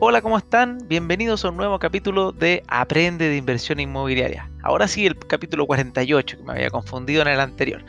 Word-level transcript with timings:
Hola, 0.00 0.22
¿cómo 0.22 0.38
están? 0.38 0.78
Bienvenidos 0.86 1.44
a 1.44 1.48
un 1.48 1.56
nuevo 1.56 1.80
capítulo 1.80 2.30
de 2.30 2.62
Aprende 2.68 3.28
de 3.28 3.36
Inversión 3.36 3.80
Inmobiliaria. 3.80 4.48
Ahora 4.62 4.86
sí, 4.86 5.04
el 5.04 5.18
capítulo 5.18 5.66
48, 5.66 6.36
que 6.36 6.42
me 6.44 6.52
había 6.52 6.70
confundido 6.70 7.22
en 7.22 7.26
el 7.26 7.40
anterior. 7.40 7.84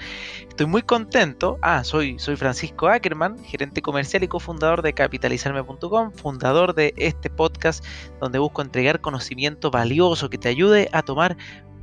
Estoy 0.48 0.66
muy 0.66 0.82
contento. 0.82 1.60
Ah, 1.62 1.84
soy, 1.84 2.18
soy 2.18 2.36
Francisco 2.36 2.88
Ackerman, 2.88 3.38
gerente 3.44 3.84
comercial 3.84 4.24
y 4.24 4.28
cofundador 4.28 4.82
de 4.82 4.94
capitalizarme.com, 4.94 6.12
fundador 6.14 6.74
de 6.74 6.96
este 6.98 7.30
podcast 7.30 7.86
donde 8.20 8.40
busco 8.40 8.64
entregar 8.64 9.02
conocimiento 9.02 9.70
valioso 9.70 10.32
que 10.32 10.40
te 10.40 10.50
ayude 10.50 10.90
a 10.92 11.04
tomar 11.04 11.38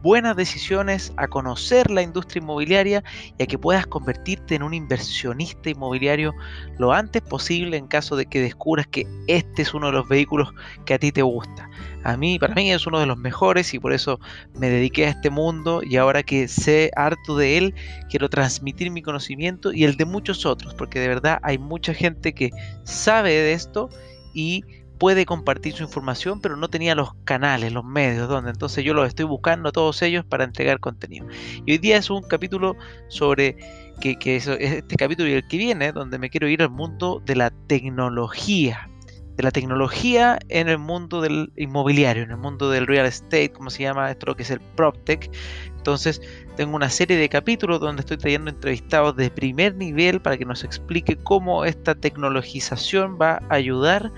buenas 0.06 0.36
decisiones, 0.36 1.12
a 1.16 1.26
conocer 1.26 1.90
la 1.90 2.00
industria 2.00 2.40
inmobiliaria 2.40 3.02
y 3.36 3.42
a 3.42 3.46
que 3.46 3.58
puedas 3.58 3.88
convertirte 3.88 4.54
en 4.54 4.62
un 4.62 4.72
inversionista 4.72 5.68
inmobiliario 5.68 6.32
lo 6.78 6.92
antes 6.92 7.22
posible 7.22 7.76
en 7.76 7.88
caso 7.88 8.14
de 8.14 8.26
que 8.26 8.40
descubras 8.40 8.86
que 8.86 9.04
este 9.26 9.62
es 9.62 9.74
uno 9.74 9.88
de 9.88 9.94
los 9.94 10.08
vehículos 10.08 10.50
que 10.84 10.94
a 10.94 11.00
ti 11.00 11.10
te 11.10 11.22
gusta. 11.22 11.68
A 12.04 12.16
mí, 12.16 12.38
para 12.38 12.54
mí 12.54 12.70
es 12.70 12.86
uno 12.86 13.00
de 13.00 13.06
los 13.06 13.18
mejores 13.18 13.74
y 13.74 13.80
por 13.80 13.92
eso 13.92 14.20
me 14.54 14.70
dediqué 14.70 15.06
a 15.06 15.10
este 15.10 15.28
mundo 15.28 15.80
y 15.82 15.96
ahora 15.96 16.22
que 16.22 16.46
sé 16.46 16.92
harto 16.94 17.36
de 17.36 17.58
él, 17.58 17.74
quiero 18.08 18.28
transmitir 18.28 18.92
mi 18.92 19.02
conocimiento 19.02 19.72
y 19.72 19.82
el 19.82 19.96
de 19.96 20.04
muchos 20.04 20.46
otros, 20.46 20.72
porque 20.74 21.00
de 21.00 21.08
verdad 21.08 21.40
hay 21.42 21.58
mucha 21.58 21.92
gente 21.92 22.32
que 22.32 22.52
sabe 22.84 23.32
de 23.32 23.54
esto 23.54 23.90
y 24.32 24.62
puede 24.98 25.26
compartir 25.26 25.74
su 25.74 25.82
información, 25.82 26.40
pero 26.40 26.56
no 26.56 26.68
tenía 26.68 26.94
los 26.94 27.14
canales, 27.24 27.72
los 27.72 27.84
medios, 27.84 28.28
donde 28.28 28.50
entonces 28.50 28.84
yo 28.84 28.94
los 28.94 29.06
estoy 29.06 29.26
buscando 29.26 29.68
a 29.68 29.72
todos 29.72 30.00
ellos 30.02 30.24
para 30.24 30.44
entregar 30.44 30.80
contenido. 30.80 31.26
Y 31.64 31.72
hoy 31.72 31.78
día 31.78 31.96
es 31.96 32.10
un 32.10 32.22
capítulo 32.22 32.76
sobre 33.08 33.56
que, 34.00 34.16
es 34.36 34.46
este 34.46 34.96
capítulo 34.96 35.28
y 35.28 35.32
el 35.32 35.46
que 35.46 35.58
viene, 35.58 35.92
donde 35.92 36.18
me 36.18 36.30
quiero 36.30 36.48
ir 36.48 36.62
al 36.62 36.70
mundo 36.70 37.22
de 37.24 37.36
la 37.36 37.50
tecnología, 37.66 38.88
de 39.36 39.42
la 39.42 39.50
tecnología 39.50 40.38
en 40.48 40.68
el 40.68 40.78
mundo 40.78 41.20
del 41.20 41.52
inmobiliario, 41.56 42.22
en 42.22 42.30
el 42.30 42.38
mundo 42.38 42.70
del 42.70 42.86
real 42.86 43.06
estate, 43.06 43.50
como 43.50 43.68
se 43.68 43.82
llama 43.82 44.10
esto, 44.10 44.34
que 44.34 44.42
es 44.42 44.50
el 44.50 44.60
PropTech. 44.60 45.30
Entonces, 45.76 46.22
tengo 46.56 46.74
una 46.74 46.88
serie 46.88 47.16
de 47.18 47.28
capítulos 47.28 47.80
donde 47.80 48.00
estoy 48.00 48.16
trayendo 48.16 48.50
entrevistados 48.50 49.14
de 49.16 49.30
primer 49.30 49.74
nivel 49.76 50.20
para 50.20 50.38
que 50.38 50.46
nos 50.46 50.64
explique 50.64 51.16
cómo 51.16 51.64
esta 51.64 51.94
tecnologización 51.94 53.18
va 53.20 53.42
a 53.50 53.54
ayudar 53.54 54.10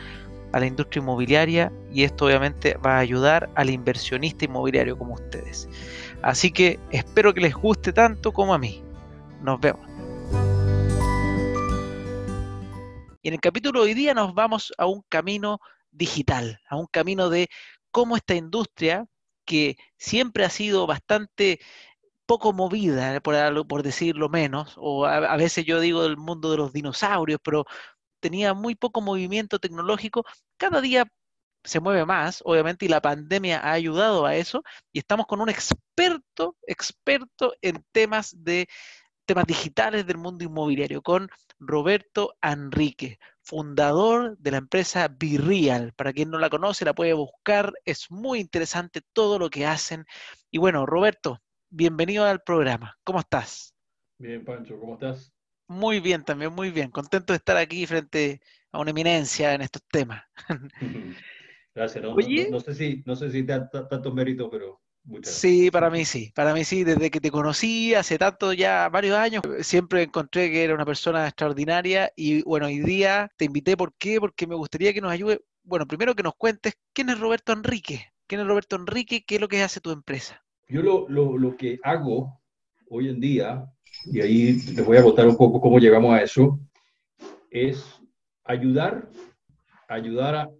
la 0.52 0.66
industria 0.66 1.00
inmobiliaria 1.02 1.72
y 1.92 2.04
esto 2.04 2.26
obviamente 2.26 2.74
va 2.84 2.96
a 2.96 3.00
ayudar 3.00 3.50
al 3.54 3.70
inversionista 3.70 4.44
inmobiliario 4.44 4.96
como 4.96 5.14
ustedes. 5.14 5.68
Así 6.22 6.50
que 6.50 6.78
espero 6.90 7.34
que 7.34 7.40
les 7.40 7.54
guste 7.54 7.92
tanto 7.92 8.32
como 8.32 8.54
a 8.54 8.58
mí. 8.58 8.82
Nos 9.42 9.60
vemos. 9.60 9.86
Y 13.22 13.28
en 13.28 13.34
el 13.34 13.40
capítulo 13.40 13.80
de 13.80 13.86
hoy 13.86 13.94
día 13.94 14.14
nos 14.14 14.34
vamos 14.34 14.72
a 14.78 14.86
un 14.86 15.02
camino 15.08 15.60
digital, 15.90 16.60
a 16.68 16.76
un 16.76 16.86
camino 16.86 17.28
de 17.30 17.48
cómo 17.90 18.16
esta 18.16 18.34
industria, 18.34 19.06
que 19.44 19.76
siempre 19.96 20.44
ha 20.44 20.50
sido 20.50 20.86
bastante 20.86 21.58
poco 22.26 22.52
movida, 22.52 23.20
por, 23.20 23.66
por 23.66 23.82
decirlo 23.82 24.28
menos, 24.28 24.74
o 24.76 25.06
a, 25.06 25.16
a, 25.16 25.36
veces 25.36 25.64
yo 25.64 25.80
digo 25.80 26.02
del 26.02 26.18
mundo 26.18 26.50
de 26.50 26.58
los 26.58 26.72
dinosaurios, 26.74 27.40
pero 27.42 27.64
tenía 28.20 28.54
muy 28.54 28.74
poco 28.74 29.00
movimiento 29.00 29.58
tecnológico, 29.58 30.24
cada 30.56 30.80
día 30.80 31.10
se 31.64 31.80
mueve 31.80 32.04
más, 32.06 32.40
obviamente, 32.44 32.86
y 32.86 32.88
la 32.88 33.00
pandemia 33.00 33.60
ha 33.60 33.72
ayudado 33.72 34.26
a 34.26 34.36
eso, 34.36 34.62
y 34.92 35.00
estamos 35.00 35.26
con 35.26 35.40
un 35.40 35.48
experto, 35.48 36.56
experto 36.66 37.54
en 37.60 37.84
temas 37.92 38.34
de 38.44 38.68
temas 39.26 39.46
digitales 39.46 40.06
del 40.06 40.16
mundo 40.16 40.44
inmobiliario, 40.44 41.02
con 41.02 41.28
Roberto 41.58 42.34
Enrique, 42.40 43.18
fundador 43.42 44.38
de 44.38 44.52
la 44.52 44.56
empresa 44.56 45.06
Virreal. 45.08 45.92
Para 45.92 46.14
quien 46.14 46.30
no 46.30 46.38
la 46.38 46.48
conoce, 46.48 46.86
la 46.86 46.94
puede 46.94 47.12
buscar, 47.12 47.74
es 47.84 48.10
muy 48.10 48.40
interesante 48.40 49.02
todo 49.12 49.38
lo 49.38 49.50
que 49.50 49.66
hacen. 49.66 50.06
Y 50.50 50.56
bueno, 50.56 50.86
Roberto, 50.86 51.42
bienvenido 51.68 52.24
al 52.24 52.40
programa. 52.40 52.96
¿Cómo 53.04 53.20
estás? 53.20 53.74
Bien, 54.18 54.44
Pancho, 54.44 54.80
¿cómo 54.80 54.94
estás? 54.94 55.30
Muy 55.68 56.00
bien, 56.00 56.24
también 56.24 56.52
muy 56.54 56.70
bien. 56.70 56.90
Contento 56.90 57.32
de 57.32 57.36
estar 57.36 57.56
aquí 57.56 57.86
frente 57.86 58.40
a 58.72 58.80
una 58.80 58.90
eminencia 58.90 59.54
en 59.54 59.60
estos 59.60 59.82
temas. 59.90 60.22
Gracias. 61.74 62.02
No, 62.02 62.16
no, 62.16 62.50
no 62.50 62.60
sé 62.60 62.74
si, 62.74 63.02
no 63.06 63.14
sé 63.14 63.30
si 63.30 63.44
te 63.44 63.52
da 63.52 63.68
tanto 63.88 64.12
mérito, 64.12 64.50
pero 64.50 64.80
muchas 65.04 65.34
Sí, 65.34 65.70
para 65.70 65.90
mí 65.90 66.04
sí. 66.04 66.32
Para 66.34 66.52
mí 66.52 66.64
sí. 66.64 66.82
Desde 66.84 67.10
que 67.10 67.20
te 67.20 67.30
conocí 67.30 67.94
hace 67.94 68.18
tanto, 68.18 68.52
ya 68.52 68.88
varios 68.88 69.16
años, 69.16 69.42
siempre 69.60 70.02
encontré 70.02 70.50
que 70.50 70.64
era 70.64 70.74
una 70.74 70.86
persona 70.86 71.26
extraordinaria. 71.26 72.10
Y 72.16 72.42
bueno, 72.42 72.66
hoy 72.66 72.80
día 72.80 73.30
te 73.36 73.44
invité, 73.44 73.76
¿por 73.76 73.94
qué? 73.94 74.18
Porque 74.18 74.46
me 74.46 74.56
gustaría 74.56 74.92
que 74.92 75.00
nos 75.00 75.12
ayude. 75.12 75.40
Bueno, 75.62 75.86
primero 75.86 76.14
que 76.14 76.22
nos 76.22 76.34
cuentes 76.34 76.74
quién 76.92 77.10
es 77.10 77.20
Roberto 77.20 77.52
Enrique. 77.52 78.06
¿Quién 78.26 78.40
es 78.40 78.46
Roberto 78.46 78.76
Enrique? 78.76 79.24
¿Qué 79.24 79.36
es 79.36 79.40
lo 79.40 79.48
que 79.48 79.62
hace 79.62 79.80
tu 79.80 79.90
empresa? 79.90 80.44
Yo 80.66 80.82
lo, 80.82 81.08
lo, 81.08 81.38
lo 81.38 81.56
que 81.56 81.78
hago 81.82 82.42
hoy 82.90 83.08
en 83.08 83.20
día 83.20 83.72
y 84.04 84.20
ahí 84.20 84.52
les 84.52 84.84
voy 84.84 84.96
a 84.96 85.02
contar 85.02 85.26
un 85.26 85.36
poco 85.36 85.60
cómo 85.60 85.78
llegamos 85.78 86.14
a 86.14 86.22
eso, 86.22 86.58
es 87.50 88.00
ayudar, 88.44 89.08
ayudar 89.88 90.34
a, 90.34 90.50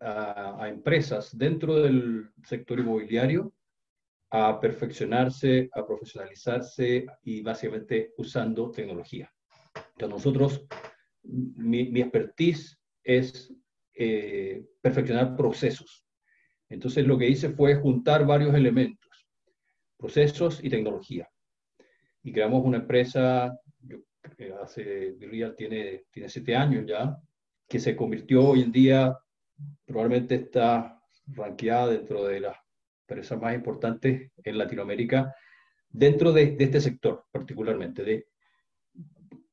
a, 0.00 0.64
a, 0.64 0.68
empresas 0.68 1.36
dentro 1.36 1.76
del 1.76 2.30
sector 2.44 2.78
inmobiliario 2.78 3.52
a 4.30 4.60
perfeccionarse, 4.60 5.68
a 5.72 5.86
profesionalizarse 5.86 7.06
y 7.22 7.42
básicamente 7.42 8.12
usando 8.16 8.70
tecnología. 8.70 9.32
Entonces 9.92 10.10
nosotros, 10.10 10.66
mi, 11.22 11.90
mi 11.90 12.00
expertise 12.00 12.78
es 13.02 13.52
eh, 13.94 14.64
perfeccionar 14.80 15.36
procesos. 15.36 16.04
Entonces 16.68 17.06
lo 17.06 17.16
que 17.16 17.28
hice 17.28 17.50
fue 17.50 17.76
juntar 17.76 18.26
varios 18.26 18.54
elementos, 18.54 19.28
procesos 19.96 20.62
y 20.62 20.68
tecnología 20.68 21.28
y 22.26 22.32
creamos 22.32 22.64
una 22.64 22.78
empresa, 22.78 23.56
yo, 23.82 23.98
que 24.36 24.52
hace, 24.52 25.12
Virreal 25.12 25.54
tiene, 25.54 26.06
tiene 26.10 26.28
siete 26.28 26.56
años 26.56 26.84
ya, 26.84 27.16
que 27.68 27.78
se 27.78 27.94
convirtió 27.94 28.48
hoy 28.48 28.62
en 28.62 28.72
día, 28.72 29.16
probablemente 29.84 30.34
está 30.34 31.00
ranqueada 31.28 31.92
dentro 31.92 32.24
de 32.24 32.40
las 32.40 32.56
empresas 33.08 33.40
más 33.40 33.54
importantes 33.54 34.32
en 34.42 34.58
Latinoamérica, 34.58 35.32
dentro 35.88 36.32
de, 36.32 36.56
de 36.56 36.64
este 36.64 36.80
sector 36.80 37.26
particularmente, 37.30 38.02
de 38.02 38.26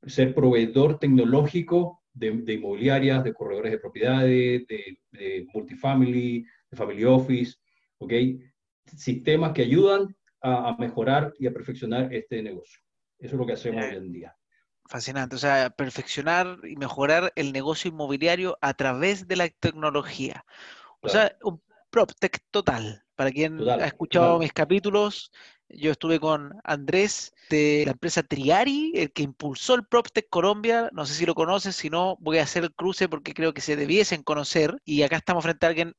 ser 0.07 0.33
proveedor 0.33 0.97
tecnológico 0.97 2.01
de, 2.11 2.31
de, 2.31 2.53
inmobiliarias, 2.53 3.23
de 3.23 3.35
corredores 3.35 3.71
de 3.71 3.77
propiedades, 3.77 4.65
de, 4.65 4.97
de, 5.11 5.45
multifamily, 5.53 6.43
de 6.71 6.77
family 6.77 7.03
office, 7.03 7.55
¿ok? 7.99 8.13
Sistemas 8.97 9.53
que 9.53 9.61
ayudan 9.61 10.15
a, 10.43 10.69
a, 10.69 10.77
mejorar 10.77 11.33
y 11.39 11.47
a 11.47 11.53
perfeccionar 11.53 12.13
este 12.13 12.43
negocio. 12.43 12.79
Eso 13.17 13.35
es 13.35 13.39
lo 13.39 13.45
que 13.45 13.53
hacemos 13.53 13.83
hoy 13.83 13.95
en 13.95 14.11
día. 14.11 14.37
Fascinante, 14.85 15.37
o 15.37 15.39
sea, 15.39 15.69
perfeccionar 15.69 16.59
y 16.63 16.75
mejorar 16.75 17.31
el 17.35 17.53
negocio 17.53 17.89
inmobiliario 17.89 18.57
a 18.61 18.73
través 18.73 19.27
de 19.27 19.37
la 19.37 19.47
tecnología. 19.47 20.45
O 20.99 21.07
claro. 21.07 21.29
sea, 21.29 21.37
un 21.43 21.61
PropTech 21.89 22.43
total. 22.51 23.03
Para 23.15 23.31
quien 23.31 23.57
total, 23.57 23.81
ha 23.81 23.85
escuchado 23.85 24.25
total. 24.25 24.39
mis 24.39 24.53
capítulos, 24.53 25.31
yo 25.69 25.91
estuve 25.91 26.19
con 26.19 26.59
Andrés 26.63 27.33
de 27.49 27.83
la 27.85 27.91
empresa 27.91 28.23
Triari, 28.23 28.91
el 28.95 29.11
que 29.13 29.23
impulsó 29.23 29.75
el 29.75 29.85
PropTech 29.85 30.27
Colombia. 30.29 30.89
No 30.91 31.05
sé 31.05 31.13
si 31.13 31.25
lo 31.25 31.35
conoces, 31.35 31.75
si 31.75 31.89
no, 31.89 32.17
voy 32.19 32.39
a 32.39 32.43
hacer 32.43 32.63
el 32.63 32.73
cruce 32.73 33.07
porque 33.07 33.33
creo 33.33 33.53
que 33.53 33.61
se 33.61 33.75
debiesen 33.75 34.23
conocer. 34.23 34.75
Y 34.83 35.03
acá 35.03 35.17
estamos 35.17 35.43
frente 35.43 35.65
a 35.65 35.69
alguien 35.69 35.95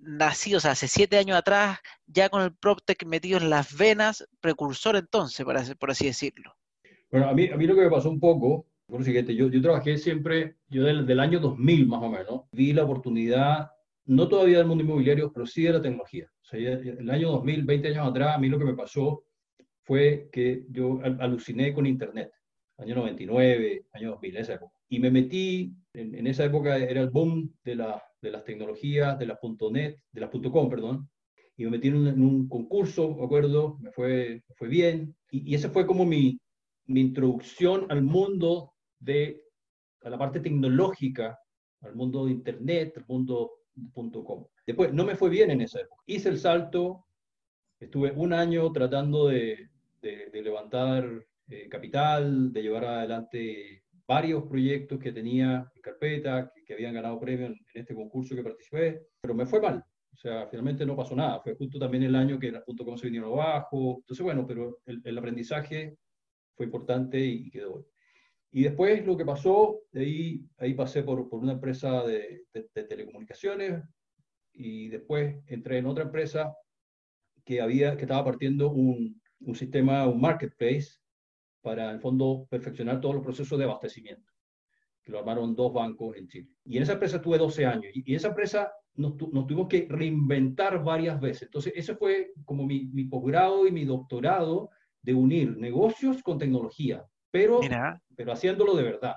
nacido, 0.00 0.58
o 0.58 0.60
sea, 0.60 0.72
hace 0.72 0.88
siete 0.88 1.18
años 1.18 1.36
atrás, 1.36 1.78
ya 2.06 2.28
con 2.28 2.42
el 2.42 2.54
PropTech 2.54 3.04
metido 3.06 3.38
en 3.38 3.50
las 3.50 3.76
venas, 3.76 4.26
precursor 4.40 4.96
entonces, 4.96 5.44
por 5.44 5.56
así, 5.56 5.74
por 5.74 5.90
así 5.90 6.06
decirlo. 6.06 6.54
Bueno, 7.10 7.28
a 7.28 7.34
mí, 7.34 7.48
a 7.48 7.56
mí 7.56 7.66
lo 7.66 7.74
que 7.74 7.82
me 7.82 7.90
pasó 7.90 8.10
un 8.10 8.20
poco 8.20 8.66
fue 8.88 8.98
lo 8.98 9.04
siguiente, 9.04 9.34
yo, 9.34 9.48
yo 9.48 9.60
trabajé 9.60 9.98
siempre, 9.98 10.56
yo 10.68 10.84
del, 10.84 11.06
del 11.06 11.20
año 11.20 11.40
2000 11.40 11.86
más 11.86 12.02
o 12.02 12.08
menos, 12.08 12.42
vi 12.52 12.72
la 12.72 12.84
oportunidad, 12.84 13.70
no 14.06 14.28
todavía 14.28 14.58
del 14.58 14.66
mundo 14.66 14.84
inmobiliario, 14.84 15.32
pero 15.32 15.46
sí 15.46 15.62
de 15.62 15.72
la 15.72 15.82
tecnología. 15.82 16.26
O 16.42 16.44
sea, 16.44 16.58
el 16.58 17.10
año 17.10 17.30
2000, 17.30 17.64
20 17.64 17.88
años 17.88 18.08
atrás, 18.08 18.34
a 18.34 18.38
mí 18.38 18.48
lo 18.48 18.58
que 18.58 18.64
me 18.64 18.74
pasó 18.74 19.24
fue 19.84 20.28
que 20.32 20.64
yo 20.70 21.00
aluciné 21.02 21.72
con 21.72 21.86
Internet, 21.86 22.32
año 22.78 22.96
99, 22.96 23.86
año 23.92 24.10
2000, 24.10 24.36
esa 24.36 24.54
época. 24.54 24.72
Y 24.88 24.98
me 24.98 25.10
metí, 25.10 25.72
en, 25.92 26.14
en 26.14 26.26
esa 26.26 26.44
época 26.44 26.76
era 26.76 27.00
el 27.00 27.10
boom 27.10 27.54
de, 27.62 27.76
la, 27.76 28.02
de 28.20 28.30
las 28.30 28.44
tecnologías, 28.44 29.18
de 29.18 29.26
las 29.26 29.38
.net, 29.70 29.96
de 30.12 30.20
las 30.20 30.30
.com, 30.30 30.68
perdón, 30.68 31.08
y 31.56 31.64
me 31.64 31.70
metí 31.70 31.88
en 31.88 32.22
un, 32.22 32.48
concurso, 32.48 33.14
me 33.14 33.24
acuerdo, 33.24 33.78
me 33.80 33.90
fue, 33.92 34.42
fue 34.56 34.68
bien, 34.68 35.14
y, 35.30 35.50
y 35.50 35.54
ese 35.54 35.68
fue 35.68 35.86
como 35.86 36.04
mi, 36.04 36.38
mi 36.86 37.00
introducción 37.00 37.86
al 37.90 38.02
mundo 38.02 38.72
de 38.98 39.42
a 40.02 40.10
la 40.10 40.18
parte 40.18 40.40
tecnológica, 40.40 41.38
al 41.82 41.94
mundo 41.94 42.26
de 42.26 42.32
Internet, 42.32 42.94
al 42.96 43.04
mundo 43.06 43.50
.com. 43.92 44.46
Después, 44.66 44.92
no 44.92 45.04
me 45.04 45.16
fue 45.16 45.30
bien 45.30 45.50
en 45.50 45.60
esa 45.60 45.80
época. 45.80 46.02
Hice 46.06 46.28
el 46.28 46.38
salto, 46.38 47.06
estuve 47.78 48.12
un 48.12 48.32
año 48.32 48.70
tratando 48.72 49.28
de, 49.28 49.68
de, 50.02 50.30
de 50.30 50.42
levantar 50.42 51.26
eh, 51.48 51.68
capital, 51.68 52.52
de 52.52 52.62
llevar 52.62 52.84
adelante 52.84 53.84
varios 54.10 54.42
proyectos 54.42 54.98
que 54.98 55.12
tenía 55.12 55.70
en 55.72 55.82
carpeta, 55.82 56.52
que, 56.66 56.74
habían 56.74 56.94
ganado 56.94 57.20
premios 57.20 57.50
en, 57.50 57.56
este 57.74 57.94
concurso 57.94 58.34
que 58.34 58.42
participé, 58.42 59.06
pero 59.20 59.34
me 59.34 59.46
fue 59.46 59.60
mal. 59.60 59.84
O 60.12 60.16
sea, 60.16 60.48
finalmente 60.48 60.84
no 60.84 60.96
pasó 60.96 61.14
nada. 61.14 61.40
Fue 61.40 61.54
justo 61.54 61.78
también 61.78 62.02
el 62.02 62.16
año 62.16 62.36
que 62.36 62.52
como 62.76 62.98
se 62.98 63.06
vinieron 63.06 63.32
abajo. 63.32 63.98
Entonces, 64.00 64.24
bueno, 64.24 64.44
pero 64.48 64.80
el, 64.84 65.16
aprendizaje 65.16 65.96
fue 66.56 66.66
importante 66.66 67.20
y, 67.20 67.52
quedó. 67.52 67.86
Y 68.50 68.64
después 68.64 69.06
lo 69.06 69.16
que 69.16 69.24
pasó, 69.24 69.82
de 69.92 70.00
ahí, 70.00 70.44
ahí 70.58 70.74
pasé 70.74 71.04
por, 71.04 71.28
por 71.28 71.38
una 71.38 71.52
empresa 71.52 72.02
de, 72.02 72.46
de, 72.52 72.82
telecomunicaciones 72.82 73.80
y 74.52 74.88
después 74.88 75.36
entré 75.46 75.78
en 75.78 75.86
otra 75.86 76.02
empresa 76.02 76.52
que, 77.44 77.60
había, 77.60 77.96
que 77.96 78.02
estaba 78.02 78.24
partiendo 78.24 78.72
un, 78.72 79.22
un 79.38 79.54
sistema, 79.54 80.08
un 80.08 80.20
marketplace 80.20 80.98
para, 81.60 81.90
en 81.90 81.96
el 81.96 82.00
fondo, 82.00 82.46
perfeccionar 82.48 83.00
todos 83.00 83.14
los 83.16 83.24
procesos 83.24 83.58
de 83.58 83.64
abastecimiento, 83.64 84.32
que 85.02 85.12
lo 85.12 85.18
armaron 85.18 85.54
dos 85.54 85.72
bancos 85.72 86.16
en 86.16 86.28
Chile. 86.28 86.48
Y 86.64 86.76
en 86.76 86.82
esa 86.82 86.94
empresa 86.94 87.16
estuve 87.16 87.38
12 87.38 87.66
años, 87.66 87.92
y, 87.94 88.10
en 88.10 88.16
esa 88.16 88.28
empresa 88.28 88.72
nos, 88.94 89.16
tuvimos 89.16 89.68
que 89.68 89.86
reinventar 89.88 90.82
varias 90.82 91.20
veces. 91.20 91.42
Entonces, 91.44 91.72
ese 91.76 91.94
fue 91.94 92.32
como 92.44 92.66
mi, 92.66 92.86
mi 92.86 93.04
posgrado 93.04 93.66
y 93.66 93.72
mi 93.72 93.84
doctorado 93.84 94.70
de 95.02 95.14
unir 95.14 95.56
negocios 95.56 96.22
con 96.22 96.38
tecnología, 96.38 97.04
pero, 97.30 97.60
pero 98.16 98.32
haciéndolo 98.32 98.74
de 98.74 98.82
verdad. 98.82 99.16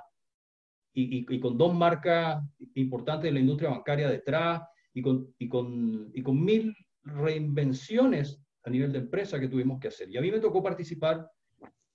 Y, 0.93 1.19
y, 1.19 1.25
y, 1.27 1.39
con 1.39 1.57
dos 1.57 1.73
marcas 1.73 2.43
importantes 2.75 3.23
de 3.23 3.31
la 3.31 3.39
industria 3.39 3.71
bancaria 3.71 4.07
detrás 4.07 4.61
y 4.93 5.01
con, 5.01 5.33
y 5.39 5.49
con, 5.49 6.11
y 6.13 6.21
con 6.21 6.43
mil 6.43 6.75
reinvenciones 7.03 8.41
a 8.63 8.69
nivel 8.69 8.91
de 8.91 8.99
empresa 8.99 9.39
que 9.39 9.47
tuvimos 9.47 9.79
que 9.79 9.89
hacer. 9.89 10.09
Y 10.09 10.17
a 10.17 10.21
mí 10.21 10.31
me 10.31 10.39
tocó 10.39 10.63
participar 10.63 11.29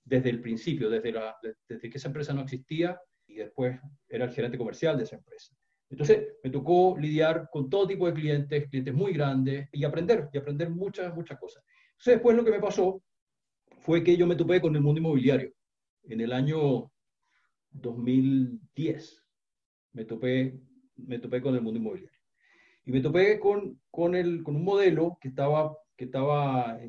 desde 0.09 0.31
el 0.31 0.41
principio, 0.41 0.89
desde, 0.89 1.11
la, 1.11 1.37
desde 1.67 1.89
que 1.89 1.97
esa 1.97 2.07
empresa 2.07 2.33
no 2.33 2.41
existía 2.41 2.99
y 3.27 3.35
después 3.35 3.79
era 4.07 4.25
el 4.25 4.31
gerente 4.31 4.57
comercial 4.57 4.97
de 4.97 5.03
esa 5.03 5.17
empresa. 5.17 5.55
Entonces 5.89 6.35
me 6.43 6.49
tocó 6.49 6.97
lidiar 6.97 7.47
con 7.51 7.69
todo 7.69 7.87
tipo 7.87 8.07
de 8.07 8.13
clientes, 8.13 8.67
clientes 8.69 8.93
muy 8.93 9.13
grandes 9.13 9.69
y 9.71 9.83
aprender, 9.83 10.29
y 10.33 10.37
aprender 10.37 10.69
muchas, 10.71 11.15
muchas 11.15 11.39
cosas. 11.39 11.63
Entonces 11.91 12.15
después 12.15 12.35
lo 12.35 12.43
que 12.43 12.51
me 12.51 12.59
pasó 12.59 13.03
fue 13.79 14.03
que 14.03 14.17
yo 14.17 14.25
me 14.25 14.35
topé 14.35 14.59
con 14.59 14.75
el 14.75 14.81
mundo 14.81 14.99
inmobiliario. 14.99 15.53
En 16.03 16.21
el 16.21 16.33
año 16.33 16.91
2010 17.71 19.25
me 19.93 20.05
topé, 20.05 20.59
me 20.95 21.19
topé 21.19 21.39
con 21.41 21.53
el 21.53 21.61
mundo 21.61 21.79
inmobiliario. 21.79 22.19
Y 22.85 22.91
me 22.91 23.01
topé 23.01 23.39
con, 23.39 23.79
con, 23.91 24.15
el, 24.15 24.41
con 24.43 24.55
un 24.55 24.63
modelo 24.63 25.19
que 25.21 25.27
estaba, 25.27 25.75
que 25.95 26.05
estaba 26.05 26.79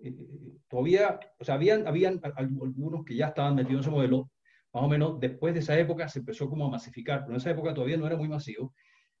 eh, 0.00 0.08
eh, 0.08 0.58
todavía, 0.68 1.18
o 1.38 1.44
sea, 1.44 1.54
habían, 1.54 1.86
habían 1.86 2.20
algunos 2.36 3.04
que 3.04 3.16
ya 3.16 3.28
estaban 3.28 3.54
metidos 3.54 3.86
en 3.86 3.88
ese 3.88 3.90
modelo, 3.90 4.30
más 4.72 4.84
o 4.84 4.88
menos 4.88 5.18
después 5.18 5.54
de 5.54 5.60
esa 5.60 5.78
época 5.78 6.08
se 6.08 6.20
empezó 6.20 6.48
como 6.48 6.66
a 6.66 6.70
masificar, 6.70 7.20
pero 7.20 7.32
en 7.32 7.38
esa 7.38 7.50
época 7.50 7.74
todavía 7.74 7.96
no 7.96 8.06
era 8.06 8.16
muy 8.16 8.28
masivo, 8.28 8.74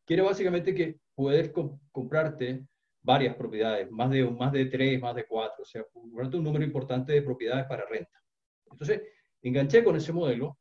que 0.04 0.14
era 0.14 0.22
básicamente 0.22 0.74
que 0.74 1.00
poder 1.14 1.52
comprarte 1.90 2.64
varias 3.02 3.34
propiedades, 3.36 3.90
más 3.90 4.10
de, 4.10 4.28
más 4.30 4.52
de 4.52 4.66
tres, 4.66 5.00
más 5.00 5.14
de 5.14 5.24
cuatro, 5.26 5.62
o 5.62 5.64
sea, 5.64 5.84
comprarte 5.92 6.36
un 6.36 6.44
número 6.44 6.64
importante 6.64 7.12
de 7.12 7.22
propiedades 7.22 7.66
para 7.66 7.86
renta. 7.86 8.22
Entonces, 8.70 9.02
enganché 9.42 9.82
con 9.82 9.96
ese 9.96 10.12
modelo 10.12 10.58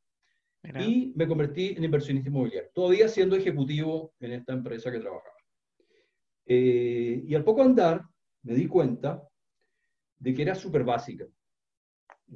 y 0.79 1.13
me 1.15 1.27
convertí 1.27 1.75
en 1.77 1.83
inversionista 1.83 2.29
inmobiliario, 2.29 2.69
todavía 2.73 3.07
siendo 3.07 3.35
ejecutivo 3.35 4.13
en 4.19 4.33
esta 4.33 4.53
empresa 4.53 4.91
que 4.91 4.99
trabajaba. 4.99 5.35
Eh, 6.45 7.23
y 7.25 7.35
al 7.35 7.43
poco 7.43 7.61
andar, 7.61 8.01
me 8.43 8.53
di 8.53 8.67
cuenta 8.67 9.21
de 10.19 10.33
que 10.33 10.41
era 10.41 10.55
súper 10.55 10.83
básica. 10.83 11.25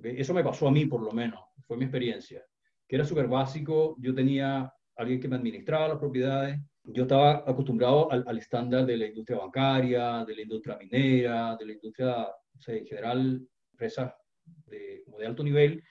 Eso 0.03 0.33
me 0.33 0.43
pasó 0.43 0.67
a 0.67 0.71
mí, 0.71 0.85
por 0.85 1.01
lo 1.01 1.11
menos, 1.11 1.39
fue 1.67 1.77
mi 1.77 1.83
experiencia, 1.83 2.43
que 2.87 2.95
era 2.95 3.05
súper 3.05 3.27
básico. 3.27 3.95
Yo 3.99 4.13
tenía 4.13 4.71
alguien 4.95 5.19
que 5.19 5.27
me 5.27 5.35
administraba 5.35 5.89
las 5.89 5.97
propiedades. 5.97 6.59
Yo 6.83 7.03
estaba 7.03 7.43
acostumbrado 7.45 8.11
al, 8.11 8.37
estándar 8.37 8.85
de 8.85 8.97
la 8.97 9.07
industria 9.07 9.37
bancaria, 9.39 10.25
de 10.25 10.35
la 10.35 10.41
industria 10.41 10.77
minera, 10.77 11.55
de 11.57 11.65
la 11.65 11.73
industria 11.73 12.27
en 12.67 12.85
general, 12.85 13.47
empresas 13.71 14.13
de, 14.65 15.03
alto 15.25 15.43
nivel. 15.43 15.83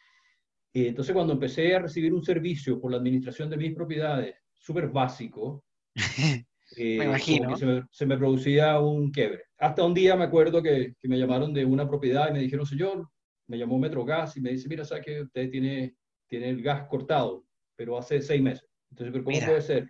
Y 0.73 0.87
entonces, 0.87 1.13
cuando 1.13 1.33
empecé 1.33 1.75
a 1.75 1.81
recibir 1.81 2.13
un 2.13 2.25
servicio 2.25 2.81
por 2.81 2.91
la 2.91 2.97
administración 2.97 3.51
de 3.51 3.57
mis 3.57 3.75
propiedades, 3.75 4.37
súper 4.53 4.89
básico, 4.89 5.65
me 6.77 6.85
eh, 6.85 7.05
imagino. 7.05 7.57
Se 7.91 8.07
me, 8.07 8.17
producía 8.17 8.79
un 8.79 9.11
quiebre. 9.11 9.45
Hasta 9.59 9.85
un 9.85 9.95
día 9.95 10.17
me 10.17 10.25
acuerdo 10.25 10.63
que, 10.63 10.95
que, 11.01 11.09
me 11.09 11.19
llamaron 11.19 11.53
de 11.53 11.65
una 11.65 11.89
propiedad 11.89 12.31
y 12.31 12.33
me 12.33 12.39
dijeron, 12.41 12.67
señor, 12.67 13.09
me 13.47 13.59
llamó 13.59 13.79
Metrogas 13.79 14.37
y 14.37 14.41
me 14.41 14.51
dice, 14.51 14.69
mira, 14.69 14.85
sabe 14.85 15.03
que 15.03 15.21
usted 15.23 15.51
tiene, 15.51 15.97
tiene 16.29 16.49
el 16.49 16.63
gas 16.63 16.87
cortado, 16.89 17.45
pero 17.77 17.99
hace 17.99 18.23
seis 18.23 18.41
meses. 18.41 18.69
Entonces, 18.91 19.13
¿pero 19.13 19.25
¿cómo 19.25 19.39
puede 19.39 19.63
ser? 19.63 19.89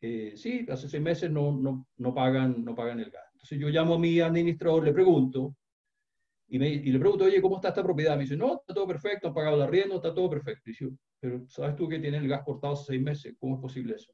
Eh, 0.00 0.32
sí, 0.36 0.64
hace 0.70 0.88
seis 0.88 1.02
meses 1.02 1.30
no, 1.30 1.52
no, 1.52 1.86
no, 1.96 2.14
pagan, 2.14 2.64
no 2.64 2.74
pagan 2.74 3.00
el 3.00 3.10
gas. 3.10 3.24
Entonces 3.32 3.58
yo 3.58 3.68
llamo 3.68 3.94
a 3.94 3.98
mi 3.98 4.20
administrador, 4.20 4.84
le 4.84 4.92
pregunto, 4.92 5.56
y, 6.48 6.58
me, 6.58 6.68
y, 6.68 6.90
le 6.90 6.98
pregunto, 6.98 7.24
oye, 7.24 7.40
¿cómo 7.40 7.56
está 7.56 7.68
esta 7.68 7.82
propiedad? 7.82 8.16
Me 8.16 8.22
dice, 8.22 8.36
no, 8.36 8.60
está 8.60 8.74
todo 8.74 8.86
perfecto, 8.86 9.28
han 9.28 9.34
pagado 9.34 9.56
el 9.56 9.62
arriendo, 9.62 9.96
está 9.96 10.14
todo 10.14 10.30
perfecto. 10.30 10.70
Y 10.70 10.74
yo, 10.74 10.88
pero 11.20 11.46
¿sabes 11.48 11.76
tú 11.76 11.88
que 11.88 11.98
tiene 11.98 12.18
el 12.18 12.28
gas 12.28 12.42
cortado 12.44 12.74
hace 12.74 12.86
seis 12.86 13.02
meses? 13.02 13.34
¿Cómo 13.38 13.56
es 13.56 13.60
posible 13.60 13.94
eso? 13.94 14.12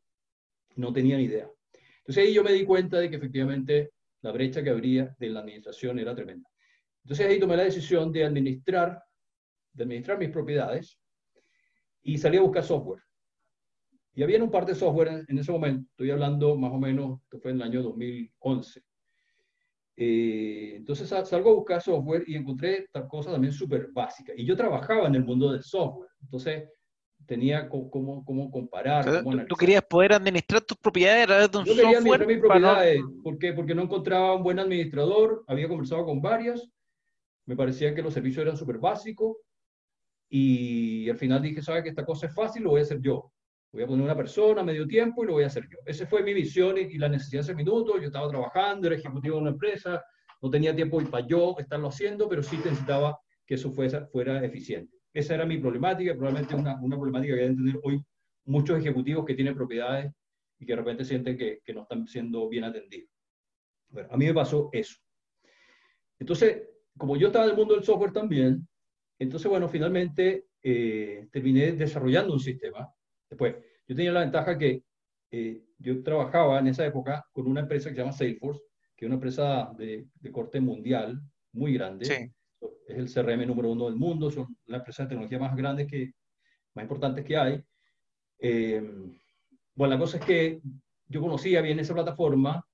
No 0.74 0.92
tenía 0.92 1.16
ni 1.16 1.24
idea. 1.24 1.48
Entonces 2.06 2.24
ahí 2.24 2.34
yo 2.34 2.44
me 2.44 2.52
di 2.52 2.64
cuenta 2.64 3.00
de 3.00 3.10
que 3.10 3.16
efectivamente 3.16 3.90
la 4.22 4.30
brecha 4.30 4.62
que 4.62 4.70
habría 4.70 5.12
de 5.18 5.28
la 5.28 5.40
administración 5.40 5.98
era 5.98 6.14
tremenda. 6.14 6.48
Entonces 7.02 7.26
ahí 7.26 7.40
tomé 7.40 7.56
la 7.56 7.64
decisión 7.64 8.12
de 8.12 8.24
administrar, 8.24 9.02
de 9.72 9.82
administrar 9.82 10.16
mis 10.16 10.30
propiedades 10.30 11.00
y 12.02 12.16
salí 12.16 12.36
a 12.36 12.42
buscar 12.42 12.62
software. 12.62 13.02
Y 14.14 14.22
había 14.22 14.42
un 14.42 14.52
par 14.52 14.64
de 14.66 14.76
software 14.76 15.24
en, 15.26 15.38
ese 15.38 15.50
momento, 15.50 15.90
estoy 15.90 16.12
hablando 16.12 16.56
más 16.56 16.72
o 16.72 16.78
menos, 16.78 17.20
esto 17.22 17.40
fue 17.40 17.50
en 17.50 17.56
el 17.56 17.62
año 17.64 17.82
2011. 17.82 18.82
Eh, 19.96 20.74
entonces 20.76 21.08
salgo 21.08 21.50
a 21.50 21.54
buscar 21.54 21.82
software 21.82 22.22
y 22.28 22.36
encontré 22.36 22.86
tal 22.92 23.08
cosa 23.08 23.32
también 23.32 23.52
súper 23.52 23.88
básica. 23.92 24.32
Y 24.36 24.46
yo 24.46 24.56
trabajaba 24.56 25.08
en 25.08 25.16
el 25.16 25.24
mundo 25.24 25.50
del 25.50 25.64
software. 25.64 26.10
Entonces 26.22 26.68
tenía 27.26 27.68
cómo, 27.68 28.24
cómo 28.24 28.50
comparar. 28.50 29.24
tú, 29.48 29.56
querías 29.56 29.82
poder 29.82 30.12
administrar 30.12 30.62
tus 30.62 30.76
propiedades 30.76 31.24
a 31.24 31.26
través 31.26 31.50
de 31.50 31.58
un 31.58 31.64
Yo 31.64 31.74
quería 31.74 31.98
administrar 31.98 32.26
mis 32.26 32.38
propiedades. 32.38 33.00
¿Por 33.22 33.38
qué? 33.38 33.52
Porque 33.52 33.74
no 33.74 33.82
encontraba 33.82 34.34
un 34.34 34.42
buen 34.42 34.58
administrador, 34.58 35.44
había 35.46 35.68
conversado 35.68 36.04
con 36.04 36.20
varios, 36.20 36.70
me 37.46 37.56
parecía 37.56 37.94
que 37.94 38.02
los 38.02 38.14
servicios 38.14 38.42
eran 38.42 38.56
súper 38.56 38.78
básicos 38.78 39.36
y 40.28 41.08
al 41.08 41.16
final 41.16 41.42
dije, 41.42 41.62
¿sabes 41.62 41.82
que 41.82 41.90
esta 41.90 42.04
cosa 42.04 42.26
es 42.26 42.34
fácil? 42.34 42.64
Lo 42.64 42.70
voy 42.70 42.80
a 42.80 42.84
hacer 42.84 43.00
yo. 43.00 43.32
Voy 43.72 43.82
a 43.82 43.86
poner 43.86 44.04
una 44.04 44.16
persona 44.16 44.62
medio 44.62 44.86
tiempo 44.86 45.22
y 45.22 45.26
lo 45.26 45.34
voy 45.34 45.44
a 45.44 45.48
hacer 45.48 45.64
yo. 45.70 45.78
Esa 45.84 46.06
fue 46.06 46.22
mi 46.22 46.32
visión 46.32 46.76
y, 46.78 46.98
la 46.98 47.08
necesidad 47.08 47.42
de 47.42 47.52
ese 47.52 47.54
minuto. 47.54 47.98
Yo 47.98 48.06
estaba 48.06 48.28
trabajando, 48.28 48.86
era 48.86 48.96
ejecutivo 48.96 49.36
de 49.36 49.42
una 49.42 49.50
empresa, 49.50 50.02
no 50.42 50.50
tenía 50.50 50.74
tiempo 50.74 51.00
para 51.10 51.26
yo 51.26 51.54
estarlo 51.58 51.88
haciendo, 51.88 52.28
pero 52.28 52.42
sí 52.42 52.56
necesitaba 52.56 53.18
que 53.46 53.54
eso 53.54 53.70
fuera, 53.70 54.06
fuera 54.06 54.44
eficiente. 54.44 54.95
Esa 55.16 55.34
era 55.34 55.46
mi 55.46 55.56
problemática, 55.56 56.12
probablemente 56.12 56.54
una, 56.54 56.78
una 56.78 56.94
problemática 56.94 57.34
que 57.34 57.40
deben 57.40 57.56
tener 57.56 57.80
hoy 57.82 58.04
muchos 58.44 58.78
ejecutivos 58.78 59.24
que 59.24 59.32
tienen 59.32 59.54
propiedades 59.54 60.12
y 60.58 60.66
que 60.66 60.72
de 60.72 60.76
repente 60.76 61.06
sienten 61.06 61.38
que, 61.38 61.60
que 61.64 61.72
no 61.72 61.84
están 61.84 62.06
siendo 62.06 62.46
bien 62.50 62.64
atendidos. 62.64 63.08
Bueno, 63.88 64.10
a 64.12 64.16
mí 64.18 64.26
me 64.26 64.34
pasó 64.34 64.68
eso. 64.72 64.98
Entonces, 66.18 66.68
como 66.98 67.16
yo 67.16 67.28
estaba 67.28 67.46
en 67.46 67.52
el 67.52 67.56
mundo 67.56 67.72
del 67.72 67.82
software 67.82 68.12
también, 68.12 68.68
entonces, 69.18 69.48
bueno, 69.50 69.70
finalmente 69.70 70.48
eh, 70.62 71.26
terminé 71.32 71.72
desarrollando 71.72 72.34
un 72.34 72.40
sistema. 72.40 72.86
Después, 73.30 73.54
yo 73.88 73.96
tenía 73.96 74.12
la 74.12 74.20
ventaja 74.20 74.58
que 74.58 74.82
eh, 75.30 75.64
yo 75.78 76.02
trabajaba 76.02 76.58
en 76.58 76.66
esa 76.66 76.84
época 76.84 77.24
con 77.32 77.46
una 77.46 77.62
empresa 77.62 77.88
que 77.88 77.94
se 77.94 78.00
llama 78.02 78.12
Salesforce, 78.12 78.60
que 78.94 79.06
es 79.06 79.06
una 79.06 79.14
empresa 79.14 79.72
de, 79.78 80.08
de 80.20 80.30
corte 80.30 80.60
mundial 80.60 81.22
muy 81.52 81.72
grande. 81.72 82.04
Sí 82.04 82.30
es 82.96 83.16
el 83.16 83.24
CRM 83.24 83.46
número 83.46 83.70
uno 83.70 83.86
del 83.86 83.96
mundo, 83.96 84.30
son 84.30 84.56
las 84.66 84.80
empresas 84.80 85.06
de 85.06 85.10
tecnología 85.10 85.38
más 85.38 85.56
grandes 85.56 85.86
que, 85.86 86.12
más 86.74 86.84
importantes 86.84 87.24
que 87.24 87.36
hay. 87.36 87.62
Eh, 88.38 88.82
bueno, 89.74 89.94
la 89.94 90.00
cosa 90.00 90.18
es 90.18 90.24
que 90.24 90.60
yo 91.08 91.20
conocía 91.20 91.60
bien 91.60 91.78
esa 91.78 91.94
plataforma 91.94 92.64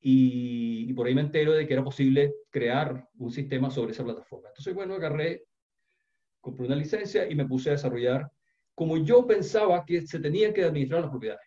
y, 0.00 0.92
por 0.94 1.06
ahí 1.06 1.14
me 1.14 1.22
entero 1.22 1.52
de 1.52 1.66
que 1.66 1.72
era 1.72 1.84
posible 1.84 2.34
crear 2.50 3.08
un 3.18 3.30
sistema 3.30 3.70
sobre 3.70 3.92
esa 3.92 4.04
plataforma. 4.04 4.48
Entonces, 4.48 4.74
bueno, 4.74 4.94
agarré, 4.94 5.44
compré 6.40 6.66
una 6.66 6.76
licencia 6.76 7.28
y 7.30 7.34
me 7.34 7.46
puse 7.46 7.70
a 7.70 7.72
desarrollar 7.72 8.30
como 8.74 8.96
yo 8.98 9.26
pensaba 9.26 9.84
que 9.84 10.06
se 10.06 10.18
tenían 10.18 10.52
que 10.52 10.64
administrar 10.64 11.00
las 11.00 11.10
propiedades. 11.10 11.46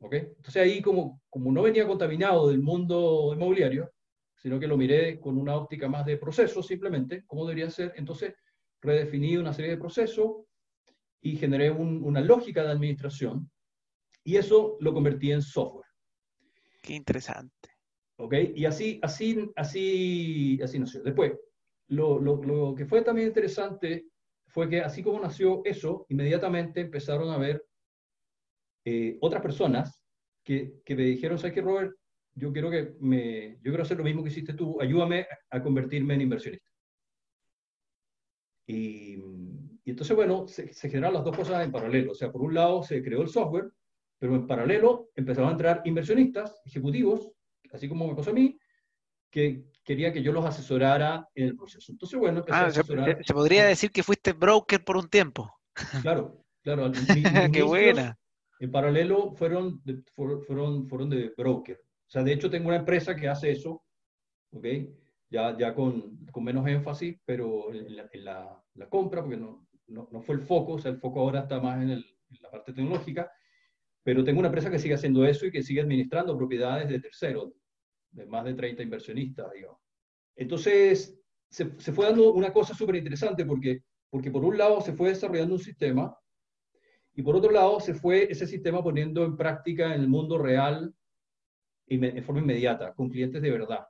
¿Ok? 0.00 0.14
Entonces 0.14 0.56
ahí 0.56 0.80
como, 0.80 1.20
como 1.28 1.52
no 1.52 1.62
venía 1.62 1.86
contaminado 1.86 2.48
del 2.48 2.62
mundo 2.62 3.32
inmobiliario, 3.34 3.90
sino 4.38 4.58
que 4.58 4.66
lo 4.66 4.76
miré 4.76 5.18
con 5.20 5.36
una 5.36 5.56
óptica 5.56 5.88
más 5.88 6.06
de 6.06 6.16
procesos, 6.16 6.66
simplemente, 6.66 7.24
cómo 7.26 7.44
debería 7.44 7.70
ser. 7.70 7.92
Entonces, 7.96 8.34
redefiní 8.80 9.36
una 9.36 9.52
serie 9.52 9.72
de 9.72 9.78
procesos 9.78 10.44
y 11.20 11.36
generé 11.36 11.70
una 11.70 12.20
lógica 12.20 12.62
de 12.62 12.70
administración 12.70 13.50
y 14.24 14.36
eso 14.36 14.76
lo 14.80 14.92
convertí 14.92 15.32
en 15.32 15.42
software. 15.42 15.86
Qué 16.82 16.94
interesante. 16.94 17.70
¿Ok? 18.16 18.34
Y 18.54 18.64
así, 18.64 18.98
así, 19.02 19.50
así, 19.56 20.58
así 20.62 20.78
nació. 20.78 21.02
Después, 21.02 21.32
lo, 21.88 22.18
lo, 22.20 22.42
lo 22.42 22.74
que 22.74 22.86
fue 22.86 23.02
también 23.02 23.28
interesante 23.28 24.06
fue 24.46 24.68
que 24.68 24.80
así 24.80 25.02
como 25.02 25.20
nació 25.20 25.62
eso, 25.64 26.06
inmediatamente 26.08 26.80
empezaron 26.80 27.30
a 27.30 27.38
ver 27.38 27.64
eh, 28.84 29.18
otras 29.20 29.42
personas 29.42 30.02
que, 30.42 30.80
que, 30.84 30.94
me 30.94 31.02
dijeron, 31.02 31.38
¿sabes 31.38 31.54
qué, 31.54 31.60
Robert? 31.60 31.94
Yo 32.38 32.52
quiero, 32.52 32.70
que 32.70 32.94
me, 33.00 33.56
yo 33.56 33.70
quiero 33.70 33.82
hacer 33.82 33.98
lo 33.98 34.04
mismo 34.04 34.22
que 34.22 34.30
hiciste 34.30 34.54
tú, 34.54 34.80
ayúdame 34.80 35.26
a 35.50 35.62
convertirme 35.62 36.14
en 36.14 36.22
inversionista. 36.22 36.68
Y, 38.66 39.16
y 39.84 39.90
entonces, 39.90 40.14
bueno, 40.14 40.46
se, 40.46 40.72
se 40.72 40.88
generaron 40.88 41.14
las 41.14 41.24
dos 41.24 41.36
cosas 41.36 41.64
en 41.64 41.72
paralelo. 41.72 42.12
O 42.12 42.14
sea, 42.14 42.30
por 42.30 42.42
un 42.42 42.54
lado 42.54 42.82
se 42.82 43.02
creó 43.02 43.22
el 43.22 43.28
software, 43.28 43.70
pero 44.18 44.34
en 44.34 44.46
paralelo 44.46 45.10
empezaron 45.14 45.48
a 45.48 45.52
entrar 45.52 45.82
inversionistas, 45.84 46.60
ejecutivos, 46.64 47.30
así 47.72 47.88
como 47.88 48.06
me 48.06 48.14
pasó 48.14 48.30
a 48.30 48.34
mí, 48.34 48.58
que 49.30 49.64
quería 49.84 50.12
que 50.12 50.22
yo 50.22 50.32
los 50.32 50.44
asesorara 50.44 51.28
en 51.34 51.48
el 51.48 51.56
proceso. 51.56 51.92
Entonces, 51.92 52.18
bueno, 52.18 52.40
empecé 52.40 52.58
a 52.58 52.62
ah, 52.62 52.66
asesorar. 52.66 53.24
Se, 53.24 53.32
podría 53.32 53.66
decir 53.66 53.90
que 53.90 54.02
fuiste 54.02 54.32
broker 54.32 54.84
por 54.84 54.96
un 54.96 55.08
tiempo. 55.08 55.50
Claro, 56.02 56.44
claro. 56.62 56.90
Qué 57.52 57.62
buena. 57.62 58.18
En 58.60 58.70
paralelo 58.70 59.32
fueron 59.34 59.80
de, 59.84 60.02
fueron, 60.14 60.88
fueron 60.88 61.10
de 61.10 61.32
broker. 61.36 61.80
O 62.08 62.10
sea, 62.10 62.22
de 62.22 62.32
hecho 62.32 62.48
tengo 62.48 62.68
una 62.68 62.78
empresa 62.78 63.14
que 63.14 63.28
hace 63.28 63.50
eso, 63.50 63.84
¿ok? 64.52 64.66
Ya, 65.28 65.56
ya 65.58 65.74
con, 65.74 66.24
con 66.32 66.42
menos 66.42 66.66
énfasis, 66.66 67.18
pero 67.26 67.72
en 67.74 67.94
la, 68.24 68.64
compra, 68.88 69.20
porque 69.20 69.36
no, 69.36 69.68
no, 69.88 70.08
no, 70.10 70.22
fue 70.22 70.36
el 70.36 70.40
foco, 70.40 70.72
o 70.72 70.78
sea, 70.78 70.90
el 70.90 70.96
foco 70.96 71.20
ahora 71.20 71.40
está 71.40 71.60
más 71.60 71.82
en, 71.82 72.02
la 72.40 72.50
parte 72.50 72.72
tecnológica, 72.72 73.30
pero 74.02 74.24
tengo 74.24 74.38
una 74.38 74.48
empresa 74.48 74.70
que 74.70 74.78
sigue 74.78 74.94
haciendo 74.94 75.26
eso 75.26 75.44
y 75.44 75.50
que 75.50 75.62
sigue 75.62 75.82
administrando 75.82 76.36
propiedades 76.36 76.88
de 76.88 76.98
terceros, 76.98 77.52
de 78.10 78.24
más 78.24 78.44
de 78.44 78.54
30 78.54 78.82
inversionistas, 78.82 79.52
digamos. 79.52 79.78
Entonces, 80.34 81.20
se, 81.50 81.78
se 81.78 81.92
fue 81.92 82.06
dando 82.06 82.32
una 82.32 82.54
cosa 82.54 82.74
súper 82.74 82.96
interesante 82.96 83.44
porque, 83.44 83.82
porque 84.08 84.30
por 84.30 84.46
un 84.46 84.56
lado 84.56 84.80
se 84.80 84.94
fue 84.94 85.10
desarrollando 85.10 85.56
un 85.56 85.60
sistema 85.60 86.16
y 87.12 87.22
por 87.22 87.36
otro 87.36 87.50
lado 87.50 87.80
se 87.80 87.92
fue 87.92 88.30
ese 88.30 88.46
sistema 88.46 88.82
poniendo 88.82 89.24
en 89.24 89.36
práctica 89.36 89.94
en 89.94 90.00
el 90.00 90.08
mundo 90.08 90.38
real 90.38 90.94
en 91.90 92.24
forma 92.24 92.40
inmediata, 92.40 92.92
con 92.94 93.08
clientes 93.08 93.40
de 93.42 93.50
verdad, 93.50 93.86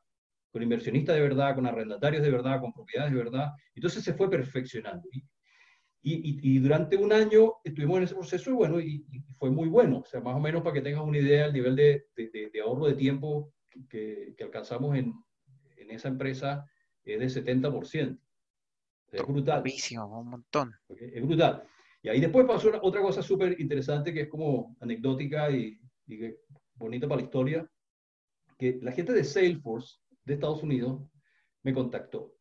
con 0.50 0.62
inversionistas 0.62 1.16
de 1.16 1.22
verdad, 1.22 1.54
con 1.54 1.66
arrendatarios 1.66 2.22
de 2.22 2.30
verdad, 2.30 2.60
con 2.60 2.72
propiedades 2.72 3.12
de 3.12 3.18
verdad. 3.18 3.52
Entonces 3.74 4.02
se 4.02 4.14
fue 4.14 4.30
perfeccionando. 4.30 5.08
Y, 5.12 5.22
y, 6.02 6.38
y, 6.42 6.58
durante 6.58 6.96
un 6.96 7.12
año 7.12 7.54
estuvimos 7.64 7.98
en 7.98 8.04
ese 8.04 8.14
proceso 8.14 8.50
y 8.50 8.54
bueno, 8.54 8.80
y, 8.80 9.04
fue 9.36 9.50
muy 9.50 9.68
bueno. 9.68 9.98
O 9.98 10.04
sea, 10.04 10.20
más 10.20 10.36
o 10.36 10.40
menos 10.40 10.62
para 10.62 10.74
que 10.74 10.80
tengas 10.80 11.02
una 11.02 11.18
idea 11.18 11.44
del 11.44 11.52
nivel 11.52 11.76
de, 11.76 12.06
de, 12.16 12.50
de 12.52 12.60
ahorro 12.60 12.86
de 12.86 12.94
tiempo 12.94 13.52
que, 13.88 14.34
que 14.36 14.44
alcanzamos 14.44 14.96
en, 14.96 15.12
en, 15.76 15.90
esa 15.90 16.08
empresa 16.08 16.64
es 17.04 17.34
de 17.34 17.44
70%. 17.44 18.18
Es 19.10 19.26
brutal. 19.26 19.64
un 20.06 20.30
montón. 20.30 20.74
Es 20.88 21.22
brutal. 21.22 21.64
Y 22.02 22.08
ahí 22.08 22.20
después 22.20 22.46
pasó 22.46 22.70
otra 22.80 23.00
cosa 23.00 23.22
súper 23.22 23.60
interesante 23.60 24.12
que 24.12 24.22
es 24.22 24.28
como 24.28 24.76
anecdótica 24.80 25.50
y, 25.50 25.80
y, 26.06 26.34
bonita 26.74 27.08
para 27.08 27.20
la 27.20 27.24
historia, 27.24 27.70
que 28.58 28.78
la 28.82 28.92
gente 28.92 29.12
de 29.12 29.24
Salesforce 29.24 29.98
de 30.24 30.34
Estados 30.34 30.62
Unidos 30.62 31.00
me 31.62 31.72
contactó. 31.72 32.34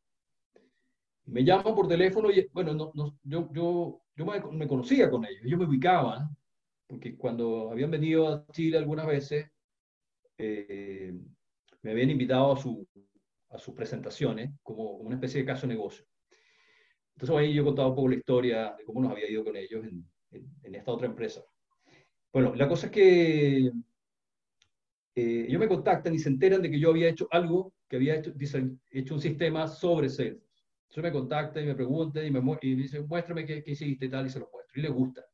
Me 1.25 1.43
llaman 1.43 1.75
por 1.75 1.87
teléfono 1.87 2.31
y, 2.31 2.47
bueno, 2.51 2.73
no, 2.73 2.91
no, 2.95 3.17
yo, 3.23 3.49
yo, 3.53 4.01
yo 4.15 4.25
me, 4.25 4.67
conocía 4.67 5.09
con 5.09 5.25
ellos, 5.25 5.41
ellos 5.43 5.59
me 5.59 5.65
ubicaban, 5.65 6.35
porque 6.87 7.17
cuando 7.17 7.69
habían 7.71 7.91
venido 7.91 8.27
a 8.27 8.45
Chile 8.51 8.77
algunas 8.77 9.05
veces, 9.05 9.49
eh, 10.37 11.13
me 11.81 11.91
habían 11.91 12.09
invitado 12.09 12.53
a, 12.53 12.57
su, 12.57 12.87
a 13.49 13.57
sus 13.57 13.73
presentaciones 13.73 14.51
como, 14.63 14.91
una 14.97 15.15
especie 15.15 15.41
de 15.41 15.45
caso 15.45 15.67
de 15.67 15.73
negocio. 15.73 16.05
Entonces 17.15 17.35
ahí 17.35 17.53
yo 17.53 17.65
contaba 17.65 17.89
un 17.89 17.95
poco 17.95 18.09
la 18.09 18.15
historia 18.15 18.75
de 18.77 18.85
cómo 18.85 19.01
nos 19.01 19.11
había 19.11 19.29
ido 19.29 19.43
con 19.43 19.55
ellos 19.55 19.85
en, 19.85 20.07
en, 20.63 20.75
esta 20.75 20.91
otra 20.91 21.07
empresa. 21.07 21.43
Bueno, 22.31 22.55
la 22.55 22.69
cosa 22.69 22.87
es 22.87 22.91
que 22.91 23.71
eh, 25.19 25.45
ellos 25.47 25.59
me 25.59 25.67
contactan 25.67 26.13
y 26.13 26.19
se 26.19 26.29
enteran 26.29 26.61
de 26.61 26.69
que 26.69 26.79
yo 26.79 26.91
había 26.91 27.09
hecho 27.09 27.27
algo, 27.31 27.73
que 27.89 27.95
había 27.95 28.17
hecho, 28.17 28.31
hecho 28.91 29.15
un 29.15 29.19
sistema 29.19 29.67
sobre 29.67 30.09
Salesforce. 30.09 30.45
Entonces 30.83 31.03
me 31.03 31.11
contactan 31.11 31.63
y 31.63 31.65
me 31.65 31.73
preguntan 31.73 32.23
y 32.23 32.29
me, 32.29 32.57
y 32.61 32.75
dicen, 32.75 33.07
muéstrame 33.07 33.43
qué, 33.43 33.63
qué, 33.63 33.71
hiciste 33.71 34.05
y 34.05 34.09
tal, 34.09 34.27
y 34.27 34.29
se 34.29 34.39
lo 34.39 34.47
muestro. 34.53 34.79
Y 34.79 34.83
le 34.83 34.89
gusta. 34.89 35.25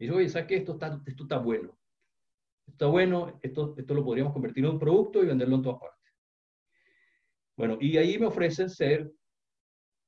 Y 0.00 0.04
dice, 0.04 0.16
oye, 0.16 0.28
¿sabes 0.28 0.48
qué? 0.48 0.56
Esto 0.56 0.72
está, 0.72 1.00
esto 1.06 1.22
está 1.22 1.38
bueno. 1.38 1.78
Está 2.66 2.86
bueno, 2.86 3.38
esto, 3.40 3.74
esto 3.78 3.94
lo 3.94 4.04
podríamos 4.04 4.32
convertir 4.32 4.64
en 4.64 4.72
un 4.72 4.80
producto 4.80 5.22
y 5.22 5.26
venderlo 5.26 5.54
en 5.54 5.62
todas 5.62 5.80
partes. 5.80 6.12
Bueno, 7.56 7.78
y 7.80 7.98
ahí 7.98 8.18
me 8.18 8.26
ofrecen 8.26 8.68
ser 8.68 9.12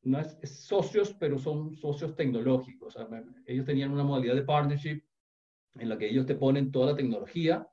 no 0.03 0.19
es, 0.19 0.37
socios, 0.67 1.15
pero 1.15 1.39
son 1.39 1.77
socios 1.77 2.17
tecnológicos. 2.17 2.97
ellos 3.47 3.65
tenían 3.65 3.93
una 3.93 4.03
modalidad 4.03 4.35
de 4.35 4.43
partnership 4.43 5.01
en 5.77 5.89
la 5.89 5.97
que 5.97 6.09
ellos 6.09 6.27
te 6.27 6.35
ponen 6.35 6.73
toda 6.73 6.91
la 6.91 6.97
tecnología, 6.97 7.69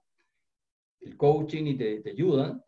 el 1.01 1.17
coaching 1.17 1.65
y 1.65 1.75
te, 1.75 2.01
te 2.01 2.11
ayudan, 2.11 2.63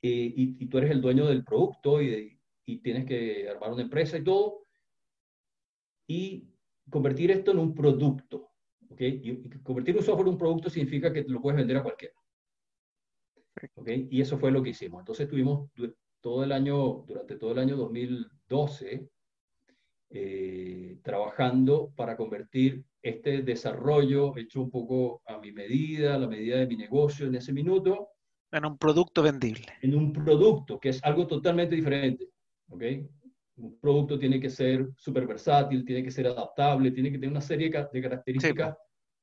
y, 0.00 0.62
y, 0.62 0.66
tú 0.66 0.78
eres 0.78 0.90
el 0.90 1.00
dueño 1.00 1.26
del 1.26 1.44
producto 1.44 2.02
y, 2.02 2.40
y, 2.66 2.78
tienes 2.78 3.06
que 3.06 3.48
armar 3.48 3.72
una 3.72 3.82
empresa 3.82 4.18
y 4.18 4.24
todo, 4.24 4.66
y 6.08 6.48
convertir 6.90 7.30
esto 7.30 7.52
en 7.52 7.58
un 7.58 7.74
producto. 7.74 8.50
¿okay? 8.90 9.20
Y, 9.22 9.48
convertir 9.60 9.96
un 9.96 10.02
software 10.02 10.26
en 10.26 10.32
un 10.32 10.38
producto 10.38 10.70
significa 10.70 11.12
que 11.12 11.22
lo 11.22 11.40
puedes 11.40 11.58
vender 11.58 11.76
a 11.76 11.82
cualquiera. 11.84 12.14
¿okay? 13.76 14.08
Y 14.10 14.20
eso 14.20 14.38
fue 14.38 14.50
lo 14.50 14.62
que 14.62 14.70
hicimos. 14.70 15.00
Entonces 15.00 15.28
tuvimos 15.28 15.70
todo 16.20 16.42
el 16.42 16.50
año, 16.50 17.04
durante 17.06 17.36
todo 17.36 17.52
el 17.52 17.58
año 17.60 17.76
2012, 17.76 19.08
eh, 20.10 20.98
trabajando 21.02 21.92
para 21.96 22.16
convertir 22.16 22.84
este 23.02 23.42
desarrollo 23.42 24.36
hecho 24.36 24.62
un 24.62 24.70
poco 24.70 25.22
a 25.26 25.38
mi 25.38 25.52
medida, 25.52 26.14
a 26.14 26.18
la 26.18 26.28
medida 26.28 26.58
de 26.58 26.66
mi 26.66 26.76
negocio 26.76 27.26
en 27.26 27.34
ese 27.34 27.52
minuto. 27.52 28.10
En 28.50 28.64
un 28.64 28.78
producto 28.78 29.22
vendible. 29.22 29.66
En 29.80 29.94
un 29.94 30.12
producto, 30.12 30.78
que 30.78 30.90
es 30.90 31.02
algo 31.02 31.26
totalmente 31.26 31.74
diferente. 31.74 32.28
¿okay? 32.68 33.08
Un 33.56 33.78
producto 33.80 34.18
tiene 34.18 34.38
que 34.38 34.50
ser 34.50 34.88
súper 34.96 35.26
versátil, 35.26 35.84
tiene 35.84 36.02
que 36.02 36.10
ser 36.10 36.26
adaptable, 36.26 36.90
tiene 36.92 37.10
que 37.10 37.18
tener 37.18 37.30
una 37.30 37.40
serie 37.40 37.70
de 37.70 38.02
características 38.02 38.76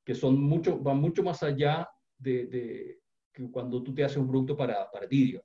que 0.03 0.15
son 0.15 0.41
mucho, 0.41 0.77
van 0.79 0.98
mucho 0.98 1.24
más 1.24 1.41
allá 1.43 1.88
de, 2.17 2.48
de, 2.48 3.00
que 3.31 3.50
cuando 3.50 3.81
tú 3.81 3.93
te 3.93 4.03
haces 4.03 4.17
un 4.17 4.27
producto 4.27 4.57
para, 4.57 4.89
para 4.91 5.07
ti. 5.07 5.39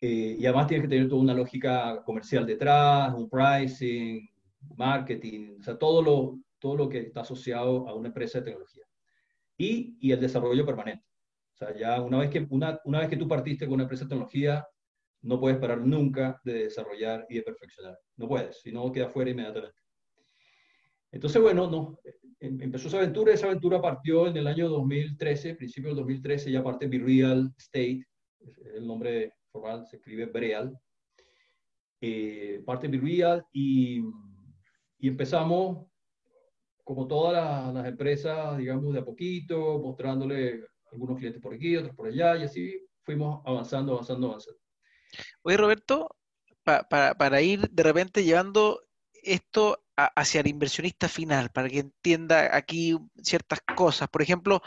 Eh, 0.00 0.36
y 0.38 0.46
además 0.46 0.68
tienes 0.68 0.84
que 0.84 0.94
tener 0.94 1.08
toda 1.08 1.20
una 1.20 1.34
lógica 1.34 2.02
comercial 2.04 2.46
detrás, 2.46 3.12
un 3.14 3.28
pricing, 3.28 4.28
marketing, 4.76 5.58
o 5.60 5.62
sea, 5.62 5.78
todo 5.78 6.02
lo, 6.02 6.38
todo 6.58 6.76
lo 6.76 6.88
que 6.88 7.00
está 7.00 7.20
asociado 7.20 7.88
a 7.88 7.94
una 7.94 8.08
empresa 8.08 8.38
de 8.38 8.46
tecnología. 8.46 8.84
Y, 9.56 9.96
y 10.00 10.12
el 10.12 10.20
desarrollo 10.20 10.64
permanente. 10.64 11.04
O 11.54 11.56
sea, 11.56 11.76
ya 11.76 12.00
una 12.00 12.18
vez, 12.18 12.30
que, 12.30 12.46
una, 12.50 12.80
una 12.84 13.00
vez 13.00 13.08
que 13.08 13.16
tú 13.16 13.26
partiste 13.26 13.66
con 13.66 13.74
una 13.74 13.84
empresa 13.84 14.04
de 14.04 14.10
tecnología, 14.10 14.66
no 15.22 15.40
puedes 15.40 15.58
parar 15.58 15.80
nunca 15.80 16.40
de 16.44 16.64
desarrollar 16.64 17.26
y 17.28 17.36
de 17.36 17.42
perfeccionar. 17.42 17.98
No 18.16 18.28
puedes, 18.28 18.60
si 18.60 18.70
no 18.70 18.92
queda 18.92 19.08
fuera 19.08 19.30
inmediatamente. 19.30 19.78
Entonces, 21.10 21.40
bueno, 21.42 21.68
no, 21.68 21.98
em, 22.38 22.60
empezó 22.60 22.88
esa 22.88 22.98
aventura. 22.98 23.32
Esa 23.32 23.46
aventura 23.46 23.80
partió 23.80 24.28
en 24.28 24.36
el 24.36 24.46
año 24.46 24.68
2013, 24.68 25.54
principio 25.54 25.90
del 25.90 25.96
2013, 25.96 26.52
ya 26.52 26.62
parte 26.62 26.86
Real 26.86 27.52
State, 27.56 28.04
el 28.74 28.86
nombre 28.86 29.32
formal 29.50 29.86
se 29.86 29.96
escribe 29.96 30.26
Breal, 30.26 30.78
eh, 32.00 32.62
parte 32.64 32.86
Real 32.88 33.44
y, 33.52 34.00
y, 34.98 35.08
empezamos, 35.08 35.86
como 36.84 37.06
todas 37.06 37.74
las, 37.74 37.86
empresas, 37.86 38.58
digamos, 38.58 38.92
de 38.92 39.00
a 39.00 39.04
poquito, 39.04 39.78
mostrándole 39.78 40.64
algunos 40.92 41.18
clientes 41.18 41.42
por 41.42 41.54
aquí, 41.54 41.76
otros 41.76 41.94
por 41.94 42.08
allá, 42.08 42.36
y 42.36 42.44
así 42.44 42.86
fuimos 43.02 43.42
avanzando, 43.44 43.92
avanzando, 43.92 44.28
avanzando. 44.28 44.60
Oye, 45.42 45.56
Roberto, 45.56 46.08
para 46.62 47.42
ir 47.42 47.68
de 47.70 47.82
repente 47.82 48.24
llevando 48.24 48.82
esto 49.22 49.82
hacia 49.96 50.40
el 50.40 50.46
inversionista 50.46 51.08
final, 51.08 51.50
para 51.50 51.68
que 51.68 51.80
entienda 51.80 52.56
aquí 52.56 52.96
ciertas 53.22 53.60
cosas. 53.76 54.08
Por 54.08 54.22
ejemplo, 54.22 54.62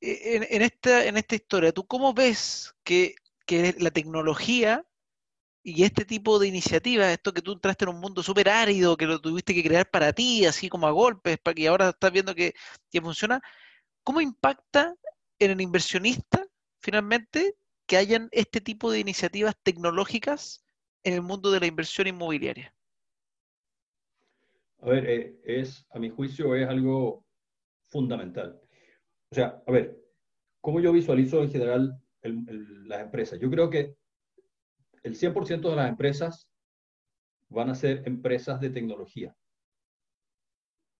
en, 0.00 0.62
esta, 0.62 1.04
en 1.06 1.16
esta 1.16 1.34
historia, 1.34 1.72
¿tú 1.72 1.86
cómo 1.86 2.14
ves 2.14 2.74
que, 2.84 3.16
la 3.78 3.90
tecnología 3.90 4.86
y 5.66 5.82
este 5.82 6.04
tipo 6.04 6.38
de 6.38 6.46
iniciativas, 6.46 7.10
esto 7.10 7.32
que 7.32 7.40
tú 7.40 7.52
entraste 7.52 7.86
en 7.86 7.88
un 7.88 8.00
mundo 8.00 8.22
súper 8.22 8.50
árido, 8.50 8.98
que 8.98 9.06
lo 9.06 9.18
tuviste 9.18 9.54
que 9.54 9.64
crear 9.64 9.88
para 9.90 10.12
ti, 10.12 10.44
así 10.44 10.68
como 10.68 10.86
a 10.86 10.90
golpes, 10.90 11.38
para 11.38 11.54
que 11.54 11.66
ahora 11.66 11.88
estás 11.88 12.12
viendo 12.12 12.34
que, 12.34 12.52
que 12.90 13.00
funciona, 13.00 13.40
¿cómo 14.02 14.20
impacta 14.20 14.94
en 15.38 15.50
el 15.52 15.62
inversionista 15.62 16.46
finalmente 16.80 17.56
que 17.86 17.96
hayan 17.96 18.28
este 18.32 18.60
tipo 18.60 18.92
de 18.92 19.00
iniciativas 19.00 19.56
tecnológicas 19.62 20.62
en 21.02 21.14
el 21.14 21.22
mundo 21.22 21.50
de 21.50 21.60
la 21.60 21.66
inversión 21.66 22.08
inmobiliaria? 22.08 22.74
A 24.82 24.90
ver, 24.90 25.08
eh, 25.08 25.40
es, 25.44 25.86
a 25.90 25.98
mi 25.98 26.10
juicio 26.10 26.54
es 26.54 26.68
algo 26.68 27.24
fundamental. 27.88 28.60
O 29.30 29.34
sea, 29.34 29.62
a 29.66 29.72
ver, 29.72 29.98
¿cómo 30.60 30.78
yo 30.80 30.92
visualizo 30.92 31.42
en 31.42 31.50
general 31.50 31.98
las 32.20 33.00
empresas? 33.00 33.40
Yo 33.40 33.50
creo 33.50 33.70
que 33.70 33.96
el 35.04 35.14
100% 35.14 35.70
de 35.70 35.76
las 35.76 35.88
empresas 35.88 36.48
van 37.48 37.70
a 37.70 37.74
ser 37.74 38.02
empresas 38.06 38.60
de 38.60 38.70
tecnología. 38.70 39.36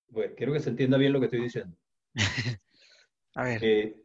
Bueno, 0.08 0.34
quiero 0.36 0.52
que 0.52 0.60
se 0.60 0.70
entienda 0.70 0.96
bien 0.98 1.12
lo 1.12 1.18
que 1.18 1.26
estoy 1.26 1.40
diciendo. 1.40 1.76
a 3.34 3.44
ver. 3.44 3.64
Eh, 3.64 3.96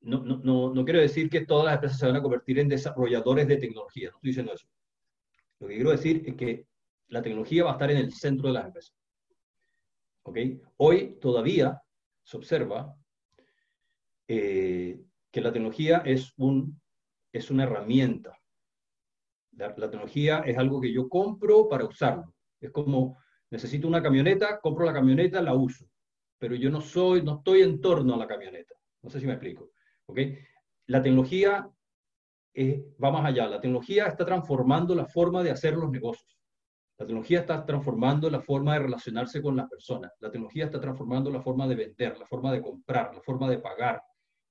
no, 0.00 0.20
no, 0.24 0.72
no, 0.72 0.84
quiero 0.84 1.00
decir 1.00 1.28
que 1.28 1.44
todas 1.44 1.66
las 1.66 1.74
empresas 1.74 1.98
se 1.98 2.06
van 2.06 2.16
a 2.16 2.22
convertir 2.22 2.58
en 2.58 2.68
desarrolladores 2.68 3.46
de 3.46 3.56
tecnología, 3.56 4.10
no 4.10 4.16
estoy 4.16 4.30
diciendo 4.30 4.52
eso. 4.54 4.66
Lo 5.60 5.68
que 5.68 5.74
quiero 5.74 5.90
decir 5.90 6.24
es 6.26 6.34
que 6.34 6.66
la 7.08 7.22
tecnología 7.22 7.64
va 7.64 7.70
a 7.70 7.74
estar 7.74 7.90
en 7.90 7.98
el 7.98 8.12
centro 8.12 8.48
de 8.48 8.54
las 8.54 8.66
empresas. 8.66 8.96
¿Ok? 10.22 10.38
Hoy 10.78 11.18
todavía 11.20 11.80
se 12.24 12.36
observa 12.36 12.96
eh, 14.26 15.00
que 15.30 15.40
la 15.40 15.52
tecnología 15.52 15.98
es, 16.04 16.32
un, 16.36 16.81
es 17.32 17.50
una 17.50 17.64
herramienta. 17.64 18.38
La, 19.52 19.74
tecnología 19.74 20.40
es 20.40 20.56
algo 20.56 20.80
que 20.80 20.92
yo 20.92 21.08
compro 21.08 21.68
para 21.68 21.84
usarlo. 21.84 22.34
Es 22.60 22.70
como, 22.70 23.18
necesito 23.50 23.88
una 23.88 24.02
camioneta, 24.02 24.60
compro 24.60 24.84
la 24.84 24.92
camioneta, 24.92 25.42
la 25.42 25.54
uso. 25.54 25.86
Pero 26.38 26.54
yo 26.54 26.70
no 26.70 26.80
soy, 26.80 27.22
no 27.22 27.36
estoy 27.38 27.62
en 27.62 27.80
torno 27.80 28.14
a 28.14 28.18
la 28.18 28.26
camioneta. 28.26 28.74
No 29.02 29.10
sé 29.10 29.20
si 29.20 29.26
me 29.26 29.32
explico. 29.32 29.70
La 30.86 31.02
tecnología 31.02 31.68
eh, 32.54 32.94
va 33.02 33.10
más 33.10 33.24
allá. 33.24 33.48
La 33.48 33.60
tecnología 33.60 34.06
está 34.06 34.24
transformando 34.24 34.94
la 34.94 35.06
forma 35.06 35.42
de 35.42 35.50
hacer 35.50 35.74
los 35.74 35.90
negocios. 35.90 36.38
La 36.98 37.06
tecnología 37.06 37.40
está 37.40 37.64
transformando 37.64 38.30
la 38.30 38.40
forma 38.40 38.74
de 38.74 38.80
relacionarse 38.80 39.42
con 39.42 39.56
las 39.56 39.68
personas. 39.68 40.12
La 40.20 40.30
tecnología 40.30 40.66
está 40.66 40.80
transformando 40.80 41.30
la 41.30 41.40
forma 41.40 41.66
de 41.66 41.74
vender, 41.74 42.18
la 42.18 42.26
forma 42.26 42.52
de 42.52 42.62
comprar, 42.62 43.14
la 43.14 43.20
forma 43.22 43.48
de 43.50 43.58
pagar, 43.58 44.02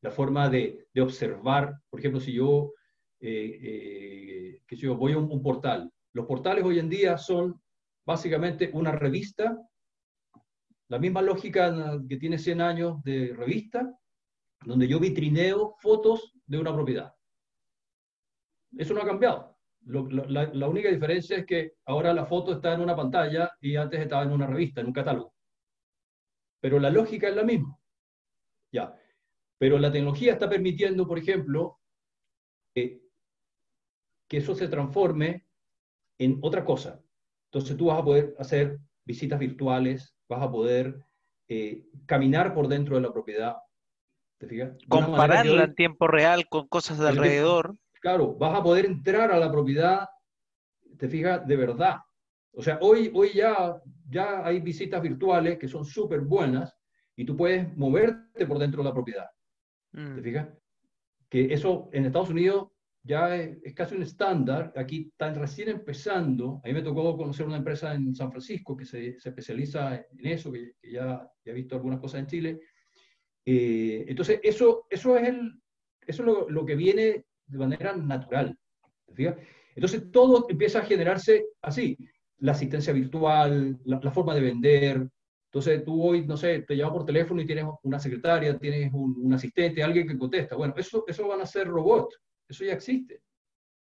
la 0.02 0.12
forma 0.12 0.50
de, 0.50 0.88
observar. 1.00 1.76
Por 1.90 2.00
ejemplo, 2.00 2.20
si 2.20 2.34
yo, 2.34 2.74
eh, 3.20 3.60
eh, 3.62 4.62
que 4.68 4.76
yo 4.76 4.96
voy 4.96 5.14
a 5.14 5.18
un, 5.18 5.42
portal, 5.42 5.92
los 6.14 6.26
portales 6.26 6.64
hoy 6.64 6.80
en 6.80 6.90
día 6.90 7.18
son 7.18 7.62
básicamente 8.06 8.72
una 8.74 8.92
revista, 8.92 9.58
la 10.90 11.00
misma 11.00 11.22
lógica 11.22 12.00
que 12.10 12.18
tiene 12.18 12.38
100 12.38 12.62
años 12.62 13.04
de 13.04 13.34
revista, 13.34 13.98
donde 14.66 14.88
yo 14.88 15.00
vitrineo 15.00 15.76
fotos 15.80 16.34
de 16.46 16.58
una 16.58 16.74
propiedad. 16.74 17.14
Eso 18.78 18.94
no 18.94 19.02
ha 19.02 19.06
cambiado. 19.06 19.58
la, 19.86 20.68
única 20.68 20.90
diferencia 20.90 21.38
es 21.38 21.46
que 21.46 21.74
ahora 21.86 22.14
la 22.14 22.26
foto 22.26 22.54
está 22.54 22.74
en 22.74 22.82
una 22.82 22.96
pantalla 22.96 23.52
y 23.62 23.76
antes 23.76 24.02
estaba 24.02 24.24
en 24.24 24.32
una 24.32 24.48
revista, 24.48 24.82
en 24.82 24.88
un 24.88 24.94
catálogo. 24.94 25.34
Pero 26.60 26.80
la 26.80 26.90
lógica 26.90 27.30
es 27.30 27.36
la 27.36 27.44
misma. 27.44 27.78
Ya. 28.72 29.01
Pero 29.62 29.78
la 29.78 29.92
tecnología 29.92 30.34
está 30.34 30.50
permitiendo, 30.50 31.08
por 31.08 31.20
ejemplo, 31.20 31.80
que 32.74 33.00
eso 34.32 34.56
se 34.56 34.68
transforme 34.68 35.46
en 36.18 36.40
otra 36.42 36.66
cosa. 36.66 37.00
Entonces 37.52 37.78
tú 37.78 37.86
vas 37.86 38.00
a 38.00 38.04
poder 38.04 38.36
hacer 38.40 38.80
visitas 39.06 39.38
virtuales, 39.38 40.16
vas 40.28 40.42
a 40.42 40.52
poder 40.52 41.06
eh, 41.48 41.86
caminar 42.08 42.56
por 42.56 42.68
dentro 42.68 42.96
de 42.96 43.04
la 43.04 43.14
propiedad, 43.14 43.58
Compararla 44.90 45.66
en 45.66 45.76
tiempo 45.76 46.08
real 46.08 46.48
con 46.50 46.68
cosas 46.68 46.98
de 46.98 47.10
alrededor. 47.10 47.76
Claro, 48.02 48.34
vas 48.34 48.58
a 48.58 48.64
poder 48.64 48.86
entrar 48.86 49.32
a 49.32 49.38
la 49.38 49.52
propiedad, 49.52 50.10
te 50.98 51.08
fijas, 51.08 51.46
de 51.46 51.56
verdad. 51.56 51.98
O 52.52 52.64
sea, 52.64 52.80
hoy, 52.82 53.12
hoy 53.14 53.34
ya, 53.36 53.80
ya 54.10 54.44
hay 54.44 54.60
visitas 54.60 55.04
virtuales 55.04 55.60
que 55.60 55.68
son 55.68 55.86
súper 55.86 56.22
buenas 56.22 56.76
y 57.16 57.26
tú 57.26 57.38
puedes 57.38 57.78
moverte 57.78 58.48
por 58.48 58.58
dentro 58.58 58.82
de 58.82 58.90
la 58.90 58.96
propiedad. 58.96 59.30
¿Te 59.92 60.00
mm. 60.00 60.24
fijas? 60.24 60.50
Que 61.30 61.54
eso 61.54 61.90
en 61.94 62.06
Estados 62.06 62.30
Unidos 62.30 62.70
ya 63.04 63.36
es, 63.36 63.74
casi 63.74 63.96
un 63.96 64.04
estándar. 64.04 64.74
Aquí 64.76 65.10
están 65.12 65.36
recién 65.36 65.70
empezando. 65.70 66.62
A 66.64 66.68
mí 66.68 66.74
me 66.74 66.84
tocó 66.84 67.18
conocer 67.18 67.46
una 67.46 67.58
empresa 67.58 67.94
en 67.94 68.14
San 68.14 68.32
Francisco 68.32 68.76
que 68.76 68.86
se, 68.86 69.20
se 69.20 69.30
especializa 69.30 69.96
en 69.96 70.26
eso, 70.26 70.52
que, 70.52 70.74
ya, 70.84 71.28
ya, 71.44 71.52
he 71.52 71.54
visto 71.54 71.76
algunas 71.76 72.00
cosas 72.00 72.22
en 72.22 72.28
Chile, 72.28 72.60
eh, 73.46 74.06
entonces, 74.08 74.40
eso, 74.44 74.86
eso 74.90 75.18
es, 75.18 75.28
el, 75.28 75.60
eso 76.06 76.24
lo, 76.24 76.50
lo, 76.50 76.66
que 76.66 76.76
viene 76.76 77.26
de 77.48 77.58
manera 77.58 77.96
natural. 77.96 78.58
Entonces, 79.76 80.12
todo 80.12 80.48
empieza 80.50 80.80
a 80.80 80.86
generarse 80.86 81.46
así. 81.62 81.98
La 82.40 82.54
asistencia 82.54 82.94
virtual, 82.94 83.80
la, 83.86 84.12
forma 84.12 84.34
de 84.34 84.42
vender. 84.42 85.08
Entonces, 85.54 85.84
tú 85.84 86.02
hoy, 86.02 86.26
no 86.26 86.38
sé, 86.38 86.62
te 86.62 86.78
llamas 86.78 86.94
por 86.94 87.06
teléfono 87.06 87.42
y 87.42 87.46
tienes 87.46 87.66
una 87.84 88.00
secretaria, 88.00 88.58
tienes 88.58 88.90
un, 88.94 89.34
asistente, 89.34 89.84
alguien 89.84 90.08
que 90.08 90.18
contesta. 90.18 90.56
Bueno, 90.56 90.74
eso, 90.78 91.04
eso 91.06 91.28
van 91.28 91.42
a 91.42 91.46
ser 91.46 91.68
robots. 91.68 92.22
Eso 92.48 92.64
ya 92.64 92.72
existe. 92.72 93.22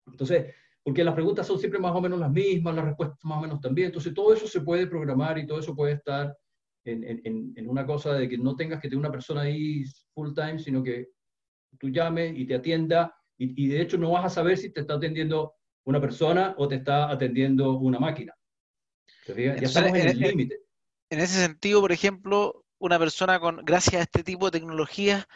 Entonces, 0.06 0.54
porque 0.84 1.02
las 1.02 1.14
preguntas 1.14 1.48
son 1.48 1.58
siempre 1.58 1.80
más 1.80 1.96
o 1.96 2.00
menos 2.00 2.20
las 2.20 2.30
mismas, 2.30 2.76
las 2.76 2.84
respuestas 2.84 3.18
más 3.24 3.38
o 3.38 3.40
menos 3.40 3.60
también. 3.60 3.86
Entonces, 3.86 4.14
todo 4.14 4.32
eso 4.32 4.46
se 4.46 4.60
puede 4.60 4.86
programar 4.86 5.36
y 5.36 5.48
todo 5.48 5.58
eso 5.58 5.74
puede 5.74 5.94
estar 5.94 6.32
en, 6.84 7.68
una 7.68 7.84
cosa 7.84 8.14
de 8.14 8.28
que 8.28 8.38
no 8.38 8.54
tengas 8.54 8.80
que 8.80 8.88
tener 8.88 9.00
una 9.00 9.10
persona 9.10 9.40
ahí 9.40 9.82
full 10.14 10.34
time, 10.34 10.60
sino 10.60 10.80
que 10.80 11.08
tú 11.76 11.88
llames 11.88 12.38
y 12.38 12.46
te 12.46 12.54
atienda 12.54 13.12
y, 13.36 13.66
de 13.68 13.80
hecho 13.80 13.98
no 13.98 14.12
vas 14.12 14.24
a 14.24 14.30
saber 14.30 14.56
si 14.56 14.70
te 14.70 14.80
está 14.80 14.94
atendiendo 14.94 15.54
una 15.84 16.00
persona 16.00 16.54
o 16.56 16.68
te 16.68 16.76
está 16.76 17.10
atendiendo 17.10 17.78
una 17.78 17.98
máquina. 17.98 18.32
ya 19.26 19.54
estamos 19.54 19.98
en 19.98 20.08
el 20.08 20.18
límite. 20.18 20.67
En 21.10 21.20
ese 21.20 21.40
sentido, 21.40 21.80
por 21.80 21.92
ejemplo, 21.92 22.64
una 22.78 22.98
persona 22.98 23.40
con, 23.40 23.64
gracias 23.64 23.96
a 23.96 24.02
este 24.02 24.22
tipo 24.22 24.46
de 24.46 24.58
tecnologías, 24.58 25.26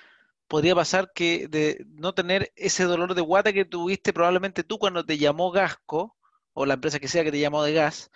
podría 0.49 0.75
pasar 0.75 1.13
que 1.15 1.49
de 1.49 1.85
no 1.89 2.15
tener 2.15 2.53
ese 2.57 2.85
dolor 2.85 3.15
de 3.15 3.23
guata 3.23 3.53
que 3.53 3.65
tuviste 3.65 4.13
probablemente 4.13 4.65
tú 4.65 4.79
cuando 4.79 5.05
te 5.05 5.19
llamó 5.19 5.51
Gasco, 5.51 6.17
o 6.53 6.67
la 6.67 6.75
empresa 6.75 7.01
que 7.01 7.09
sea 7.09 7.25
que 7.25 7.33
te 7.33 7.41
llamó 7.41 7.63
de 7.63 7.73
gas, 7.73 8.11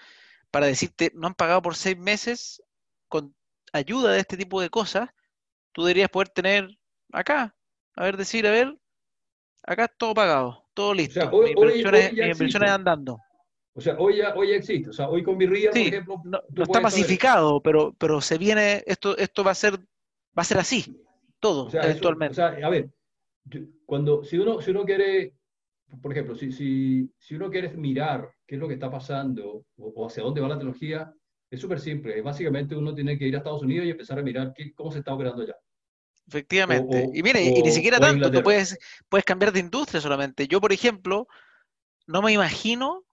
para 0.51 0.67
decirte, 0.67 1.11
no 1.15 1.29
han 1.29 1.35
pagado 1.35 1.63
por 1.63 1.75
seis 1.75 1.97
meses, 1.97 2.63
con 3.09 3.35
ayuda 3.73 4.13
de 4.13 4.21
este 4.21 4.37
tipo 4.37 4.61
de 4.61 4.71
cosas, 4.71 5.09
tú 5.73 5.85
deberías 5.85 6.11
poder 6.11 6.29
tener 6.29 6.69
acá, 7.13 7.55
a 7.95 8.05
ver, 8.05 8.17
decir, 8.17 8.47
a 8.47 8.51
ver, 8.51 8.77
acá 9.63 9.89
todo 9.89 10.15
pagado, 10.15 10.65
todo 10.75 10.95
listo. 10.95 11.29
O 11.29 11.31
sea, 11.31 12.11
inversiones, 12.11 12.71
andando. 12.71 13.19
O 13.77 13.81
sea, 13.83 13.95
hoy 13.99 14.17
ya, 14.17 14.35
hoy 14.35 14.53
existe. 14.53 14.89
O 14.89 14.93
sea, 14.93 15.07
hoy 15.09 15.23
con 15.23 15.37
Virría, 15.37 15.71
por 15.71 15.79
ejemplo. 15.79 16.23
No, 16.25 16.41
está 16.63 16.81
masificado, 16.81 17.61
pero, 17.61 17.95
pero 17.99 18.23
se 18.23 18.39
viene, 18.39 18.83
esto, 18.87 19.15
esto 19.19 19.45
va 19.45 19.51
a 19.51 19.55
ser, 19.55 19.79
va 19.79 20.43
a 20.43 20.45
ser 20.45 20.57
así, 20.57 20.99
todo, 21.39 21.69
eventualmente. 21.71 22.33
o 22.33 22.35
sea, 22.35 22.67
a 22.67 22.71
ver, 22.71 22.89
cuando, 23.85 24.25
si 24.25 24.39
uno, 24.39 24.63
si 24.63 24.71
uno 24.71 24.85
quiere, 24.87 25.35
por 26.01 26.11
ejemplo, 26.11 26.35
si, 26.35 26.53
si, 26.53 27.11
si 27.19 27.35
uno 27.35 27.51
quiere 27.51 27.69
mirar 27.69 28.31
qué 28.47 28.55
es 28.55 28.61
lo 28.61 28.67
que 28.67 28.75
está 28.75 28.91
pasando 28.91 29.67
o 29.77 30.07
hacia 30.07 30.23
dónde 30.23 30.41
va 30.41 30.49
la 30.49 30.57
tecnología, 30.57 31.13
es 31.51 31.61
súper 31.61 31.79
simple. 31.79 32.23
Básicamente 32.23 32.75
uno 32.75 32.95
tiene 32.95 33.19
que 33.19 33.27
ir 33.27 33.35
a 33.35 33.39
Estados 33.39 33.63
Unidos 33.63 33.87
y 33.87 33.91
empezar 33.91 34.19
a 34.19 34.23
mirar 34.23 34.55
qué, 34.57 34.73
cómo 34.73 34.91
se 34.91 35.01
está 35.01 35.13
operando 35.13 35.43
allá. 35.43 35.57
Efectivamente. 36.27 37.11
y 37.13 37.23
mire, 37.23 37.43
y 37.43 37.63
ni 37.63 37.71
siquiera 37.71 38.01
tanto, 38.01 38.31
tú 38.31 38.43
puedes, 38.43 38.79
puedes 39.11 39.25
cambiar 39.25 39.53
de 39.53 39.61
industria 39.61 40.01
solamente. 40.01 40.49
Yo, 40.49 40.63
por 40.63 40.73
ejemplo, 40.73 41.29
no 42.07 42.23
me 42.23 42.33
imagino 42.33 43.06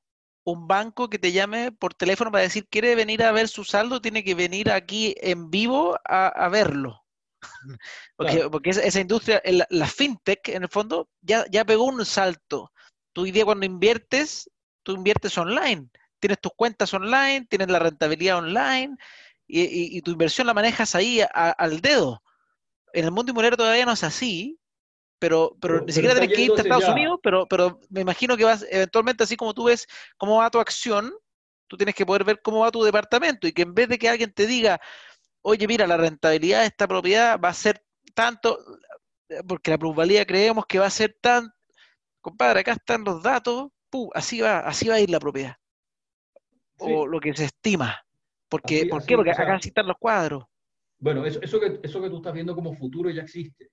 un 0.44 0.68
banco 0.68 1.10
que 1.10 1.20
te 1.20 1.32
llame 1.32 1.72
por 1.72 1.94
teléfono 1.94 2.32
para 2.32 2.44
decir 2.44 2.68
quiere 2.70 2.96
venir 2.96 3.24
a 3.24 3.32
ver 3.32 3.48
su 3.48 3.64
saldo, 3.64 4.02
tiene 4.02 4.24
que 4.24 4.36
venir 4.36 4.72
aquí 4.72 5.16
en 5.22 5.50
vivo 5.50 6.00
a, 6.06 6.50
verlo. 6.50 7.04
porque, 8.16 8.50
porque 8.50 8.70
esa, 8.72 9.00
industria, 9.00 9.42
la, 9.70 9.88
fintech, 9.88 10.50
en 10.50 10.64
el 10.64 10.70
fondo, 10.70 11.10
ya, 11.22 11.46
ya 11.50 11.66
pegó 11.66 11.86
un 11.86 12.06
salto. 12.06 12.72
Hoy 13.16 13.32
día 13.32 13.46
cuando 13.46 13.66
inviertes, 13.66 14.50
tú 14.84 14.94
inviertes 14.94 15.38
online 15.38 15.90
tienes 16.24 16.40
tus 16.40 16.54
cuentas 16.56 16.94
online, 16.94 17.46
tienes 17.50 17.68
la 17.68 17.80
rentabilidad 17.80 18.38
online 18.38 18.96
y, 19.46 20.02
tu 20.04 20.12
inversión 20.12 20.48
la 20.48 20.54
manejas 20.54 20.96
ahí 20.96 21.20
al 21.34 21.82
dedo. 21.82 22.24
En 22.94 23.04
el 23.04 23.12
mundo 23.12 23.32
inmobiliario 23.32 23.58
todavía 23.58 23.86
no 23.86 23.92
es 23.92 24.06
así, 24.06 24.58
pero, 25.20 25.56
pero, 25.62 25.82
ni 25.82 25.92
siquiera 25.92 26.16
tienes 26.16 26.36
que 26.36 26.42
irte 26.42 26.62
a 26.62 26.64
Estados 26.64 26.90
Unidos, 26.90 27.20
pero, 27.24 27.48
pero 27.48 27.80
me 27.90 28.02
imagino 28.02 28.36
que 28.36 28.44
vas 28.44 28.66
eventualmente, 28.70 29.24
así 29.24 29.38
como 29.38 29.54
tú 29.54 29.66
ves 29.66 29.88
cómo 30.18 30.38
va 30.38 30.50
tu 30.50 30.60
acción, 30.60 31.14
tú 31.68 31.78
tienes 31.78 31.96
que 31.96 32.06
poder 32.06 32.24
ver 32.24 32.42
cómo 32.42 32.60
va 32.60 32.72
tu 32.72 32.84
departamento 32.84 33.48
y 33.48 33.54
que 33.54 33.62
en 33.62 33.74
vez 33.74 33.88
de 33.88 33.98
que 33.98 34.10
alguien 34.10 34.34
te 34.34 34.46
diga, 34.46 34.82
oye, 35.42 35.68
mira, 35.68 35.88
la 35.88 35.98
rentabilidad 35.98 36.62
de 36.62 36.68
esta 36.68 36.88
propiedad 36.88 37.40
va 37.40 37.50
a 37.50 37.54
ser 37.54 37.86
tanto, 38.14 38.60
porque 39.48 39.72
la 39.72 39.78
plusvalía 39.78 40.26
creemos 40.26 40.66
que 40.66 40.80
va 40.80 40.88
a 40.88 40.92
ser 40.92 41.18
tan, 41.22 41.52
compadre, 42.22 42.60
acá 42.60 42.74
están 42.74 43.04
los 43.04 43.24
datos, 43.24 43.70
así 44.14 44.42
va, 44.42 44.60
así 44.60 44.90
va 44.90 44.96
a 44.96 45.00
ir 45.00 45.10
la 45.10 45.20
propiedad 45.20 45.56
o 46.84 47.08
lo 47.08 47.20
que 47.20 47.34
se 47.34 47.46
estima. 47.46 48.00
Porque, 48.50 48.86
¿Por 48.86 49.06
qué? 49.06 49.16
Porque 49.16 49.32
acá 49.32 49.60
sí 49.62 49.70
están 49.70 49.88
los 49.88 49.98
cuadros. 49.98 50.44
Bueno, 51.00 51.26
eso, 51.26 51.42
eso, 51.42 51.60
que, 51.60 51.80
eso 51.84 52.02
que 52.02 52.10
tú 52.10 52.18
estás 52.18 52.34
viendo 52.34 52.56
como 52.56 52.76
futuro 52.76 53.10
ya 53.10 53.24
existe. 53.24 53.70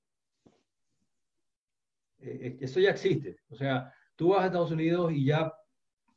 Eh, 2.21 2.59
eso 2.61 2.81
ya 2.81 2.91
existe. 2.91 3.39
O 3.49 3.57
sea, 3.57 3.93
tú 4.17 4.31
vas 4.31 4.43
a 4.43 4.47
Estados 4.47 4.71
Unidos 4.71 5.13
y 5.13 5.25
ya, 5.25 5.53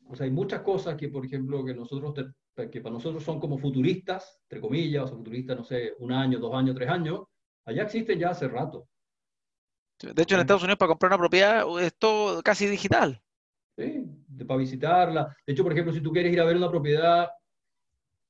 o 0.07 0.15
sea, 0.15 0.25
hay 0.25 0.31
muchas 0.31 0.61
cosas 0.61 0.95
que, 0.95 1.09
por 1.09 1.25
ejemplo, 1.25 1.63
que 1.63 1.73
nosotros, 1.73 2.13
que 2.71 2.81
para 2.81 2.93
nosotros 2.93 3.23
son 3.23 3.39
como 3.39 3.57
futuristas, 3.57 4.39
entre 4.43 4.61
comillas, 4.61 5.03
o 5.03 5.07
sea, 5.07 5.17
futuristas, 5.17 5.57
no 5.57 5.63
sé, 5.63 5.93
un 5.99 6.11
año, 6.11 6.39
dos 6.39 6.53
años, 6.53 6.75
tres 6.75 6.89
años, 6.89 7.21
allá 7.65 7.83
existen 7.83 8.19
ya 8.19 8.29
hace 8.29 8.47
rato. 8.47 8.87
De 9.99 10.21
hecho, 10.21 10.35
en 10.35 10.41
Estados 10.41 10.63
Unidos 10.63 10.77
para 10.77 10.89
comprar 10.89 11.11
una 11.11 11.17
propiedad 11.17 11.65
es 11.79 11.95
todo 11.97 12.41
casi 12.43 12.67
digital. 12.67 13.21
¿sí? 13.77 14.05
para 14.47 14.59
visitarla. 14.59 15.35
De 15.45 15.53
hecho, 15.53 15.63
por 15.63 15.71
ejemplo, 15.71 15.93
si 15.93 16.01
tú 16.01 16.11
quieres 16.11 16.33
ir 16.33 16.39
a 16.41 16.45
ver 16.45 16.57
una 16.57 16.69
propiedad, 16.69 17.29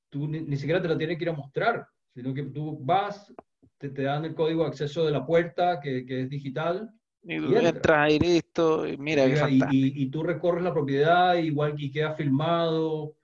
tú 0.10 0.28
ni, 0.28 0.56
siquiera 0.58 0.82
te 0.82 0.88
la 0.88 0.98
tienes 0.98 1.18
que 1.18 1.24
ir 1.24 1.30
a 1.30 1.34
mostrar, 1.34 1.88
sino 2.14 2.34
que 2.34 2.44
tú 2.44 2.80
vas, 2.82 3.34
te, 3.78 3.90
te 3.90 4.04
dan 4.04 4.26
el 4.26 4.36
código 4.36 4.64
de 4.64 4.70
acceso 4.70 5.06
de 5.06 5.12
la 5.12 5.26
puerta, 5.26 5.80
que, 5.80 6.06
que 6.06 6.22
es 6.22 6.30
digital. 6.30 6.92
Y, 7.24 7.36
y 7.36 7.56
entras 7.56 8.12
y 8.12 8.20
listo, 8.20 8.88
y 8.88 8.98
mira, 8.98 9.26
y, 9.50 9.62
y, 9.72 10.10
tú 10.10 10.24
recorres 10.24 10.64
la 10.64 10.74
propiedad, 10.74 11.36
igual 11.36 11.76
que 11.76 11.90
queda 11.90 12.14
filmado. 12.14 13.16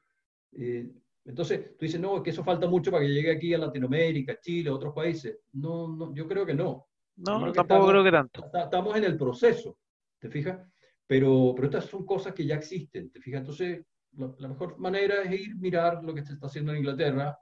Eh, 0.53 0.89
entonces, 1.25 1.77
tú 1.77 1.85
dices, 1.85 1.99
no, 1.99 2.23
que 2.23 2.29
eso 2.29 2.43
falta 2.43 2.67
mucho 2.67 2.91
para 2.91 3.03
que 3.03 3.12
llegue 3.12 3.31
aquí 3.31 3.53
a 3.53 3.57
Latinoamérica, 3.57 4.39
Chile, 4.39 4.69
a 4.69 4.73
otros 4.73 4.93
países. 4.93 5.39
No, 5.53 5.88
no 5.88 6.13
yo 6.13 6.27
creo 6.27 6.45
que 6.45 6.53
no. 6.53 6.88
No, 7.17 7.51
tampoco 7.51 7.89
creo 7.89 8.03
que 8.03 8.12
tanto. 8.12 8.49
Estamos 8.53 8.95
en 8.95 9.03
el 9.03 9.17
proceso, 9.17 9.77
¿te 10.17 10.29
fijas? 10.29 10.59
Pero, 11.05 11.53
pero 11.55 11.67
estas 11.67 11.85
son 11.85 12.05
cosas 12.05 12.33
que 12.33 12.45
ya 12.45 12.55
existen, 12.55 13.12
¿te 13.12 13.19
fijas? 13.19 13.41
Entonces, 13.41 13.85
la, 14.13 14.47
mejor 14.47 14.77
manera 14.79 15.23
es 15.23 15.39
ir 15.39 15.55
mirar 15.55 16.03
lo 16.03 16.13
que 16.13 16.23
se 16.23 16.33
está 16.33 16.47
haciendo 16.47 16.71
en 16.71 16.79
Inglaterra, 16.79 17.38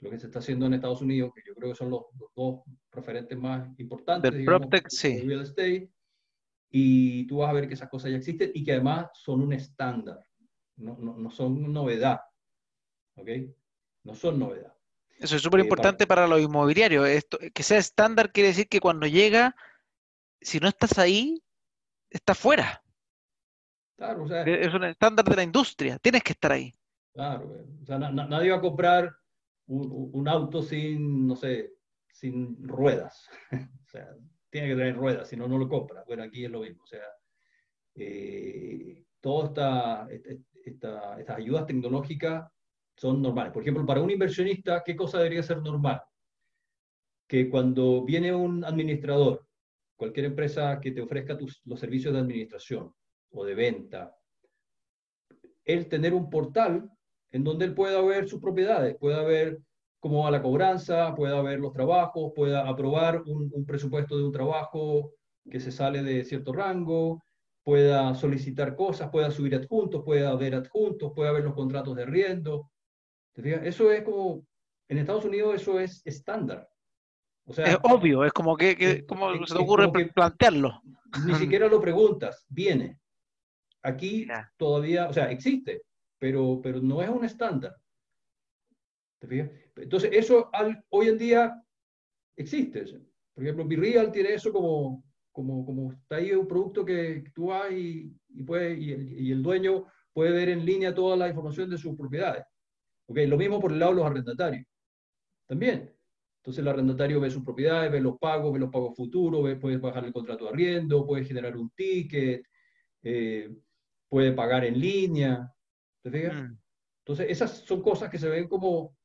lo 0.00 0.10
que 0.10 0.18
se 0.18 0.26
está 0.26 0.38
haciendo 0.38 0.66
en 0.66 0.74
Estados 0.74 1.02
Unidos, 1.02 1.32
que 1.34 1.42
yo 1.46 1.54
creo 1.54 1.70
que 1.70 1.76
son 1.76 1.90
los, 1.90 2.02
dos 2.34 2.60
referentes 3.02 3.38
más 3.38 3.68
importantes. 3.78 4.32
Del 4.32 4.44
PropTech, 4.44 4.88
sí. 4.88 5.20
real 5.20 5.42
estate, 5.42 5.90
y 6.70 7.26
tú 7.26 7.38
vas 7.38 7.50
a 7.50 7.52
ver 7.52 7.68
que 7.68 7.74
esas 7.74 7.90
cosas 7.90 8.10
ya 8.10 8.16
existen 8.16 8.50
y 8.54 8.64
que 8.64 8.72
además 8.72 9.10
son 9.12 9.42
un 9.42 9.52
estándar, 9.52 10.24
no, 10.76 10.96
no, 10.98 11.18
no 11.18 11.30
son 11.30 11.72
novedad. 11.72 12.20
¿Ok? 13.16 13.28
No 14.04 14.14
son 14.14 14.38
novedad. 14.38 14.74
Eso 15.18 15.36
es 15.36 15.42
súper 15.42 15.60
importante 15.60 16.06
para... 16.06 16.26
los 16.26 16.40
inmobiliarios. 16.40 17.06
Esto, 17.06 17.38
que 17.52 17.62
sea 17.62 17.78
estándar 17.78 18.32
quiere 18.32 18.48
decir 18.48 18.68
que 18.68 18.80
cuando 18.80 19.06
llega, 19.06 19.54
si 20.40 20.58
no 20.58 20.68
estás 20.68 20.98
ahí, 20.98 21.42
estás 22.10 22.38
fuera. 22.38 22.82
Claro, 23.96 24.24
o 24.24 24.28
sea, 24.28 24.42
es 24.42 24.74
un 24.74 24.84
estándar 24.84 25.24
de 25.26 25.36
la 25.36 25.42
industria, 25.42 25.98
tienes 25.98 26.22
que 26.24 26.32
estar 26.32 26.52
ahí. 26.52 26.74
Claro, 27.14 27.66
o 27.82 27.86
sea, 27.86 27.98
nadie 27.98 28.50
va 28.50 28.56
a 28.56 28.60
comprar 28.62 29.14
un, 29.66 30.10
un, 30.12 30.26
auto 30.26 30.62
sin, 30.62 31.26
no 31.26 31.36
sé, 31.36 31.74
sin 32.22 32.56
ruedas. 32.68 33.28
o 33.52 33.90
sea, 33.90 34.14
tiene 34.48 34.68
que 34.68 34.76
tener 34.76 34.96
ruedas, 34.96 35.28
si 35.28 35.36
no, 35.36 35.48
no 35.48 35.58
lo 35.58 35.68
compra. 35.68 36.04
Bueno, 36.06 36.22
aquí 36.22 36.44
es 36.44 36.50
lo 36.50 36.60
mismo. 36.60 36.84
O 36.84 36.86
sea, 36.86 37.04
eh, 37.96 39.04
todas 39.20 39.48
esta, 39.48 40.08
estas 40.64 41.36
ayudas 41.36 41.66
tecnológicas 41.66 42.48
son 42.96 43.20
normales. 43.20 43.52
Por 43.52 43.62
ejemplo, 43.62 43.84
para 43.84 44.00
un 44.00 44.10
inversionista, 44.10 44.84
¿qué 44.84 44.94
cosa 44.94 45.18
debería 45.18 45.42
ser 45.42 45.60
normal? 45.60 46.00
Que 47.26 47.50
cuando 47.50 48.04
viene 48.04 48.32
un 48.32 48.64
administrador, 48.64 49.44
cualquier 49.96 50.26
empresa 50.26 50.78
que 50.80 50.92
te 50.92 51.00
ofrezca 51.00 51.36
los 51.64 51.80
servicios 51.80 52.14
de 52.14 52.20
administración 52.20 52.94
o 53.32 53.44
de 53.44 53.54
venta, 53.56 54.14
él 55.64 55.88
tener 55.88 56.14
un 56.14 56.30
portal 56.30 56.88
en 57.32 57.42
donde 57.42 57.64
él 57.64 57.74
pueda 57.74 58.00
ver 58.02 58.28
sus 58.28 58.40
propiedades, 58.40 58.96
pueda 58.96 59.24
ver 59.24 59.58
cómo 60.02 60.24
va 60.24 60.32
la 60.32 60.42
cobranza, 60.42 61.14
pueda 61.14 61.40
ver 61.42 61.60
los 61.60 61.72
trabajos, 61.72 62.32
pueda 62.34 62.68
aprobar 62.68 63.22
un, 63.22 63.48
un 63.54 63.64
presupuesto 63.64 64.18
de 64.18 64.24
un 64.24 64.32
trabajo 64.32 65.12
que 65.48 65.60
se 65.60 65.70
sale 65.70 66.02
de 66.02 66.24
cierto 66.24 66.52
rango, 66.52 67.22
pueda 67.62 68.12
solicitar 68.16 68.74
cosas, 68.74 69.10
pueda 69.10 69.30
subir 69.30 69.54
adjuntos, 69.54 70.02
pueda 70.04 70.34
ver 70.34 70.56
adjuntos, 70.56 71.12
pueda 71.14 71.30
ver 71.30 71.44
los 71.44 71.54
contratos 71.54 71.94
de 71.94 72.04
riendo, 72.04 72.72
eso 73.36 73.92
es 73.92 74.02
como, 74.02 74.44
en 74.88 74.98
Estados 74.98 75.24
Unidos 75.24 75.54
eso 75.54 75.78
es 75.78 76.02
estándar. 76.04 76.68
O 77.44 77.52
sea, 77.52 77.66
es 77.66 77.78
obvio, 77.84 78.24
es 78.24 78.32
como 78.32 78.56
que, 78.56 78.76
que 78.76 79.06
¿cómo 79.06 79.46
se 79.46 79.54
te 79.54 79.62
ocurre 79.62 79.88
plantearlo? 80.12 80.82
Ni 81.26 81.34
siquiera 81.36 81.68
lo 81.68 81.80
preguntas, 81.80 82.44
viene. 82.48 82.98
Aquí 83.82 84.26
todavía, 84.56 85.08
o 85.08 85.12
sea, 85.12 85.30
existe, 85.30 85.82
pero, 86.18 86.60
pero 86.60 86.80
no 86.80 87.02
es 87.02 87.08
un 87.08 87.24
estándar. 87.24 87.76
¿Te 89.20 89.28
fijas? 89.28 89.50
Entonces, 89.76 90.10
eso 90.12 90.50
hoy 90.90 91.08
en 91.08 91.18
día 91.18 91.62
existe. 92.36 92.84
Por 93.34 93.44
ejemplo, 93.44 93.64
Virreal 93.66 94.12
tiene 94.12 94.34
eso 94.34 94.52
como, 94.52 95.04
como, 95.30 95.64
como 95.64 95.92
está 95.92 96.16
ahí 96.16 96.32
un 96.32 96.46
producto 96.46 96.84
que 96.84 97.24
tú 97.34 97.46
vas 97.46 97.72
y, 97.72 98.14
y, 98.28 98.42
puede, 98.42 98.78
y, 98.78 98.92
el, 98.92 99.20
y 99.20 99.32
el 99.32 99.42
dueño 99.42 99.86
puede 100.12 100.32
ver 100.32 100.50
en 100.50 100.64
línea 100.64 100.94
toda 100.94 101.16
la 101.16 101.28
información 101.28 101.70
de 101.70 101.78
sus 101.78 101.96
propiedades. 101.96 102.44
Okay, 103.06 103.26
lo 103.26 103.36
mismo 103.36 103.60
por 103.60 103.72
el 103.72 103.78
lado 103.78 103.92
de 103.92 103.96
los 103.98 104.06
arrendatarios. 104.06 104.66
También. 105.46 105.94
Entonces 106.38 106.60
el 106.60 106.68
arrendatario 106.68 107.20
ve 107.20 107.30
sus 107.30 107.44
propiedades, 107.44 107.92
ve 107.92 108.00
los 108.00 108.18
pagos, 108.18 108.52
ve 108.52 108.58
los 108.58 108.70
pagos 108.70 108.96
futuros, 108.96 109.44
ve, 109.44 109.56
puede 109.56 109.76
bajar 109.76 110.04
el 110.04 110.12
contrato 110.12 110.44
de 110.44 110.50
arriendo, 110.50 111.06
puede 111.06 111.24
generar 111.24 111.56
un 111.56 111.70
ticket, 111.70 112.44
eh, 113.02 113.48
puede 114.08 114.32
pagar 114.32 114.64
en 114.64 114.78
línea. 114.78 115.52
¿Te 116.02 116.10
fijas? 116.10 116.34
Mm. 116.34 116.58
Entonces 117.04 117.26
esas 117.30 117.58
son 117.58 117.80
cosas 117.80 118.10
que 118.10 118.18
se 118.18 118.28
ven 118.28 118.48
como, 118.48 118.96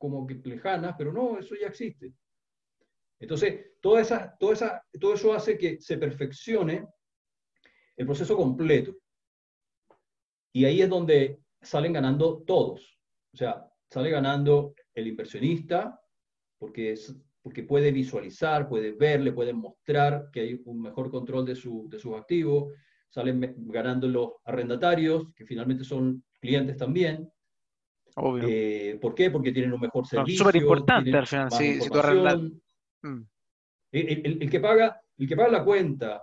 como 0.00 0.26
que 0.26 0.40
lejanas, 0.44 0.94
pero 0.96 1.12
no, 1.12 1.38
eso 1.38 1.54
ya 1.60 1.66
existe. 1.66 2.14
Entonces, 3.20 3.72
toda 3.82 4.00
esa, 4.00 4.34
toda 4.38 4.54
esa, 4.54 4.82
todo 4.98 5.12
eso 5.12 5.34
hace 5.34 5.58
que 5.58 5.78
se 5.78 5.98
perfeccione 5.98 6.88
el 7.98 8.06
proceso 8.06 8.34
completo. 8.34 8.96
Y 10.54 10.64
ahí 10.64 10.80
es 10.80 10.88
donde 10.88 11.42
salen 11.60 11.92
ganando 11.92 12.42
todos. 12.46 12.98
O 13.34 13.36
sea, 13.36 13.70
sale 13.90 14.08
ganando 14.08 14.74
el 14.94 15.06
inversionista 15.06 16.00
porque, 16.58 16.92
es, 16.92 17.14
porque 17.42 17.62
puede 17.64 17.92
visualizar, 17.92 18.70
puede 18.70 18.92
ver, 18.92 19.20
le 19.20 19.32
puede 19.32 19.52
mostrar 19.52 20.30
que 20.32 20.40
hay 20.40 20.62
un 20.64 20.80
mejor 20.80 21.10
control 21.10 21.44
de, 21.44 21.56
su, 21.56 21.90
de 21.90 21.98
sus 21.98 22.16
activos, 22.16 22.72
salen 23.10 23.54
ganando 23.68 24.08
los 24.08 24.30
arrendatarios, 24.44 25.34
que 25.34 25.44
finalmente 25.44 25.84
son 25.84 26.24
clientes 26.40 26.78
también. 26.78 27.30
Obvio. 28.16 28.44
Eh, 28.48 28.98
¿Por 29.00 29.14
qué? 29.14 29.30
Porque 29.30 29.52
tienen 29.52 29.72
un 29.72 29.80
mejor 29.80 30.06
servicio. 30.06 30.44
Súper 30.44 30.56
importante 30.56 31.16
al 31.16 31.26
final, 31.26 31.50
si, 31.50 31.78
tú 31.88 31.98
arrendas. 31.98 32.40
Mm. 33.02 33.22
El, 33.92 34.50
que 34.50 34.60
paga, 34.60 35.00
el 35.18 35.28
que 35.28 35.36
paga 35.36 35.50
la 35.50 35.64
cuenta 35.64 36.22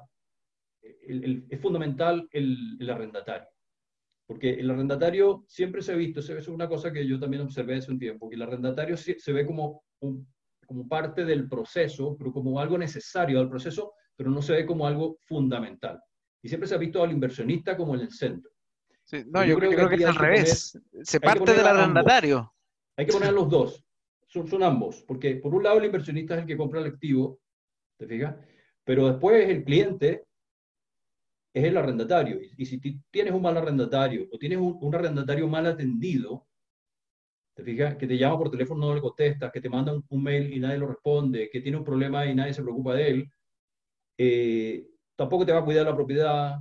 es 0.81 1.59
fundamental 1.59 2.27
el 2.31 2.89
arrendatario. 2.89 3.47
Porque 4.27 4.55
el 4.55 4.69
arrendatario 4.69 5.45
siempre 5.47 5.81
se 5.81 5.93
ha 5.93 5.95
visto, 5.95 6.19
eso 6.19 6.37
es 6.37 6.47
una 6.49 6.67
cosa 6.67 6.91
que 6.91 7.07
yo 7.07 7.17
también 7.17 7.43
observé 7.43 7.75
hace 7.75 7.91
un 7.91 7.97
tiempo, 7.97 8.29
que 8.29 8.35
el 8.35 8.41
arrendatario 8.41 8.97
se 8.97 9.31
ve 9.31 9.45
como, 9.45 9.85
como 9.97 10.87
parte 10.87 11.23
del 11.23 11.47
proceso, 11.47 12.17
pero 12.17 12.33
como 12.33 12.59
algo 12.59 12.77
necesario 12.77 13.39
al 13.39 13.49
proceso, 13.49 13.93
pero 14.17 14.29
no 14.29 14.41
se 14.41 14.51
ve 14.51 14.65
como 14.65 14.85
algo 14.85 15.19
fundamental. 15.23 16.01
Y 16.43 16.49
siempre 16.49 16.67
se 16.67 16.75
ha 16.75 16.77
visto 16.77 17.01
al 17.01 17.13
inversionista 17.13 17.77
como 17.77 17.95
en 17.95 18.01
el 18.01 18.11
centro. 18.11 18.51
No, 19.27 19.45
yo, 19.45 19.57
creo, 19.57 19.89
que, 19.89 19.95
es 19.95 20.05
al 20.05 20.15
revés. 20.15 20.79
se 21.03 21.19
parte 21.19 21.53
del 21.53 21.65
arrendatario. 21.65 22.53
Hay 22.97 23.05
que 23.05 23.13
poner 23.13 23.33
los 23.33 23.49
dos. 23.49 23.83
Son, 24.27 24.47
son 24.47 24.63
ambos. 24.63 25.03
Porque 25.07 25.35
por 25.35 25.53
un 25.53 25.63
lado 25.63 25.77
el 25.77 25.85
inversionista 25.85 26.35
es 26.35 26.41
el 26.41 26.47
que 26.47 26.57
compra 26.57 26.81
el 26.81 26.87
activo, 26.87 27.39
¿te 27.97 28.07
fijas? 28.07 28.35
Pero 28.83 29.07
después 29.07 29.49
el 29.49 29.63
cliente 29.63 30.27
es 31.57 31.63
el 31.63 31.77
arrendatario. 31.77 32.39
Y, 32.57 32.65
si 32.65 32.79
tienes 33.11 33.33
un 33.33 33.41
mal 33.41 33.57
arrendatario 33.57 34.27
o 34.31 34.37
tienes 34.37 34.59
un, 34.59 34.93
arrendatario 34.93 35.47
mal 35.47 35.65
atendido, 35.65 36.47
te 37.55 37.63
fijas, 37.63 37.95
que 37.95 38.07
te 38.07 38.17
llama 38.17 38.37
por 38.37 38.51
teléfono 38.51 38.87
no 38.87 38.95
le 38.95 39.01
contestas, 39.01 39.51
que 39.51 39.61
te 39.61 39.69
manda 39.69 39.93
un, 40.09 40.23
mail 40.23 40.53
y 40.53 40.59
nadie 40.59 40.77
lo 40.77 40.87
responde, 40.87 41.49
que 41.51 41.61
tiene 41.61 41.77
un 41.77 41.83
problema 41.83 42.25
y 42.25 42.35
nadie 42.35 42.53
se 42.53 42.61
preocupa 42.61 42.93
de 42.93 43.09
él, 43.09 43.31
eh, 44.17 44.87
tampoco 45.15 45.45
te 45.45 45.51
va 45.51 45.59
a 45.59 45.65
cuidar 45.65 45.85
la 45.85 45.95
propiedad, 45.95 46.57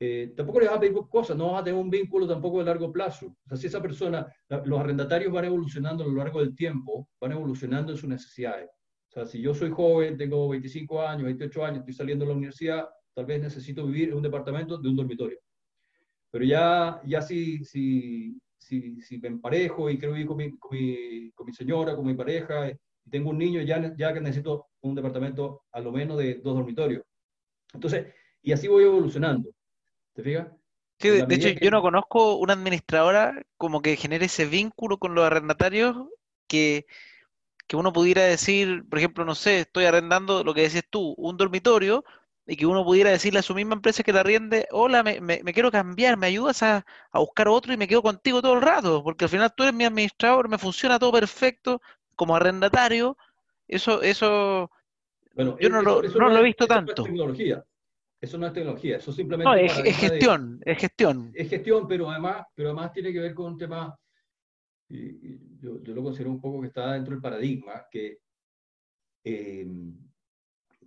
eh, 0.00 0.32
tampoco 0.36 0.60
le 0.60 0.66
vas 0.66 0.76
a 0.76 0.80
pedir 0.80 0.94
cosas, 1.08 1.36
no 1.36 1.52
vas 1.52 1.60
a 1.60 1.64
tener 1.64 1.80
un 1.80 1.90
vínculo 1.90 2.26
tampoco 2.26 2.58
de 2.58 2.64
largo 2.64 2.92
plazo. 2.92 3.26
O 3.26 3.48
sea, 3.48 3.56
si 3.56 3.68
esa 3.68 3.80
persona, 3.80 4.26
los 4.64 4.80
arrendatarios 4.80 5.32
van 5.32 5.44
evolucionando 5.44 6.04
a 6.04 6.06
lo 6.06 6.14
largo 6.14 6.40
del 6.40 6.54
tiempo, 6.54 7.08
van 7.20 7.32
evolucionando 7.32 7.92
en 7.92 7.98
sus 7.98 8.08
necesidades. 8.08 8.68
O 9.08 9.12
sea, 9.12 9.26
si 9.26 9.40
yo 9.40 9.54
soy 9.54 9.70
joven, 9.70 10.16
tengo 10.16 10.48
25 10.48 11.02
años, 11.02 11.24
28 11.24 11.64
años, 11.64 11.78
estoy 11.80 11.94
saliendo 11.94 12.24
de 12.24 12.30
la 12.30 12.36
universidad, 12.36 12.88
tal 13.14 13.26
vez 13.26 13.40
necesito 13.40 13.86
vivir 13.86 14.08
en 14.08 14.16
un 14.16 14.22
departamento 14.22 14.76
de 14.78 14.88
un 14.88 14.96
dormitorio. 14.96 15.38
Pero 16.30 16.44
ya, 16.44 17.00
ya 17.06 17.22
si, 17.22 17.64
si, 17.64 18.36
si, 18.58 19.00
si 19.00 19.18
me 19.18 19.28
emparejo 19.28 19.88
y 19.88 19.98
quiero 19.98 20.14
vivir 20.14 20.26
con 20.26 20.36
mi, 20.36 20.58
con 20.58 20.76
mi, 20.76 21.30
con 21.30 21.46
mi 21.46 21.52
señora, 21.52 21.94
con 21.94 22.04
mi 22.04 22.14
pareja, 22.14 22.68
y 22.70 23.10
tengo 23.10 23.30
un 23.30 23.38
niño, 23.38 23.62
ya, 23.62 23.94
ya 23.96 24.12
que 24.12 24.20
necesito 24.20 24.66
un 24.80 24.96
departamento 24.96 25.62
a 25.70 25.80
lo 25.80 25.92
menos 25.92 26.18
de 26.18 26.34
dos 26.42 26.56
dormitorios. 26.56 27.04
Entonces, 27.72 28.06
y 28.42 28.50
así 28.52 28.66
voy 28.66 28.84
evolucionando. 28.84 29.50
¿Te 30.14 30.22
fijas? 30.22 30.48
Sí, 30.98 31.10
de, 31.10 31.34
hecho, 31.34 31.48
yo 31.60 31.70
no 31.70 31.82
conozco 31.82 32.36
una 32.36 32.54
administradora 32.54 33.44
como 33.56 33.82
que 33.82 33.96
genere 33.96 34.26
ese 34.26 34.46
vínculo 34.46 34.98
con 34.98 35.14
los 35.14 35.24
arrendatarios 35.24 35.96
que, 36.46 36.86
que 37.66 37.76
uno 37.76 37.92
pudiera 37.92 38.22
decir, 38.22 38.84
por 38.88 39.00
ejemplo, 39.00 39.24
no 39.24 39.34
sé, 39.34 39.60
estoy 39.60 39.84
arrendando 39.84 40.44
lo 40.44 40.54
que 40.54 40.62
decías 40.62 40.84
tú, 40.88 41.14
un 41.18 41.36
dormitorio, 41.36 42.04
y 42.46 42.56
que 42.56 42.66
uno 42.66 42.84
pudiera 42.84 43.10
decirle 43.10 43.40
a 43.40 43.42
su 43.42 43.54
misma 43.54 43.74
empresa 43.74 44.02
que 44.02 44.12
la 44.12 44.22
riende, 44.22 44.68
hola, 44.70 45.02
me, 45.02 45.20
me, 45.20 45.42
quiero 45.52 45.70
cambiar, 45.70 46.16
me 46.16 46.26
ayudas 46.26 46.62
a, 46.62 46.86
a, 47.10 47.18
buscar 47.18 47.48
otro 47.48 47.72
y 47.72 47.76
me 47.76 47.88
quedo 47.88 48.02
contigo 48.02 48.42
todo 48.42 48.54
el 48.54 48.62
rato, 48.62 49.02
porque 49.02 49.24
al 49.24 49.30
final 49.30 49.52
tú 49.54 49.62
eres 49.62 49.74
mi 49.74 49.84
administrador, 49.84 50.48
me 50.48 50.58
funciona 50.58 50.98
todo 50.98 51.12
perfecto 51.12 51.80
como 52.14 52.36
arrendatario, 52.36 53.16
eso, 53.66 54.02
eso, 54.02 54.70
bueno, 55.34 55.56
yo 55.58 55.70
no, 55.70 55.82
lo, 55.82 56.02
no 56.02 56.28
lo 56.28 56.38
he 56.38 56.42
visto 56.42 56.66
tanto. 56.66 57.02
tecnología. 57.02 57.64
Eso 58.24 58.38
no 58.38 58.46
es 58.46 58.54
tecnología, 58.54 58.96
eso 58.96 59.12
simplemente 59.12 59.50
no, 59.50 59.54
es, 59.54 59.78
es 59.84 59.96
gestión, 59.98 60.58
es 60.64 60.78
gestión. 60.78 61.30
Es 61.34 61.50
gestión, 61.50 61.86
pero 61.86 62.08
además, 62.10 62.46
pero 62.54 62.70
además 62.70 62.90
tiene 62.90 63.12
que 63.12 63.20
ver 63.20 63.34
con 63.34 63.52
un 63.52 63.58
tema, 63.58 63.94
y, 64.88 65.58
yo, 65.60 65.82
yo, 65.82 65.94
lo 65.94 66.02
considero 66.02 66.30
un 66.30 66.40
poco 66.40 66.62
que 66.62 66.68
está 66.68 66.94
dentro 66.94 67.12
del 67.12 67.20
paradigma, 67.20 67.84
que, 67.90 68.20
eh, 69.24 69.66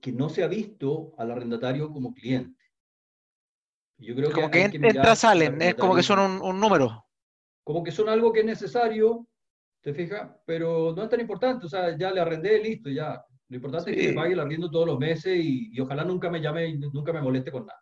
que 0.02 0.12
no 0.12 0.30
se 0.30 0.44
ha 0.44 0.48
visto 0.48 1.14
al 1.20 1.30
arrendatario 1.30 1.92
como 1.92 2.12
cliente. 2.12 2.60
Yo 4.00 4.16
creo 4.16 4.32
como 4.32 4.50
que, 4.50 4.72
que 4.72 4.78
entra, 4.78 5.16
salen, 5.16 5.62
es 5.62 5.76
como 5.76 5.96
que 5.96 6.02
son 6.02 6.18
un, 6.18 6.42
un 6.42 6.60
número. 6.60 7.06
Como 7.64 7.84
que 7.84 7.92
son 7.92 8.10
algo 8.10 8.34
que 8.34 8.40
es 8.40 8.46
necesario, 8.48 9.28
¿te 9.82 9.94
fijas? 9.94 10.32
Pero 10.44 10.92
no 10.96 11.04
es 11.04 11.10
tan 11.10 11.22
importante, 11.22 11.68
o 11.68 11.70
sea, 11.70 11.96
ya 11.96 12.12
le 12.12 12.20
arrendé, 12.20 12.58
listo, 12.58 12.90
ya. 12.90 13.24
Lo 13.50 13.56
importante 13.56 13.92
es 13.92 13.98
que 13.98 14.08
me 14.10 14.14
pague 14.14 14.34
el 14.34 14.40
arriendo 14.40 14.70
todos 14.70 14.86
los 14.86 15.00
meses 15.00 15.40
y, 15.42 15.80
ojalá 15.80 16.04
nunca 16.04 16.30
me 16.30 16.42
llame 16.42 16.68
y 16.68 16.78
nunca 16.78 17.14
me 17.14 17.22
moleste 17.22 17.52
con 17.52 17.66
nada. 17.66 17.82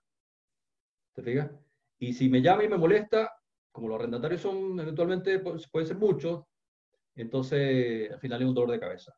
¿Te 1.14 1.24
fijas? 1.24 1.52
Y 1.98 2.14
si 2.14 2.30
me 2.30 2.42
llama 2.42 2.64
y 2.64 2.70
me 2.70 2.78
molesta, 2.78 3.32
como 3.72 3.88
los 3.88 4.00
arrendatarios 4.00 4.42
son 4.42 4.80
eventualmente, 4.80 5.40
pues, 5.40 5.68
puede 5.70 5.88
ser 5.88 5.98
muchos, 5.98 6.44
entonces 7.16 8.12
al 8.12 8.20
final 8.20 8.42
es 8.42 8.48
un 8.48 8.54
dolor 8.54 8.72
de 8.72 8.80
cabeza. 8.80 9.14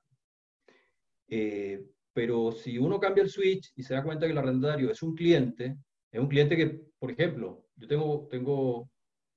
Eh, 1.27 1.86
pero 2.13 2.51
si 2.51 2.77
uno 2.77 2.99
cambia 2.99 3.23
el 3.23 3.29
switch 3.29 3.73
y 3.75 3.83
se 3.83 3.93
da 3.93 4.03
cuenta 4.03 4.25
que 4.25 4.31
el 4.31 4.38
arrendatario 4.38 4.89
es 4.89 5.03
un 5.03 5.15
cliente, 5.15 5.77
es 6.10 6.19
un 6.19 6.29
cliente 6.29 6.55
que, 6.55 6.81
por 6.97 7.12
ejemplo, 7.12 7.65
yo 7.75 7.88
tengo, 7.88 8.27
tengo 8.31 8.89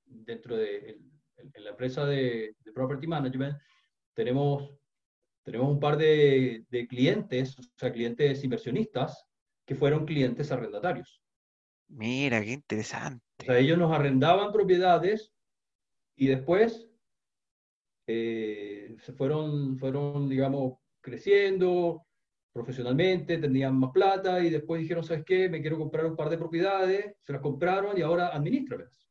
dentro 0.05 0.57
de 0.57 1.01
la 1.55 1.71
empresa 1.71 2.07
de, 2.07 2.55
de 2.59 2.73
Property 2.73 3.07
Management, 3.07 3.59
tenemos 4.15 4.80
tenemos 5.43 5.71
un 5.71 5.81
par 5.81 5.97
de, 5.97 6.65
clientes, 6.89 7.59
o 7.59 7.63
sea, 7.77 7.93
clientes 7.93 8.43
inversionistas, 8.45 9.27
que 9.67 9.75
fueron 9.75 10.05
clientes 10.05 10.51
arrendatarios. 10.51 11.23
Mira, 11.89 12.43
qué 12.43 12.53
interesante. 12.53 13.25
O 13.41 13.45
sea, 13.45 13.59
ellos 13.59 13.79
nos 13.79 13.93
arrendaban 13.93 14.53
propiedades 14.53 15.33
y 16.17 16.27
después 16.27 16.89
eh, 18.07 18.97
se 19.01 19.13
fueron, 19.13 19.79
fueron, 19.79 20.29
digamos, 20.29 20.79
creciendo 21.01 22.07
profesionalmente, 22.53 23.39
tenían 23.39 23.79
más 23.79 23.93
plata 23.93 24.43
y 24.45 24.51
después 24.51 24.81
dijeron, 24.81 25.05
¿sabes 25.05 25.25
qué? 25.25 25.49
Me 25.49 25.61
quiero 25.61 25.79
comprar 25.79 26.07
un 26.07 26.17
par 26.17 26.29
de 26.29 26.39
propiedades, 26.39 27.15
se 27.23 27.33
las 27.33 27.41
compraron 27.41 27.97
y 27.97 28.03
ahora 28.03 28.29
administralas. 28.29 29.10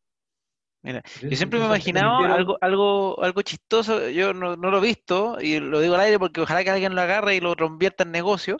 Mira, 0.81 1.03
yo 1.21 1.35
siempre 1.35 1.59
me 1.59 1.65
he 1.65 1.67
imaginado 1.67 2.19
algo, 2.19 2.57
algo, 2.61 3.21
algo 3.21 3.41
chistoso, 3.41 4.09
yo 4.09 4.33
no, 4.33 4.55
lo 4.55 4.77
he 4.77 4.81
visto, 4.81 5.37
y 5.41 5.59
lo 5.59 5.81
digo 5.81 5.95
al 5.95 6.01
aire 6.01 6.17
porque 6.17 6.41
ojalá 6.41 6.63
que 6.63 6.69
alguien 6.69 6.95
lo 6.95 7.01
agarre 7.01 7.35
y 7.35 7.41
lo 7.41 7.55
convierta 7.55 8.03
en 8.03 8.11
negocio, 8.11 8.57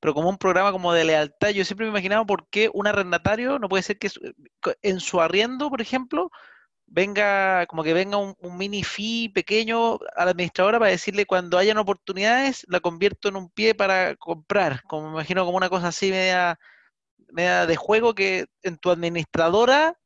pero 0.00 0.12
como 0.14 0.28
un 0.28 0.38
programa 0.38 0.72
como 0.72 0.92
de 0.92 1.04
lealtad, 1.04 1.50
yo 1.50 1.64
siempre 1.64 1.86
me 1.86 1.90
he 1.90 1.92
imaginado 1.92 2.26
por 2.26 2.48
qué 2.48 2.68
un 2.74 2.88
arrendatario 2.88 3.60
no 3.60 3.68
puede 3.68 3.84
ser 3.84 3.98
que 3.98 4.10
en 4.82 4.98
su 4.98 5.20
arriendo, 5.20 5.70
por 5.70 5.80
ejemplo, 5.80 6.30
venga, 6.86 7.66
como 7.66 7.84
que 7.84 7.94
venga 7.94 8.16
un, 8.16 8.36
mini 8.58 8.82
fee 8.82 9.28
pequeño 9.28 10.00
a 10.16 10.24
la 10.24 10.32
administradora 10.32 10.80
para 10.80 10.90
decirle 10.90 11.26
cuando 11.26 11.58
hayan 11.58 11.78
oportunidades, 11.78 12.66
la 12.68 12.80
convierto 12.80 13.28
en 13.28 13.36
un 13.36 13.50
pie 13.50 13.76
para 13.76 14.16
comprar, 14.16 14.82
como 14.84 15.08
me 15.08 15.12
imagino 15.14 15.44
como 15.44 15.56
una 15.56 15.70
cosa 15.70 15.88
así 15.88 16.10
media, 16.10 16.58
media 17.30 17.66
de 17.66 17.76
juego 17.76 18.14
que 18.14 18.46
en 18.62 18.78
tu 18.78 18.90
administradora 18.90 19.96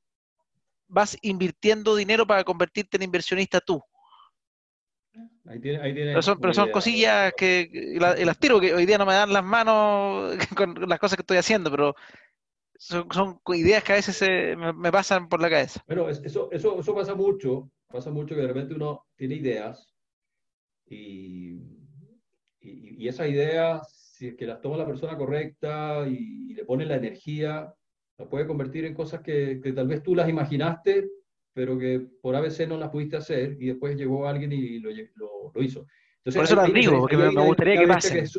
vas 0.89 1.17
invirtiendo 1.23 1.97
dinero 1.97 2.27
para 2.27 2.45
convertirte 2.45 2.97
en 2.97 3.03
inversionista 3.05 3.61
tú. 3.61 3.83
Ahí 5.47 5.61
tiene, 5.61 5.79
ahí 5.79 5.95
tiene 5.95 6.11
pero, 6.11 6.23
son, 6.23 6.41
pero 6.41 6.53
son 6.53 6.71
cosillas 6.71 7.33
que 7.37 7.97
las 7.99 8.39
tiro, 8.39 8.61
que 8.61 8.75
hoy 8.75 8.85
día 8.85 8.99
no 8.99 9.07
me 9.07 9.15
dan 9.15 9.33
las 9.33 9.45
manos 9.45 10.37
con 10.57 10.75
las 10.89 10.99
cosas 10.99 11.17
que 11.17 11.23
estoy 11.23 11.39
haciendo, 11.39 11.71
pero 11.71 11.95
son, 12.77 13.07
son 13.11 13.41
ideas 13.55 13.83
que 13.83 13.93
a 13.93 13.97
veces 13.97 14.57
me, 14.57 14.93
pasan 14.93 15.29
por 15.29 15.41
la 15.41 15.49
cabeza. 15.49 15.83
Bueno, 15.87 16.09
eso, 16.09 16.51
eso, 16.53 16.81
eso 16.81 16.95
pasa 16.95 17.15
mucho, 17.15 17.71
pasa 17.89 18.11
mucho 18.11 18.35
que 18.35 18.43
de 18.43 18.49
repente 18.49 18.75
uno 18.75 19.07
tiene 19.17 19.37
ideas 19.37 19.95
y, 20.87 21.55
y, 22.61 23.05
y 23.05 23.09
esas 23.09 23.29
ideas, 23.29 23.89
si 24.15 24.29
es 24.29 24.37
que 24.37 24.47
las 24.47 24.61
toma 24.61 24.77
la 24.77 24.87
persona 24.87 25.17
correcta 25.17 26.07
y, 26.07 26.51
y 26.51 26.55
le 26.55 26.65
pone 26.65 26.85
la 26.85 26.97
energía, 26.97 27.73
la 28.19 28.29
puede 28.29 28.47
convertir 28.47 28.85
en 28.85 28.95
cosas 28.95 29.21
que, 29.21 29.61
que, 29.63 29.73
tal 29.73 29.89
vez 29.89 30.03
tú 30.03 30.15
las 30.15 30.29
imaginaste, 30.29 31.09
pero 31.53 31.79
que 31.79 32.01
por 32.21 32.35
ABC 32.35 32.67
no 32.67 32.77
las 32.77 32.91
pudiste 32.91 33.17
hacer 33.17 33.57
y 33.61 33.67
después 33.67 33.97
llegó 33.97 34.27
alguien 34.27 34.53
y 34.53 34.79
lo, 34.79 34.91
lo, 35.55 35.63
hizo. 35.63 35.87
Entonces, 36.19 36.35
por 36.35 36.45
eso 36.45 36.57
las 36.57 36.73
digo, 36.73 36.99
porque 36.99 37.17
me, 37.17 37.31
gustaría 37.31 37.81
que 37.81 37.87
pasen. 37.87 38.19
es, 38.19 38.37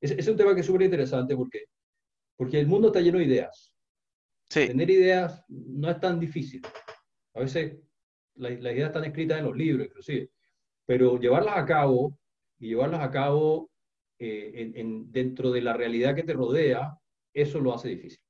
es, 0.00 0.28
un 0.28 0.36
tema 0.36 0.54
que 0.54 0.60
es 0.60 0.66
súper 0.66 0.82
interesante 0.82 1.36
porque, 1.36 1.64
porque 2.36 2.60
el 2.60 2.66
mundo 2.66 2.88
está 2.88 3.00
lleno 3.00 3.18
de 3.18 3.24
ideas. 3.24 3.72
Sí. 4.48 4.66
Tener 4.66 4.90
ideas 4.90 5.44
no 5.48 5.90
es 5.90 6.00
tan 6.00 6.18
difícil. 6.18 6.62
A 7.34 7.40
veces 7.40 7.78
las, 8.34 8.60
las 8.60 8.72
ideas 8.72 8.88
están 8.88 9.04
escritas 9.04 9.38
en 9.38 9.44
los 9.44 9.56
libros, 9.56 9.86
inclusive, 9.86 10.30
pero 10.86 11.18
llevarlas 11.20 11.56
a 11.56 11.64
cabo 11.64 12.18
y 12.58 12.68
llevarlas 12.68 13.00
a 13.00 13.10
cabo 13.10 13.70
eh, 14.18 14.52
en, 14.54 14.76
en, 14.76 15.12
dentro 15.12 15.50
de 15.50 15.62
la 15.62 15.72
realidad 15.72 16.14
que 16.14 16.24
te 16.24 16.32
rodea, 16.32 16.98
eso 17.32 17.60
lo 17.60 17.74
hace 17.74 17.88
difícil. 17.90 18.20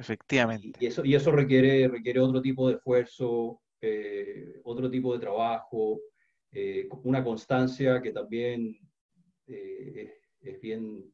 Efectivamente. 0.00 0.78
Y 0.80 0.86
eso, 0.86 1.04
y 1.04 1.14
eso 1.14 1.30
requiere, 1.30 1.86
requiere 1.86 2.20
otro 2.20 2.40
tipo 2.40 2.68
de 2.68 2.76
esfuerzo, 2.76 3.60
eh, 3.82 4.60
otro 4.64 4.90
tipo 4.90 5.12
de 5.12 5.20
trabajo, 5.20 6.00
eh, 6.52 6.88
una 7.04 7.22
constancia 7.22 8.00
que 8.00 8.10
también 8.10 8.78
eh, 9.46 10.14
es 10.40 10.60
bien, 10.62 11.04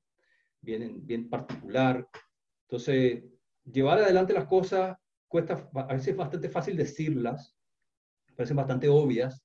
bien, 0.61 1.05
bien 1.05 1.29
particular. 1.29 2.09
Entonces, 2.68 3.25
llevar 3.64 3.99
adelante 3.99 4.33
las 4.33 4.46
cosas 4.46 4.96
cuesta, 5.27 5.68
a 5.75 5.92
veces 5.92 6.09
es 6.09 6.16
bastante 6.16 6.49
fácil 6.49 6.77
decirlas, 6.77 7.57
parecen 8.37 8.57
bastante 8.57 8.88
obvias, 8.88 9.42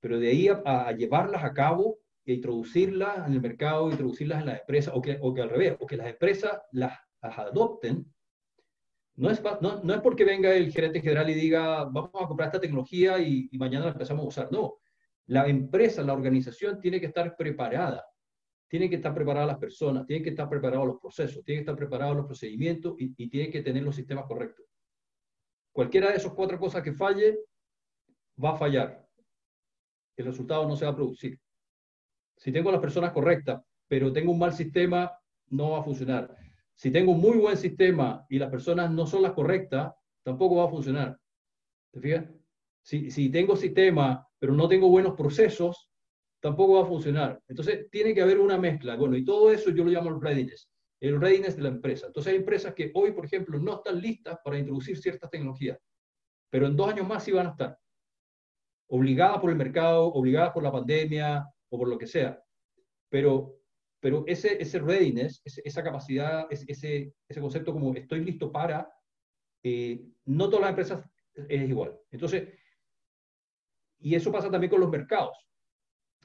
pero 0.00 0.18
de 0.18 0.28
ahí 0.28 0.48
a, 0.48 0.90
llevarlas 0.90 1.44
a 1.44 1.52
cabo 1.52 2.00
e 2.24 2.34
introducirlas 2.34 3.28
en 3.28 3.34
el 3.34 3.40
mercado, 3.40 3.90
introducirlas 3.92 4.40
en 4.40 4.46
las 4.46 4.60
empresas, 4.60 4.92
o 4.92 5.00
que, 5.00 5.18
o 5.20 5.32
que 5.32 5.42
al 5.42 5.50
revés, 5.50 5.76
o 5.78 5.86
que 5.86 5.96
las 5.96 6.08
empresas 6.08 6.60
las, 6.72 6.98
las 7.22 7.38
adopten, 7.38 8.12
no 9.16 9.30
es, 9.30 9.42
no, 9.62 9.82
no 9.82 9.94
es 9.94 10.00
porque 10.00 10.24
venga 10.24 10.54
el 10.54 10.70
gerente 10.70 11.00
general 11.00 11.30
y 11.30 11.34
diga, 11.34 11.84
vamos 11.84 12.10
a 12.14 12.26
comprar 12.26 12.48
esta 12.48 12.60
tecnología 12.60 13.18
y, 13.18 13.48
mañana 13.52 13.86
la 13.86 13.92
empezamos 13.92 14.24
a 14.24 14.28
usar. 14.28 14.52
No, 14.52 14.76
la 15.26 15.46
empresa, 15.48 16.02
la 16.02 16.12
organización 16.12 16.80
tiene 16.80 17.00
que 17.00 17.06
estar 17.06 17.34
preparada. 17.34 18.04
Tienen 18.68 18.90
que 18.90 18.96
estar 18.96 19.14
preparadas 19.14 19.48
las 19.48 19.58
personas, 19.58 20.06
tienen 20.06 20.22
que 20.22 20.30
estar 20.30 20.48
preparados 20.48 20.86
los 20.86 21.00
procesos, 21.00 21.42
tienen 21.44 21.64
que 21.64 21.70
estar 21.70 21.76
preparados 21.76 22.16
los 22.16 22.26
procedimientos 22.26 22.94
y, 22.98 23.14
y 23.16 23.30
tienen 23.30 23.50
que 23.50 23.62
tener 23.62 23.82
los 23.82 23.94
sistemas 23.94 24.26
correctos. 24.26 24.66
Cualquiera 25.72 26.10
de 26.10 26.16
esas 26.16 26.32
cuatro 26.32 26.58
cosas 26.58 26.82
que 26.82 26.92
falle, 26.92 27.38
va 28.42 28.50
a 28.50 28.56
fallar. 28.56 29.06
El 30.16 30.26
resultado 30.26 30.68
no 30.68 30.76
se 30.76 30.84
va 30.84 30.90
a 30.90 30.96
producir. 30.96 31.38
Si 32.36 32.52
tengo 32.52 32.70
las 32.70 32.80
personas 32.80 33.12
correctas, 33.12 33.62
pero 33.88 34.12
tengo 34.12 34.32
un 34.32 34.38
mal 34.38 34.52
sistema, 34.52 35.10
no 35.48 35.70
va 35.70 35.80
a 35.80 35.82
funcionar. 35.82 36.36
Si 36.76 36.90
tengo 36.90 37.12
un 37.12 37.20
muy 37.20 37.38
buen 37.38 37.56
sistema 37.56 38.26
y 38.28 38.38
las 38.38 38.50
personas 38.50 38.90
no 38.90 39.06
son 39.06 39.22
las 39.22 39.32
correctas, 39.32 39.94
tampoco 40.22 40.56
va 40.56 40.66
a 40.66 40.70
funcionar. 40.70 41.18
¿Te 41.90 42.00
fijas? 42.00 42.26
Si, 42.82 43.10
si 43.10 43.30
tengo 43.30 43.56
sistema, 43.56 44.28
pero 44.38 44.52
no 44.52 44.68
tengo 44.68 44.88
buenos 44.88 45.14
procesos, 45.14 45.90
tampoco 46.40 46.74
va 46.74 46.82
a 46.82 46.86
funcionar. 46.86 47.42
Entonces, 47.48 47.90
tiene 47.90 48.14
que 48.14 48.20
haber 48.20 48.38
una 48.38 48.58
mezcla. 48.58 48.94
Bueno, 48.96 49.16
y 49.16 49.24
todo 49.24 49.50
eso 49.50 49.70
yo 49.70 49.84
lo 49.84 49.90
llamo 49.90 50.10
el 50.10 50.20
readiness, 50.20 50.70
el 51.00 51.20
readiness 51.20 51.56
de 51.56 51.62
la 51.62 51.70
empresa. 51.70 52.06
Entonces, 52.06 52.32
hay 52.32 52.38
empresas 52.38 52.74
que 52.74 52.92
hoy, 52.94 53.12
por 53.12 53.24
ejemplo, 53.24 53.58
no 53.58 53.76
están 53.76 54.00
listas 54.00 54.38
para 54.44 54.58
introducir 54.58 54.98
ciertas 54.98 55.30
tecnologías, 55.30 55.78
pero 56.50 56.66
en 56.66 56.76
dos 56.76 56.88
años 56.88 57.08
más 57.08 57.24
sí 57.24 57.32
van 57.32 57.46
a 57.46 57.50
estar. 57.50 57.78
Obligadas 58.88 59.40
por 59.40 59.50
el 59.50 59.56
mercado, 59.56 60.06
obligadas 60.12 60.52
por 60.52 60.62
la 60.62 60.70
pandemia 60.70 61.44
o 61.70 61.78
por 61.78 61.88
lo 61.88 61.98
que 61.98 62.06
sea. 62.06 62.40
Pero 63.08 63.56
pero 64.00 64.24
ese, 64.26 64.60
ese 64.60 64.78
readiness, 64.78 65.40
esa 65.44 65.82
capacidad, 65.82 66.46
ese, 66.50 67.12
ese 67.28 67.40
concepto 67.40 67.72
como 67.72 67.94
estoy 67.94 68.24
listo 68.24 68.52
para, 68.52 68.88
eh, 69.62 70.04
no 70.26 70.46
todas 70.48 70.62
las 70.62 70.70
empresas 70.70 71.04
es 71.34 71.68
igual. 71.68 71.98
Entonces, 72.10 72.48
y 73.98 74.14
eso 74.14 74.30
pasa 74.30 74.50
también 74.50 74.70
con 74.70 74.80
los 74.80 74.90
mercados. 74.90 75.36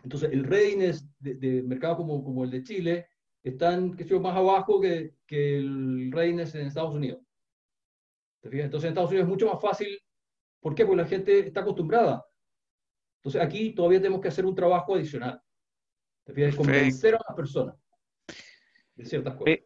Entonces, 0.04 0.32
el 0.32 0.44
readiness 0.44 1.08
de, 1.20 1.36
de 1.36 1.64
mercados 1.64 1.98
como, 1.98 2.24
como 2.24 2.44
el 2.44 2.52
de 2.52 2.64
Chile 2.64 3.08
están, 3.44 3.96
que 3.96 4.20
más 4.20 4.36
abajo 4.36 4.80
que, 4.80 5.16
que 5.26 5.58
el 5.58 6.12
readiness 6.12 6.56
en 6.56 6.68
Estados 6.68 6.96
Unidos. 6.96 7.22
Entonces, 8.44 8.84
en 8.86 8.90
Estados 8.90 9.10
Unidos 9.10 9.26
es 9.26 9.30
mucho 9.30 9.48
más 9.48 9.62
fácil. 9.62 9.98
¿Por 10.60 10.76
qué? 10.76 10.86
Porque 10.86 11.02
la 11.02 11.08
gente 11.08 11.40
está 11.40 11.62
acostumbrada. 11.62 12.26
Entonces, 13.18 13.42
aquí 13.42 13.74
todavía 13.74 14.00
tenemos 14.00 14.22
que 14.22 14.28
hacer 14.28 14.46
un 14.46 14.56
trabajo 14.56 14.96
adicional. 14.96 15.42
Te 16.32 16.36
fijas, 16.36 16.56
convencer 16.56 17.16
a 17.16 17.20
las 17.28 17.36
personas 17.36 17.76
de 18.96 19.06
ciertas 19.06 19.36
cosas. 19.36 19.58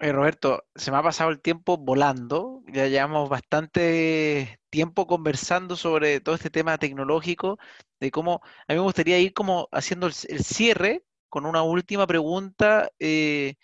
Roberto, 0.00 0.64
se 0.74 0.90
me 0.90 0.96
ha 0.96 1.02
pasado 1.02 1.30
el 1.30 1.40
tiempo 1.40 1.76
volando, 1.76 2.64
ya 2.66 2.88
llevamos 2.88 3.28
bastante 3.28 4.58
tiempo 4.68 5.06
conversando 5.06 5.76
sobre 5.76 6.18
todo 6.18 6.34
este 6.34 6.50
tema 6.50 6.76
tecnológico, 6.76 7.58
de 8.00 8.10
cómo 8.10 8.40
a 8.66 8.72
mí 8.72 8.74
me 8.74 8.80
gustaría 8.80 9.20
ir 9.20 9.32
como 9.32 9.68
haciendo 9.70 10.08
el, 10.08 10.12
cierre 10.12 11.04
con 11.28 11.46
una 11.46 11.62
última 11.62 12.04
pregunta 12.08 12.90
eh, 12.98 13.54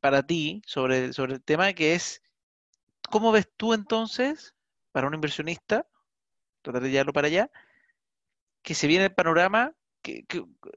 para 0.00 0.22
ti 0.22 0.62
sobre, 0.64 1.12
sobre 1.12 1.34
el 1.34 1.42
tema 1.42 1.74
que 1.74 1.94
es 1.94 2.22
¿cómo 3.10 3.30
ves 3.30 3.50
tú 3.54 3.74
entonces, 3.74 4.54
para 4.92 5.06
un 5.06 5.14
inversionista, 5.14 5.86
tratar 6.62 6.82
de 6.82 6.90
llevarlo 6.90 7.12
para 7.12 7.26
allá, 7.26 7.50
que 8.62 8.74
se 8.74 8.86
viene 8.86 9.04
el 9.04 9.14
panorama, 9.14 9.74
que, 10.04 10.24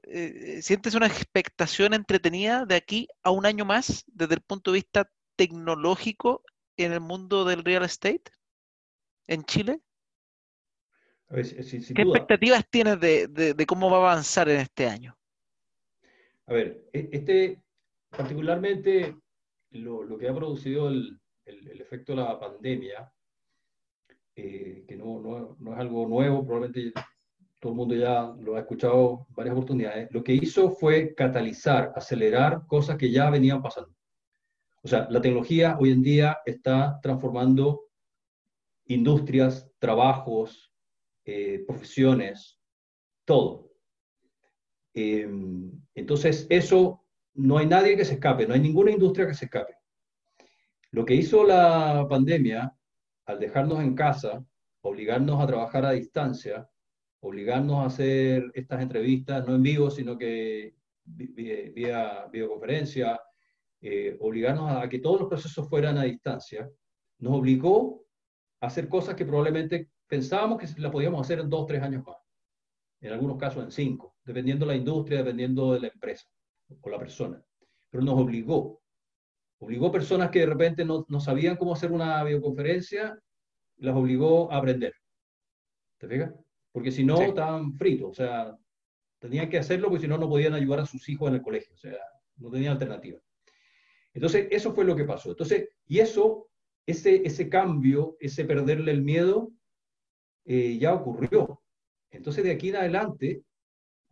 eh, 0.04 0.62
sientes 0.62 0.94
una 0.94 1.06
expectación 1.06 1.92
entretenida 1.92 2.64
de 2.64 2.76
aquí 2.76 3.08
a 3.22 3.30
un 3.30 3.44
año 3.44 3.64
más 3.64 4.04
desde 4.06 4.34
el 4.34 4.40
punto 4.40 4.72
de 4.72 4.76
vista 4.76 5.10
tecnológico 5.36 6.42
en 6.76 6.92
el 6.92 7.00
mundo 7.00 7.44
del 7.44 7.62
real 7.62 7.84
estate 7.84 8.24
en 9.26 9.44
Chile? 9.44 9.80
¿Qué 11.28 12.02
expectativas 12.02 12.66
tienes 12.70 12.98
de, 12.98 13.64
cómo 13.66 13.90
va 13.90 13.98
a 13.98 14.12
avanzar 14.12 14.48
en 14.48 14.60
este 14.60 14.86
año? 14.86 15.14
A 16.46 16.54
ver, 16.54 16.88
e, 16.94 17.10
este, 17.12 17.62
particularmente 18.08 19.14
lo, 19.72 20.16
que 20.16 20.28
ha 20.28 20.34
producido 20.34 20.88
el, 20.88 21.20
efecto 21.44 22.12
de 22.12 22.22
la 22.22 22.40
pandemia, 22.40 23.12
eh, 24.36 24.84
que 24.88 24.96
no, 24.96 25.56
es 25.72 25.78
algo 25.78 26.08
nuevo, 26.08 26.46
probablemente 26.46 26.92
todo 27.58 27.72
el 27.72 27.76
mundo 27.76 27.94
ya 27.94 28.32
lo 28.40 28.56
ha 28.56 28.60
escuchado 28.60 29.26
varias 29.30 29.54
oportunidades, 29.54 30.08
lo 30.12 30.22
que 30.22 30.34
hizo 30.34 30.70
fue 30.70 31.14
catalizar, 31.14 31.92
acelerar 31.96 32.66
cosas 32.66 32.96
que 32.96 33.10
ya 33.10 33.30
venían 33.30 33.62
pasando. 33.62 33.94
O 34.82 34.88
sea, 34.88 35.08
la 35.10 35.20
tecnología 35.20 35.76
hoy 35.80 35.90
en 35.90 36.02
día 36.02 36.38
está 36.46 37.00
transformando 37.02 37.88
industrias, 38.86 39.70
trabajos, 39.78 40.72
eh, 41.24 41.64
profesiones, 41.66 42.58
todo. 43.24 43.72
Em, 44.94 45.70
entonces, 45.94 46.46
eso 46.48 47.04
no 47.34 47.58
hay 47.58 47.66
nadie 47.66 47.96
que 47.96 48.04
se 48.04 48.14
escape, 48.14 48.46
no 48.46 48.54
hay 48.54 48.60
ninguna 48.60 48.90
industria 48.90 49.26
que 49.26 49.34
se 49.34 49.44
escape. 49.46 49.74
Lo 50.90 51.04
que 51.04 51.14
hizo 51.14 51.44
la 51.44 52.06
pandemia, 52.08 52.74
al 53.26 53.38
dejarnos 53.38 53.80
en 53.80 53.94
casa, 53.94 54.44
obligarnos 54.80 55.42
a 55.42 55.46
trabajar 55.46 55.84
a 55.84 55.90
distancia, 55.90 56.68
obligarnos 57.20 57.78
a 57.78 57.86
hacer 57.86 58.50
estas 58.54 58.82
entrevistas, 58.82 59.46
no 59.46 59.54
en 59.54 59.62
vivo, 59.62 59.90
sino 59.90 60.16
que 60.16 60.74
vía 61.04 62.26
videoconferencia, 62.30 63.20
eh, 63.80 64.16
obligarnos 64.20 64.70
a 64.70 64.88
que 64.88 64.98
todos 64.98 65.20
los 65.20 65.28
procesos 65.28 65.68
fueran 65.68 65.98
a 65.98 66.04
distancia, 66.04 66.68
nos 67.18 67.34
obligó 67.34 68.04
a 68.60 68.66
hacer 68.66 68.88
cosas 68.88 69.14
que 69.14 69.24
probablemente 69.24 69.90
pensábamos 70.06 70.58
que 70.58 70.80
las 70.80 70.92
podíamos 70.92 71.20
hacer 71.20 71.40
en 71.40 71.50
dos, 71.50 71.66
tres 71.66 71.82
años 71.82 72.04
más. 72.04 72.16
En 73.00 73.12
algunos 73.12 73.38
casos 73.38 73.62
en 73.62 73.70
cinco, 73.70 74.16
dependiendo 74.24 74.66
de 74.66 74.72
la 74.72 74.78
industria, 74.78 75.18
dependiendo 75.18 75.74
de 75.74 75.80
la 75.80 75.88
empresa 75.88 76.28
o 76.80 76.90
la 76.90 76.98
persona. 76.98 77.42
Pero 77.90 78.02
nos 78.02 78.18
obligó. 78.18 78.82
Obligó 79.60 79.90
personas 79.90 80.30
que 80.30 80.40
de 80.40 80.46
repente 80.46 80.84
no, 80.84 81.04
no 81.08 81.20
sabían 81.20 81.56
cómo 81.56 81.72
hacer 81.72 81.92
una 81.92 82.22
videoconferencia, 82.24 83.18
las 83.76 83.96
obligó 83.96 84.52
a 84.52 84.58
aprender. 84.58 84.92
¿Te 85.98 86.08
fijas? 86.08 86.32
Porque 86.72 86.90
si 86.90 87.04
no, 87.04 87.20
estaban 87.22 87.74
fritos. 87.74 88.10
O 88.10 88.14
sea, 88.14 88.56
tenían 89.18 89.48
que 89.48 89.58
hacerlo 89.58 89.88
porque 89.88 90.02
si 90.02 90.08
no, 90.08 90.18
no 90.18 90.28
podían 90.28 90.54
ayudar 90.54 90.80
a 90.80 90.86
sus 90.86 91.08
hijos 91.08 91.28
en 91.28 91.36
el 91.36 91.42
colegio. 91.42 91.74
O 91.74 91.78
sea, 91.78 91.98
no 92.36 92.50
tenían 92.50 92.72
alternativa. 92.72 93.18
Entonces, 94.14 94.48
eso 94.50 94.72
fue 94.72 94.84
lo 94.84 94.96
que 94.96 95.04
pasó. 95.04 95.30
Entonces, 95.30 95.68
y 95.86 96.00
eso, 96.00 96.48
ese, 96.86 97.22
ese 97.24 97.48
cambio, 97.48 98.16
ese 98.20 98.44
perderle 98.44 98.92
el 98.92 99.02
miedo, 99.02 99.52
eh, 100.44 100.78
ya 100.78 100.94
ocurrió. 100.94 101.62
Entonces, 102.10 102.44
de 102.44 102.52
aquí 102.52 102.70
en 102.70 102.76
adelante, 102.76 103.42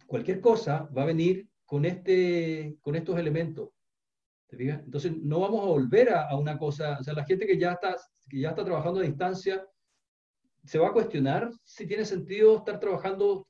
cualquier 0.07 0.41
cosa 0.41 0.89
va 0.97 1.03
a 1.03 1.07
venir 1.07 1.49
con, 1.65 1.85
este, 1.85 2.77
con 2.81 2.95
estos 2.95 3.19
elementos. 3.19 3.71
¿Te 4.49 4.57
fijas? 4.57 4.83
Entonces, 4.85 5.17
no 5.17 5.41
vamos 5.41 5.63
a 5.63 5.67
volver 5.67 6.13
a, 6.13 6.37
una 6.37 6.57
cosa, 6.57 6.99
o 7.01 7.03
sea, 7.03 7.15
la 7.15 7.25
gente 7.25 7.47
que 7.47 7.59
ya, 7.59 7.73
está, 7.73 7.97
que 8.29 8.41
ya 8.41 8.51
está 8.51 8.65
trabajando 8.65 9.01
a 9.01 9.05
distancia, 9.05 9.67
se 10.67 10.79
va 10.79 10.89
a 10.89 10.93
cuestionar 10.93 11.51
si 11.65 11.87
tiene 11.87 12.05
sentido 12.05 12.59
estar 12.59 12.81
trabajando 12.81 13.47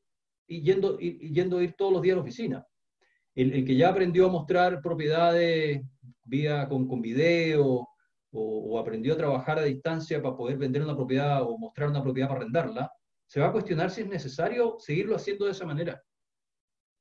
y 0.46 0.62
yendo, 0.62 0.98
y, 1.00 1.32
yendo 1.32 1.58
a 1.58 1.64
ir 1.64 1.74
todos 1.74 1.92
los 1.92 2.02
días 2.02 2.14
a 2.14 2.16
la 2.16 2.22
oficina. 2.22 2.66
El, 3.34 3.64
que 3.64 3.76
ya 3.76 3.90
aprendió 3.90 4.26
a 4.26 4.30
mostrar 4.30 4.80
propiedades 4.80 5.82
vía 6.24 6.68
con, 6.68 6.86
con 6.88 7.00
video 7.02 7.88
o, 8.32 8.78
aprendió 8.78 9.14
a 9.14 9.16
trabajar 9.16 9.58
a 9.58 9.64
distancia 9.64 10.20
para 10.22 10.36
poder 10.36 10.58
vender 10.58 10.82
una 10.82 10.94
propiedad 10.94 11.42
o 11.42 11.56
mostrar 11.56 11.88
una 11.88 12.02
propiedad 12.02 12.28
para 12.28 12.40
arrendarla, 12.40 12.92
se 13.26 13.40
va 13.40 13.48
a 13.48 13.52
cuestionar 13.52 13.90
si 13.90 14.02
es 14.02 14.08
necesario 14.08 14.76
seguirlo 14.78 15.16
haciendo 15.16 15.46
de 15.46 15.52
esa 15.52 15.64
manera. 15.64 16.02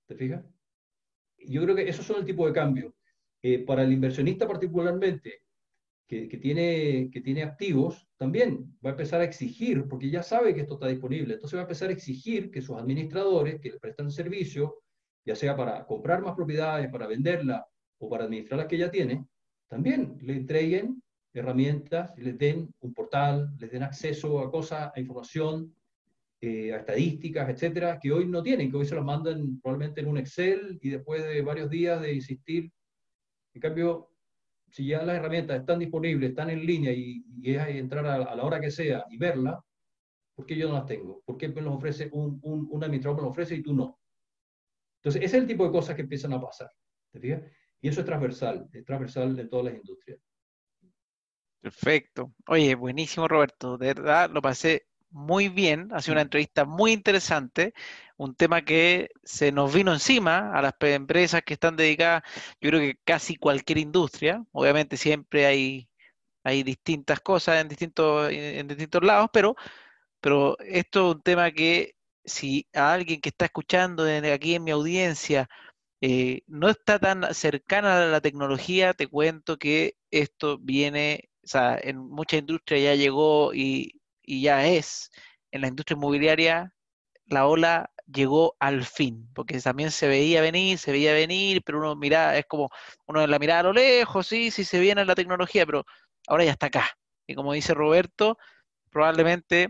¿Te 0.08 0.15
fijas? 0.15 0.45
Yo 1.38 1.62
creo 1.63 1.75
que 1.75 1.89
esos 1.89 2.06
son 2.06 2.19
el 2.19 2.25
tipo 2.25 2.47
de 2.47 2.54
cambios. 2.54 2.93
Eh, 3.41 3.60
para 3.60 3.84
el 3.84 3.91
inversionista 3.91 4.47
particularmente, 4.47 5.41
que, 6.08 6.28
que, 6.30 6.38
tiene, 6.38 7.10
que 7.12 7.21
tiene 7.21 7.43
activos, 7.43 8.05
también 8.17 8.78
va 8.86 8.91
a 8.91 8.93
empezar 8.93 9.21
a 9.21 9.25
exigir, 9.25 9.88
porque 9.88 10.10
ya 10.10 10.23
sabe 10.23 10.54
que 10.54 10.62
esto 10.62 10.75
está 10.75 10.88
disponible, 10.88 11.34
entonces 11.34 11.58
va 11.58 11.62
a 11.62 11.65
empezar 11.65 11.89
a 11.89 11.93
exigir 11.93 12.49
que 12.49 12.62
sus 12.62 12.78
administradores 12.78 13.60
que 13.60 13.71
le 13.71 13.80
prestan 13.80 14.10
servicio, 14.12 14.84
ya 15.25 15.36
sea 15.36 15.56
para 15.56 15.86
comprar 15.86 16.21
más 16.21 16.36
propiedades, 16.36 16.89
para 16.89 17.08
venderla 17.08 17.65
o 17.99 18.10
para 18.10 18.25
administrar 18.25 18.60
las 18.60 18.67
que 18.67 18.78
ya 18.78 18.89
tiene, 18.89 19.25
también 19.67 20.17
le 20.21 20.34
entreguen 20.34 21.01
herramientas, 21.34 22.13
les 22.17 22.38
den 22.38 22.73
un 22.80 22.93
portal, 22.93 23.51
les 23.60 23.71
den 23.71 23.84
acceso 23.84 24.39
a 24.39 24.49
cosas, 24.49 24.91
a 24.95 24.99
información, 24.99 25.75
eh, 26.39 26.73
a 26.73 26.78
estadísticas, 26.78 27.49
etcétera, 27.49 27.99
que 27.99 28.12
hoy 28.12 28.25
no 28.28 28.41
tienen, 28.41 28.71
que 28.71 28.78
hoy 28.78 28.86
se 28.86 28.95
las 28.95 29.04
mandan 29.04 29.60
probablemente 29.60 30.01
en 30.01 30.08
un 30.08 30.17
Excel 30.17 30.80
y 30.82 30.89
después 30.89 31.23
de 31.23 31.41
varios 31.41 31.69
días 31.69 32.01
de 32.01 32.13
insistir. 32.13 32.71
En 33.54 33.62
cambio, 33.62 34.14
si 34.76 34.88
ya 34.88 35.04
las 35.04 35.16
herramientas 35.16 35.58
están 35.58 35.80
disponibles, 35.80 36.32
están 36.32 36.50
en 36.50 36.66
línea 36.66 36.92
y, 36.92 37.24
es 37.42 37.66
entrar 37.70 38.06
a, 38.06 38.36
la 38.36 38.44
hora 38.44 38.60
que 38.60 38.70
sea 38.70 39.06
y 39.10 39.18
verla, 39.18 39.64
¿por 40.36 40.46
qué 40.46 40.58
yo 40.58 40.68
no 40.68 40.74
las 40.74 40.86
tengo? 40.86 41.22
¿Por 41.24 41.38
qué 41.38 41.48
me 41.48 41.62
los 41.62 41.76
ofrece 41.76 42.10
un, 42.12 42.42
un, 42.44 42.84
administrador 42.84 43.16
me 43.16 43.24
lo 43.24 43.30
ofrece 43.30 43.56
y 43.56 43.64
tú 43.64 43.74
no? 43.74 43.98
Entonces, 44.98 45.22
ese 45.22 45.38
es 45.38 45.44
el 45.44 45.48
tipo 45.48 45.64
de 45.64 45.72
cosas 45.72 45.96
que 45.96 46.02
empiezan 46.02 46.34
a 46.34 46.42
pasar. 46.42 46.70
¿te 47.10 47.22
fijas? 47.22 47.42
Y 47.80 47.88
eso 47.88 48.02
es 48.02 48.06
transversal, 48.06 48.68
es 48.74 48.84
transversal 48.84 49.40
en 49.40 49.50
todas 49.50 49.68
las 49.68 49.76
industrias. 49.76 50.20
Perfecto. 51.62 52.34
Oye, 52.50 52.76
buenísimo 52.76 53.30
Roberto. 53.30 53.78
De 53.78 53.94
verdad 53.94 54.30
lo 54.30 54.42
pasé 54.42 54.88
muy 55.15 55.49
bien. 55.49 55.89
Ha 55.93 56.01
sido 56.01 56.13
una 56.13 56.23
entrevista 56.23 56.65
muy 56.65 56.91
interesante. 56.91 57.73
Un 58.17 58.36
tema 58.36 58.63
que 58.63 59.10
se 59.23 59.51
nos 59.51 59.73
vino 59.73 59.93
encima 59.93 60.51
a 60.54 60.62
las 60.62 60.73
empresas 60.82 61.41
que 61.43 61.54
están 61.56 61.78
dedicadas, 61.78 62.23
yo 62.62 62.69
creo 62.69 62.82
que 62.82 62.99
casi 63.06 63.38
cualquier 63.38 63.78
industria. 63.80 64.43
Obviamente 64.51 64.97
siempre 64.97 65.45
hay, 65.45 65.89
hay 66.43 66.63
distintas 66.63 67.21
cosas 67.21 67.62
en 67.62 67.69
distintos, 67.69 68.32
en 68.32 68.67
distintos 68.67 69.04
lados, 69.04 69.30
pero, 69.34 69.56
pero 70.21 70.58
esto 70.60 71.12
es 71.12 71.15
un 71.17 71.21
tema 71.23 71.51
que 71.51 71.95
si 72.25 72.67
a 72.73 72.93
alguien 72.93 73.21
que 73.21 73.30
está 73.30 73.45
escuchando 73.45 74.06
aquí 74.34 74.56
en 74.56 74.63
mi 74.65 74.71
audiencia 74.71 75.49
eh, 76.01 76.41
no 76.47 76.69
está 76.69 76.99
tan 76.99 77.34
cercana 77.34 78.04
a 78.04 78.08
la 78.08 78.21
tecnología, 78.21 78.93
te 78.93 79.08
cuento 79.08 79.58
que 79.58 79.97
esto 80.12 80.58
viene 80.60 81.30
o 81.43 81.47
sea, 81.47 81.80
en 81.82 81.97
mucha 81.99 82.38
industria 82.38 82.80
ya 82.80 82.95
llegó 82.95 83.54
y, 83.54 84.01
ya 84.28 84.66
es. 84.68 85.12
En 85.52 85.62
la 85.62 85.68
industria 85.68 85.96
inmobiliaria 85.96 86.74
la 87.28 87.48
ola 87.48 87.92
llegó 88.08 88.56
al 88.60 88.86
fin, 88.86 89.30
porque 89.34 89.60
también 89.60 89.92
se 89.92 90.08
veía 90.08 90.42
venir, 90.42 90.78
se 90.78 90.92
veía 90.92 91.14
venir, 91.14 91.64
pero 91.66 91.80
uno 91.80 91.96
mira, 91.96 92.38
es 92.38 92.46
como 92.46 92.70
uno 93.08 93.26
la 93.26 93.40
mirada 93.40 93.62
a 93.62 93.64
lo 93.64 93.74
lejos, 93.74 94.28
sí, 94.28 94.52
sí 94.52 94.64
se 94.64 94.80
viene 94.80 95.06
la 95.06 95.16
tecnología, 95.16 95.66
pero 95.66 95.86
ahora 96.28 96.46
ya 96.46 96.52
está 96.52 96.68
acá. 96.68 96.98
Y 97.28 97.36
como 97.36 97.54
dice 97.54 97.74
Roberto, 97.74 98.38
probablemente 98.92 99.70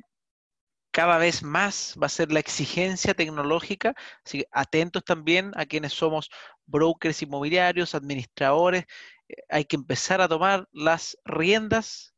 cada 0.91 1.18
vez 1.18 1.44
más 1.44 1.96
va 2.02 2.08
a 2.08 2.10
ser 2.10 2.32
la 2.32 2.39
exigencia 2.39 3.13
tecnológica, 3.13 3.96
así 4.26 4.39
que 4.39 4.48
atentos 4.52 5.04
también 5.04 5.52
a 5.56 5.65
quienes 5.65 5.94
somos 5.94 6.30
brokers 6.65 7.22
inmobiliarios, 7.22 7.96
administradores, 7.96 8.86
hay 9.50 9.65
que 9.65 9.76
empezar 9.76 10.22
a 10.22 10.28
tomar 10.30 10.68
las 10.72 11.18
riendas 11.26 12.14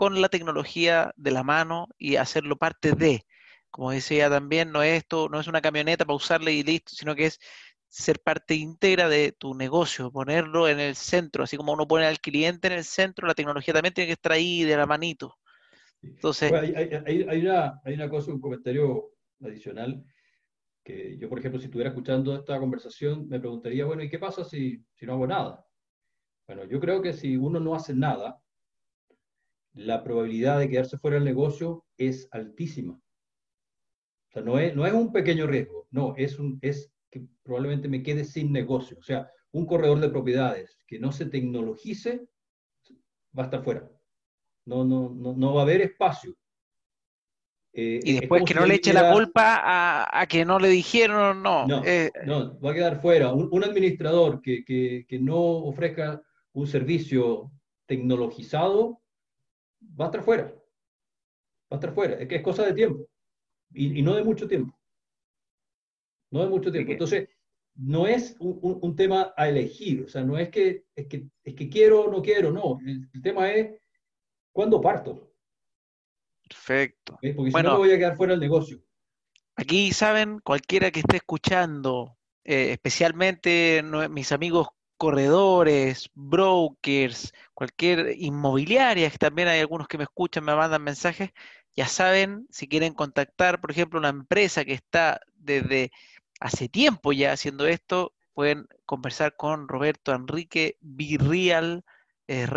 con 0.00 0.22
la 0.22 0.30
tecnología 0.30 1.12
de 1.18 1.30
la 1.30 1.42
mano 1.42 1.88
y 1.98 2.16
hacerlo 2.16 2.56
parte 2.56 2.92
de. 2.92 3.26
Como 3.68 3.90
decía 3.90 4.30
también, 4.30 4.72
no 4.72 4.82
es 4.82 4.96
esto, 4.96 5.28
no 5.28 5.38
es 5.38 5.46
una 5.46 5.60
camioneta 5.60 6.06
para 6.06 6.16
usarla 6.16 6.50
y 6.50 6.62
listo, 6.62 6.92
sino 6.94 7.14
que 7.14 7.26
es 7.26 7.38
ser 7.86 8.18
parte 8.18 8.54
íntegra 8.54 9.10
de 9.10 9.32
tu 9.32 9.54
negocio, 9.54 10.10
ponerlo 10.10 10.68
en 10.68 10.80
el 10.80 10.94
centro, 10.94 11.44
así 11.44 11.58
como 11.58 11.74
uno 11.74 11.86
pone 11.86 12.06
al 12.06 12.18
cliente 12.18 12.68
en 12.68 12.72
el 12.72 12.84
centro, 12.84 13.28
la 13.28 13.34
tecnología 13.34 13.74
también 13.74 13.92
tiene 13.92 14.06
que 14.06 14.14
estar 14.14 14.32
ahí 14.32 14.64
de 14.64 14.74
la 14.74 14.86
manito. 14.86 15.36
Entonces, 16.00 16.50
hay, 16.50 17.42
una, 17.42 18.08
cosa, 18.08 18.32
un 18.32 18.40
comentario 18.40 19.10
adicional, 19.42 20.02
que 20.82 21.18
yo, 21.18 21.28
por 21.28 21.40
ejemplo, 21.40 21.60
si 21.60 21.66
estuviera 21.66 21.90
escuchando 21.90 22.34
esta 22.34 22.58
conversación, 22.58 23.28
me 23.28 23.38
preguntaría, 23.38 23.84
bueno, 23.84 24.02
¿y 24.02 24.08
qué 24.08 24.18
pasa 24.18 24.44
si, 24.44 24.82
si 24.94 25.04
no 25.04 25.12
hago 25.12 25.26
nada? 25.26 25.66
Bueno, 26.46 26.64
yo 26.64 26.80
creo 26.80 27.02
que 27.02 27.12
si 27.12 27.36
uno 27.36 27.60
no 27.60 27.74
hace 27.74 27.94
nada, 27.94 28.40
la 29.74 30.02
probabilidad 30.02 30.58
de 30.58 30.68
quedarse 30.68 30.98
fuera 30.98 31.16
del 31.16 31.24
negocio 31.24 31.84
es 31.96 32.28
altísima. 32.32 32.94
O 32.94 34.32
sea, 34.32 34.42
no 34.42 34.58
es, 34.58 34.74
no 34.74 34.86
es 34.86 34.92
un 34.92 35.12
pequeño 35.12 35.46
riesgo, 35.46 35.86
no, 35.90 36.14
es, 36.16 36.38
un, 36.38 36.58
es 36.62 36.92
que 37.10 37.26
probablemente 37.42 37.88
me 37.88 38.02
quede 38.02 38.24
sin 38.24 38.52
negocio. 38.52 38.98
O 38.98 39.02
sea, 39.02 39.30
un 39.52 39.66
corredor 39.66 40.00
de 40.00 40.08
propiedades 40.08 40.78
que 40.86 40.98
no 40.98 41.12
se 41.12 41.26
tecnologice 41.26 42.28
va 43.36 43.44
a 43.44 43.46
estar 43.46 43.64
fuera. 43.64 43.90
no, 44.64 44.84
no, 44.84 45.10
no, 45.10 45.34
no 45.34 45.54
va 45.54 45.62
a 45.62 45.64
haber 45.64 45.80
espacio. 45.80 46.36
Eh, 47.72 48.00
y 48.02 48.18
después 48.18 48.42
que 48.44 48.54
no 48.54 48.66
le 48.66 48.74
eche 48.74 48.92
la 48.92 49.12
culpa 49.12 49.60
a, 50.12 50.26
que 50.26 50.44
no 50.44 50.58
le 50.58 50.68
dijeron, 50.68 51.42
no. 51.42 51.66
No, 51.68 51.82
eh, 51.84 52.10
no 52.26 52.58
va 52.60 52.72
a 52.72 52.74
quedar 52.74 53.00
fuera. 53.00 53.32
Un, 53.32 53.62
administrador 53.62 54.40
que, 54.40 54.64
que, 54.64 55.06
que, 55.08 55.18
no 55.20 55.38
ofrezca 55.38 56.20
un 56.52 56.66
servicio 56.66 57.52
tecnologizado 57.86 58.99
va 59.80 60.06
a 60.06 60.08
estar 60.08 60.22
fuera. 60.22 60.44
Va 60.44 61.72
a 61.72 61.74
estar 61.76 61.92
fuera. 61.92 62.14
Es 62.16 62.28
que 62.28 62.36
es 62.36 62.42
cosa 62.42 62.64
de 62.64 62.72
tiempo. 62.72 63.06
Y, 63.72 63.98
y 63.98 64.02
no 64.02 64.14
de 64.14 64.24
mucho 64.24 64.48
tiempo. 64.48 64.76
No 66.30 66.42
de 66.42 66.48
mucho 66.48 66.70
tiempo. 66.70 66.92
Entonces, 66.92 67.28
no 67.74 68.06
es 68.06 68.36
un, 68.40 68.58
un, 68.82 68.96
tema 68.96 69.32
a 69.36 69.48
elegir. 69.48 70.04
O 70.04 70.08
sea, 70.08 70.22
no 70.22 70.38
es 70.38 70.48
que, 70.50 70.84
es 70.94 71.06
que, 71.06 71.28
es 71.44 71.54
que 71.54 71.68
quiero 71.68 72.02
o 72.02 72.10
no 72.10 72.22
quiero, 72.22 72.50
no. 72.50 72.78
El, 72.84 73.08
el 73.12 73.22
tema 73.22 73.50
es 73.50 73.80
cuándo 74.52 74.80
parto. 74.80 75.32
Perfecto. 76.42 77.18
Porque 77.36 77.52
si 77.52 77.62
no, 77.62 77.78
voy 77.78 77.92
a 77.92 77.98
quedar 77.98 78.16
fuera 78.16 78.32
del 78.32 78.40
negocio. 78.40 78.82
Aquí, 79.56 79.92
saben, 79.92 80.40
cualquiera 80.40 80.90
que 80.90 81.00
esté 81.00 81.16
escuchando, 81.16 82.16
eh, 82.44 82.72
especialmente 82.72 83.82
mis 84.10 84.32
amigos 84.32 84.68
corredores, 85.00 86.10
brokers, 86.12 87.32
cualquier 87.54 88.16
inmobiliaria, 88.18 89.10
que 89.10 89.16
también 89.16 89.48
hay 89.48 89.60
algunos 89.60 89.88
que 89.88 89.96
me 89.96 90.04
escuchan, 90.04 90.44
me 90.44 90.54
mandan 90.54 90.82
mensajes, 90.82 91.30
ya 91.74 91.88
saben, 91.88 92.46
si 92.50 92.68
quieren 92.68 92.92
contactar, 92.92 93.62
por 93.62 93.70
ejemplo, 93.70 93.98
una 93.98 94.10
empresa 94.10 94.66
que 94.66 94.74
está 94.74 95.22
desde 95.36 95.90
hace 96.38 96.68
tiempo 96.68 97.14
ya 97.14 97.32
haciendo 97.32 97.66
esto, 97.66 98.12
pueden 98.34 98.68
conversar 98.84 99.36
con 99.36 99.68
Roberto 99.68 100.12
Enrique 100.12 100.76
Virreal, 100.82 101.82
es 102.26 102.50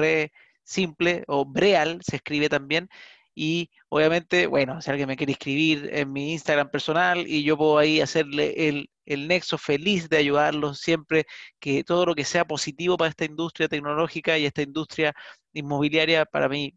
simple, 0.65 1.23
o 1.27 1.45
Breal 1.45 2.01
se 2.03 2.17
escribe 2.17 2.49
también, 2.49 2.89
y 3.35 3.69
obviamente, 3.89 4.47
bueno, 4.47 4.81
si 4.81 4.91
alguien 4.91 5.07
me 5.07 5.17
quiere 5.17 5.33
escribir 5.33 5.89
en 5.91 6.11
mi 6.11 6.33
Instagram 6.33 6.69
personal 6.69 7.25
y 7.27 7.43
yo 7.43 7.57
puedo 7.57 7.77
ahí 7.77 8.01
hacerle 8.01 8.69
el, 8.69 8.89
el 9.05 9.27
nexo 9.27 9.57
feliz 9.57 10.09
de 10.09 10.17
ayudarlos 10.17 10.79
siempre, 10.79 11.25
que 11.59 11.83
todo 11.83 12.05
lo 12.05 12.15
que 12.15 12.25
sea 12.25 12.45
positivo 12.45 12.97
para 12.97 13.09
esta 13.09 13.25
industria 13.25 13.67
tecnológica 13.67 14.37
y 14.37 14.45
esta 14.45 14.61
industria 14.61 15.13
inmobiliaria, 15.53 16.25
para 16.25 16.49
mí 16.49 16.73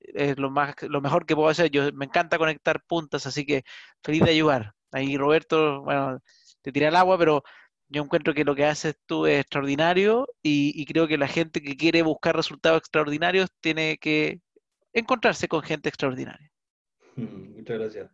es 0.00 0.38
lo, 0.38 0.50
más, 0.50 0.74
lo 0.82 1.00
mejor 1.00 1.26
que 1.26 1.34
puedo 1.34 1.48
hacer. 1.48 1.70
Yo 1.70 1.92
me 1.92 2.06
encanta 2.06 2.38
conectar 2.38 2.82
puntas, 2.86 3.26
así 3.26 3.46
que 3.46 3.64
feliz 4.02 4.22
de 4.24 4.30
ayudar. 4.30 4.72
Ahí 4.92 5.16
Roberto, 5.16 5.82
bueno, 5.82 6.20
te 6.62 6.72
tira 6.72 6.88
el 6.88 6.96
agua, 6.96 7.18
pero 7.18 7.42
yo 7.88 8.02
encuentro 8.02 8.34
que 8.34 8.44
lo 8.44 8.54
que 8.54 8.64
haces 8.66 8.96
tú 9.06 9.26
es 9.26 9.40
extraordinario 9.40 10.28
y, 10.42 10.72
y, 10.80 10.86
creo 10.86 11.06
que 11.08 11.18
la 11.18 11.28
gente 11.28 11.62
que 11.62 11.76
quiere 11.76 12.02
buscar 12.02 12.36
resultados 12.36 12.78
extraordinarios 12.78 13.50
tiene 13.60 13.98
que 13.98 14.40
encontrarse 14.94 15.48
con 15.48 15.62
gente 15.62 15.88
extraordinaria. 15.88 16.50
Muchas 17.16 17.78
gracias. 17.78 18.10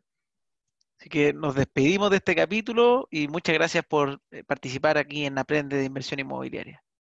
Así 0.98 1.08
que 1.08 1.32
nos 1.32 1.54
despedimos 1.54 2.10
de 2.10 2.18
este 2.18 2.34
capítulo 2.34 3.08
y 3.10 3.28
muchas 3.28 3.54
gracias 3.54 3.84
por 3.86 4.20
eh, 4.32 4.44
participar 4.44 4.98
aquí 4.98 5.24
en 5.24 5.38
Aprende 5.38 5.78
de 5.78 5.84
Inversión 5.86 6.20
Inmobiliaria. 6.20 6.82